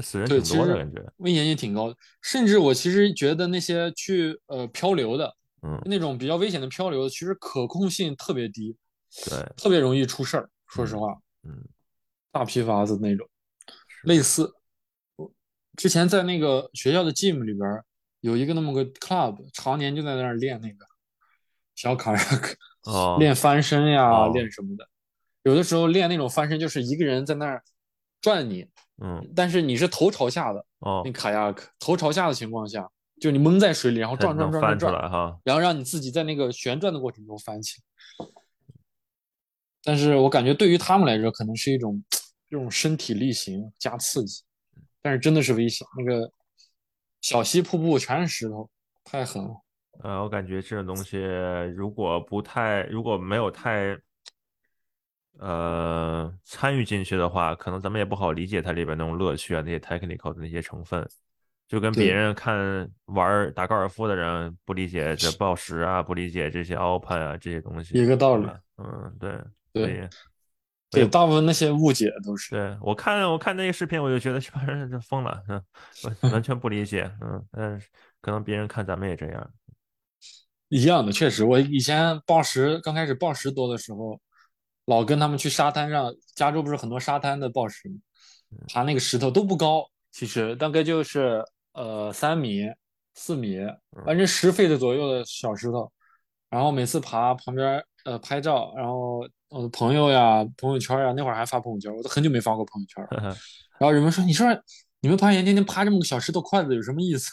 [0.00, 1.96] 死人挺多的感觉，危险性挺高的。
[2.22, 8.76] 甚至我其实觉得那些去呃漂流的，嗯，那种比较危险的漂流，其实可控性特别低，
[9.28, 10.48] 对，特别容易出事儿。
[10.68, 11.64] 说实话，嗯，
[12.30, 13.28] 大批发子那种，
[14.04, 14.52] 类似，
[15.76, 17.82] 之前在那个学校的 gym 里边
[18.20, 20.86] 有一个那么个 club，常年就在那儿练那个
[21.74, 22.54] 小卡拉克。
[23.18, 24.88] 练翻身呀，练什么的，
[25.42, 27.62] 有的时候练那种翻身，就是一个人在那儿
[28.20, 28.66] 转你，
[29.02, 32.88] 嗯，但是你是头朝下的，哦，那卡亚克头朝下的情况下，
[33.20, 37.80] 就你蒙在水里，然后转转转转转，哈，然后让你自己在那个旋转的过程中翻起。
[39.82, 42.02] 但是我感觉对于他们来说，可能是一种
[42.48, 44.42] 这种身体力行加刺激，
[45.02, 45.86] 但是真的是危险。
[45.98, 46.30] 那个
[47.20, 48.70] 小溪瀑布全是石头，
[49.04, 49.63] 太狠了。
[50.02, 51.18] 呃，我感觉这种东西
[51.74, 53.96] 如果不太，如果没有太，
[55.38, 61.08] 呃，参与进去的话，可能咱们也不好理解它里边那种乐趣啊，那些 technical 的那些成分，
[61.66, 68.46] 就跟别人看玩打高尔夫的人不理解这报时啊，不理解这些 open 啊这些东西一个道理。
[68.78, 69.38] 嗯，对。
[69.76, 70.08] 对，
[70.88, 72.52] 对，大部分那些误解都是。
[72.52, 75.60] 对我看我看那个视频，我就觉得这帮人就疯了， 嗯，
[76.30, 77.88] 完全不理解，嗯，但是
[78.20, 79.50] 可能别人看咱们也这样。
[80.68, 84.20] 一样的，确实，我以前报时刚开始报时多的时候，
[84.86, 87.96] 老跟他们去沙滩上，加州不是很多沙滩的报时吗？
[88.68, 92.62] 爬那个石头都不高，其实大概就是呃三米、
[93.14, 93.58] 四米，
[94.04, 95.90] 反正十 feet 左右的小石头。
[96.50, 103.36] 然后每次爬旁边呃拍照，然后我的朋友呀、朋友圈呀，那会儿还发朋友圈，我都很久没发过朋友圈了。
[103.80, 104.46] 然后人们说：“你说
[105.00, 107.28] 你们攀岩天天爬这么个小石头筷子有什么意思？”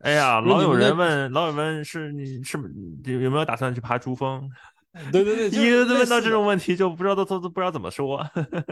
[0.00, 2.66] 哎呀，老有人问，老有问是你是不
[3.04, 4.48] 有有没有打算去爬珠峰？
[5.12, 8.26] 对对对，一问到这种问题就不知道都都都不知道怎么说。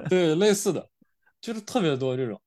[0.08, 0.88] 对，类似的，
[1.40, 2.40] 就是特别多这种，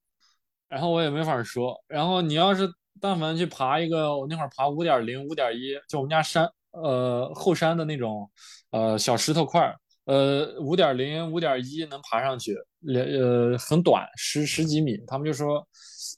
[0.67, 1.79] 然后我也没法说。
[1.87, 2.67] 然后你要是
[2.99, 8.27] 但凡去爬一个，我那会儿爬五点零、五点一，就我们家山呃后山的那种
[8.71, 15.63] 呃小石头块儿，呃五点零、五点一能爬上去，连呃很短，十十几米，他们就说。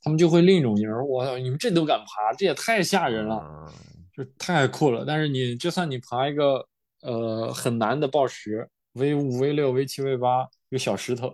[0.04, 3.72] 他们就会另一种音儿，我操，你们这都敢爬，这也太吓人了，
[4.14, 5.06] 就太酷了。
[5.06, 6.68] 但是你就算你爬一个
[7.02, 11.34] 呃很难的暴石，V 五、V 六、V 七、V 八，有小石头，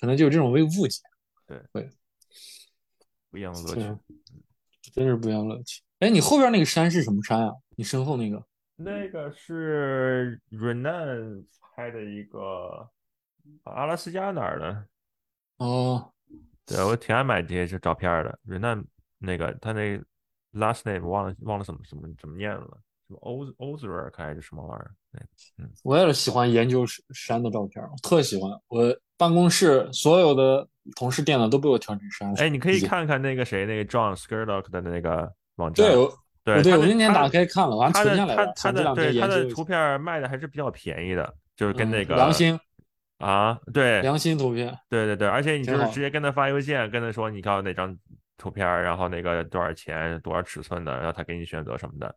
[0.00, 1.00] 可能就有这种微误解。
[1.46, 1.88] 对，会
[3.30, 5.80] 不一样的乐趣，真是不一样乐趣。
[6.00, 7.52] 哎，你后边那个山是什么山啊？
[7.76, 8.44] 你身后那个？
[8.74, 12.90] 那个是 Renan 拍的一个
[13.62, 14.86] 阿拉斯加哪儿的？
[15.58, 16.12] 哦。
[16.66, 18.38] 对我挺爱买这些照片的。
[18.44, 18.82] 瑞南
[19.18, 19.98] 那个他那
[20.52, 22.66] last name 忘了忘了怎么怎么怎么念了，
[23.08, 24.90] 什么 O o z e r 还是什么玩意儿？
[25.58, 26.84] 嗯，我也是喜欢研究
[27.14, 28.50] 山的照片，我特喜欢。
[28.68, 30.66] 我办公室所有的
[30.96, 32.34] 同事电脑都被我调成山。
[32.36, 35.86] 哎，你可以看看那个谁，那个 John Skurlock 的那个网站。
[36.44, 38.52] 对，对，我今天打开看了，完存下来了。
[38.56, 42.58] 他的对他的图片卖的还是比较便宜的，就是跟那个良心。
[43.22, 47.96] 啊，对，良心图片，对对对，而且你就是直接跟他发邮件，跟他说你看哪张
[48.36, 52.12] 图片，然后那个多少钱，多少尺寸的，然后他给你选择什么的。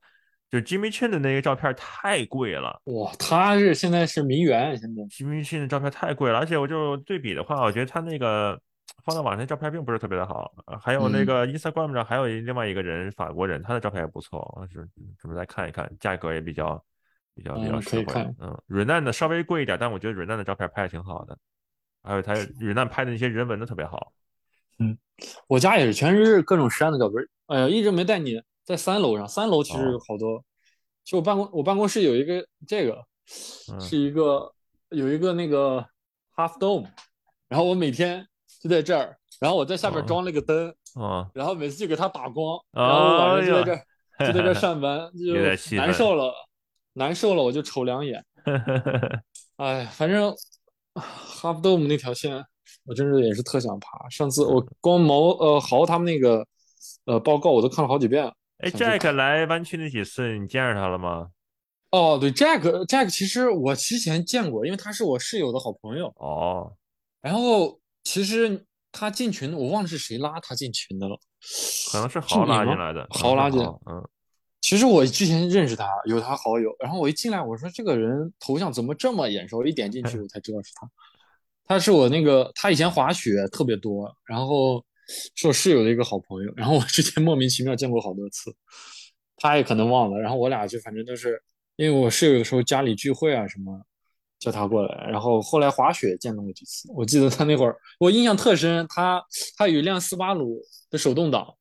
[0.50, 8.60] 就 Jimmy Chin 的那个照片太贵了，哇，他是现在是名媛，现在 Jimmy Chin 的照片太贵了，而且我就对比的话，我觉得他那个
[9.04, 10.52] 放到网上照片并不是特别的好。
[10.82, 14.88] 还有那个 Instagram 上还有另外一个人，法国人，他的照片也不错，是
[15.20, 16.84] 准备再看一看，价格也比较。
[17.36, 21.38] 比较比较实惠，嗯，，Renan 的稍微贵一点，但我觉得 Renan 的照片拍的挺好的，
[22.02, 24.14] 还有他瑞难拍的那些人文的特别好。
[24.80, 24.98] 嗯，
[25.48, 27.18] 我家也是全是各种山的照片。
[27.48, 30.44] 哎呀，一直没带你在三楼上，三楼其实有好多。
[31.04, 33.04] 就我办公，我办公室有一个这个，
[33.80, 34.52] 是一个
[34.90, 35.86] 有一个那个
[36.36, 36.88] half dome，
[37.48, 38.26] 然后我每天
[38.62, 43.86] 就在这儿，然后我在下边装了个灯，啊，然后每次就给它打光，然后晚上就在这儿
[44.28, 46.34] 就在这 上班，就难受了。
[46.96, 48.26] 难受了，我就瞅两眼。
[49.58, 50.34] 哎，反正
[50.94, 52.44] 哈弗多姆那条线，
[52.86, 54.10] 我真是也是特想爬。
[54.10, 56.46] 上次我光毛呃豪他们那个
[57.06, 58.34] 呃报告，我都看了好几遍了。
[58.60, 61.28] 哎，Jack 来湾区那几次，你见着他了吗？
[61.92, 66.08] 哦，对，Jack，Jack 其实我之前见过，因为他是我室友的好朋友。
[66.18, 66.74] 哦。
[67.22, 71.18] 然后其实他进群，我忘了是谁拉他进群的了。
[71.92, 73.06] 可能是豪拉进来的。
[73.10, 74.08] 豪拉进，嗯。
[74.66, 79.64] 其实我之前认识他，有他好友，然后我一进来，我说这个人头像怎么这么眼熟？
[79.64, 80.90] 一点进去我才知道是他。
[81.66, 84.84] 他是我那个，他以前滑雪特别多，然后
[85.36, 86.52] 是我室友的一个好朋友。
[86.58, 88.56] 然后我之前莫名其妙见过好多次，
[89.38, 90.20] 他也可能忘了。
[90.20, 91.40] 然后我俩就反正都是，
[91.76, 93.80] 因为我室友有时候家里聚会啊什么，
[94.40, 95.08] 叫他过来。
[95.12, 99.24] 然后后来滑雪见到过几次，我记得他那会儿我印象特深，他
[99.56, 100.60] 他有一辆斯巴鲁
[100.90, 101.56] 的手动挡，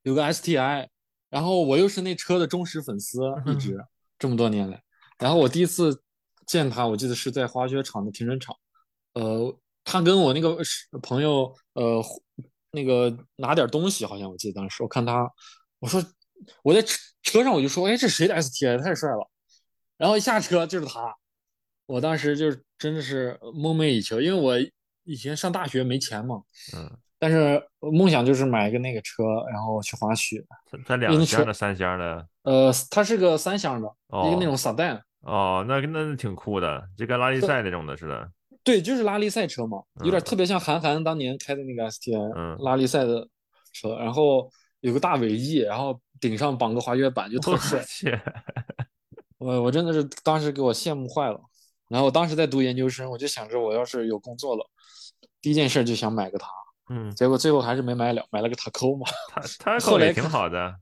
[0.00, 0.88] 有个 STI。
[1.34, 3.76] 然后我又是那车的忠实粉丝，一直
[4.20, 4.80] 这么多年来。
[5.18, 6.00] 然后我第一次
[6.46, 8.54] 见他，我记得是在滑雪场的停车场。
[9.14, 10.56] 呃，他跟我那个
[11.02, 12.00] 朋友，呃，
[12.70, 15.28] 那个拿点东西，好像我记得当时我看他，
[15.80, 16.00] 我说
[16.62, 19.28] 我在车车上我就说，哎，这谁的 STI 太帅了。
[19.96, 21.16] 然后一下车就是他，
[21.86, 24.70] 我当时就真的是梦寐以求，因为我
[25.02, 26.44] 以前上大学没钱嘛。
[26.76, 26.96] 嗯。
[27.18, 30.44] 但是梦想就是买一个那个车，然后去滑雪。
[30.84, 32.26] 它两厢的、三厢的？
[32.42, 33.88] 呃，它是个三厢的，
[34.26, 35.00] 一个那种 sedan。
[35.20, 38.30] 哦，那那挺酷的，就跟拉力赛那种的似的。
[38.62, 43.26] 对，就是拉力赛车嘛，有点特别像韩寒当年开的那个 STI，拉力赛的
[43.72, 43.96] 车。
[43.96, 44.50] 然后
[44.80, 47.82] 有个大尾翼，然后顶上绑个滑雪板，就特帅。
[49.38, 51.40] 我我真的是当时给我羡慕坏了。
[51.88, 54.66] 然后我当时在读研究生，我就想着我要是有工作了，
[55.40, 56.48] 第一件事就想买个它。
[56.90, 59.06] 嗯，结果最后还是没买了，买了个塔扣嘛。
[59.28, 60.74] 他他后来挺好的。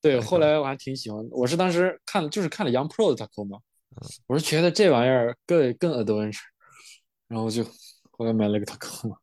[0.00, 1.26] 对，后来我还挺喜欢。
[1.30, 3.58] 我是当时看，就是看了杨 Pro 的塔扣嘛，
[4.26, 6.40] 我是觉得这玩意儿更更 adventure，
[7.28, 7.64] 然后就
[8.10, 9.16] 后来买了个 Tacoma。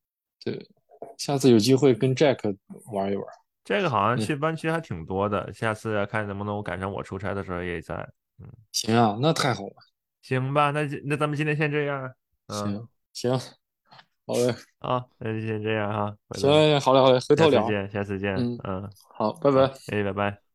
[0.44, 0.68] 对，
[1.18, 2.58] 下次有机会跟 Jack
[2.92, 3.26] 玩一玩。
[3.64, 7.96] 这个好像去湾区还挺多的，下次看能不能我赶上我出差的时候也在。
[8.40, 9.74] 嗯，行啊，那太好了。
[10.24, 12.12] 行吧，那那咱们今天先这样。
[12.48, 13.40] 行行，
[14.26, 14.56] 好嘞。
[14.80, 16.16] 啊，那就先这样哈。
[16.38, 16.50] 行，
[16.80, 17.62] 好嘞好嘞，回头聊。
[17.62, 18.36] 下次见，下次见。
[18.36, 19.62] 嗯嗯，好，拜拜。
[19.92, 20.51] 哎，拜拜。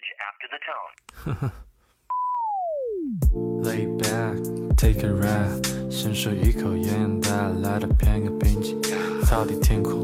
[3.62, 4.36] Lay back,
[4.76, 7.30] take a ride，深吸一口烟，带
[7.62, 8.80] 来的片刻平静。
[9.24, 10.02] 草地天空，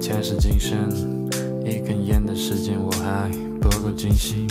[0.00, 0.88] 前世今生，
[1.64, 3.30] 一根烟的时间我还
[3.60, 4.46] 不够惊喜。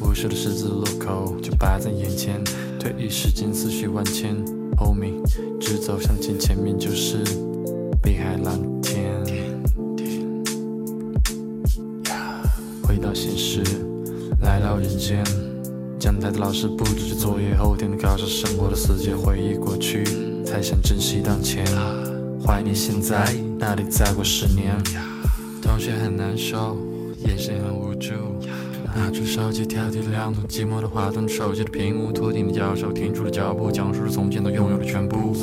[0.00, 2.42] 无数的十字路口就摆在眼前，
[2.78, 4.36] 退役时间思绪万千
[4.76, 5.22] ，Homie，
[5.60, 7.24] 直走向前，前面就是
[8.02, 9.22] 碧海蓝天。
[12.82, 13.62] 回到现实，
[14.42, 15.24] 来到人间。
[15.98, 20.04] 讲台的老师布置着作业，后天的考试，生活的死结，回忆过去，
[20.44, 21.64] 才想珍惜当前，
[22.44, 24.76] 怀念现在，那里再过十年？
[25.62, 26.76] 同学很难受，
[27.24, 28.10] 眼神很无助，
[28.96, 35.36] 拿出手机调低亮度寂寞的话筒，手机的屏幕，托听的教授停住了脚步，讲述着从前都拥有的全部。